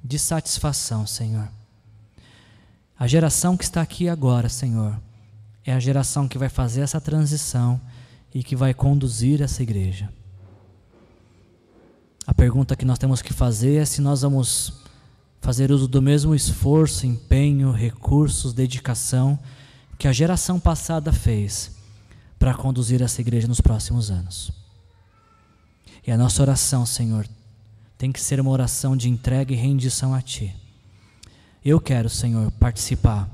de 0.04 0.18
satisfação, 0.18 1.06
Senhor. 1.06 1.48
A 2.98 3.08
geração 3.08 3.58
que 3.58 3.64
está 3.64 3.82
aqui 3.82 4.08
agora, 4.08 4.50
Senhor, 4.50 5.00
é 5.66 5.74
a 5.74 5.80
geração 5.80 6.28
que 6.28 6.38
vai 6.38 6.50
fazer 6.50 6.82
essa 6.82 7.02
transição 7.02 7.80
e 8.34 8.44
que 8.44 8.56
vai 8.56 8.74
conduzir 8.74 9.42
essa 9.42 9.64
igreja. 9.64 10.10
A 12.26 12.34
pergunta 12.34 12.76
que 12.76 12.86
nós 12.86 13.00
temos 13.00 13.22
que 13.22 13.34
fazer 13.34 13.78
é 13.78 13.86
se 13.86 14.02
nós 14.02 14.22
vamos 14.22 14.82
fazer 15.42 15.72
uso 15.72 15.88
do 15.88 16.02
mesmo 16.02 16.36
esforço, 16.36 17.06
empenho, 17.08 17.72
recursos, 17.72 18.54
dedicação 18.54 19.40
que 19.98 20.08
a 20.08 20.14
geração 20.14 20.60
passada 20.60 21.12
fez 21.12 21.72
para 22.38 22.54
conduzir 22.54 23.02
essa 23.02 23.22
igreja 23.22 23.48
nos 23.48 23.62
próximos 23.62 24.10
anos. 24.10 24.52
E 26.06 26.12
a 26.12 26.18
nossa 26.18 26.42
oração, 26.42 26.86
Senhor, 26.86 27.28
tem 28.02 28.12
que 28.12 28.20
ser 28.20 28.42
uma 28.42 28.50
oração 28.50 28.98
de 28.98 29.08
entrega 29.08 29.54
e 29.54 29.56
rendição 29.56 30.12
a 30.12 30.24
Ti. 30.24 30.52
Eu 31.64 31.80
quero, 31.80 32.10
Senhor, 32.10 32.50
participar 32.54 33.30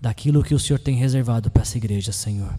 daquilo 0.00 0.42
que 0.42 0.54
o 0.54 0.58
Senhor 0.58 0.78
tem 0.78 0.96
reservado 0.96 1.50
para 1.50 1.60
essa 1.60 1.76
igreja, 1.76 2.10
Senhor. 2.10 2.58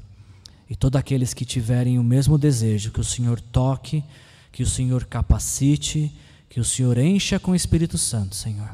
E 0.69 0.75
todos 0.75 0.99
aqueles 0.99 1.33
que 1.33 1.43
tiverem 1.43 1.97
o 1.97 2.03
mesmo 2.03 2.37
desejo, 2.37 2.91
que 2.91 2.99
o 2.99 3.03
Senhor 3.03 3.41
toque, 3.41 4.03
que 4.51 4.61
o 4.61 4.67
Senhor 4.67 5.05
capacite, 5.05 6.15
que 6.47 6.59
o 6.59 6.63
Senhor 6.63 6.99
encha 6.99 7.39
com 7.39 7.49
o 7.49 7.55
Espírito 7.55 7.97
Santo, 7.97 8.35
Senhor. 8.35 8.69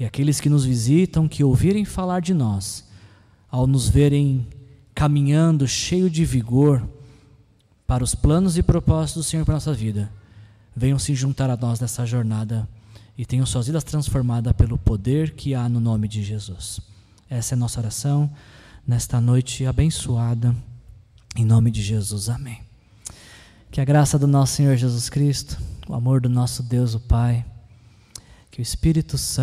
E 0.00 0.06
aqueles 0.06 0.40
que 0.40 0.48
nos 0.48 0.64
visitam, 0.64 1.28
que 1.28 1.44
ouvirem 1.44 1.84
falar 1.84 2.20
de 2.20 2.32
nós, 2.32 2.88
ao 3.50 3.66
nos 3.66 3.90
verem 3.90 4.46
caminhando 4.94 5.68
cheio 5.68 6.08
de 6.08 6.24
vigor, 6.24 6.82
para 7.86 8.02
os 8.02 8.14
planos 8.14 8.56
e 8.56 8.62
propósitos 8.62 9.22
do 9.22 9.28
Senhor 9.28 9.44
para 9.44 9.52
a 9.52 9.56
nossa 9.56 9.74
vida, 9.74 10.10
venham 10.78 10.98
se 10.98 11.14
juntar 11.14 11.50
a 11.50 11.56
nós 11.56 11.80
nessa 11.80 12.06
jornada 12.06 12.66
e 13.16 13.26
tenham 13.26 13.44
suas 13.44 13.66
vidas 13.66 13.84
transformadas 13.84 14.52
pelo 14.52 14.78
poder 14.78 15.32
que 15.32 15.54
há 15.54 15.68
no 15.68 15.80
nome 15.80 16.06
de 16.06 16.22
Jesus. 16.22 16.80
Essa 17.28 17.54
é 17.54 17.56
a 17.56 17.58
nossa 17.58 17.80
oração 17.80 18.30
nesta 18.86 19.20
noite 19.20 19.66
abençoada, 19.66 20.56
em 21.36 21.44
nome 21.44 21.70
de 21.70 21.82
Jesus. 21.82 22.28
Amém. 22.28 22.62
Que 23.70 23.80
a 23.80 23.84
graça 23.84 24.18
do 24.18 24.26
nosso 24.26 24.54
Senhor 24.54 24.76
Jesus 24.76 25.10
Cristo, 25.10 25.58
o 25.86 25.94
amor 25.94 26.20
do 26.20 26.28
nosso 26.28 26.62
Deus, 26.62 26.94
o 26.94 27.00
Pai, 27.00 27.44
que 28.50 28.60
o 28.60 28.62
Espírito 28.62 29.18
Santo, 29.18 29.36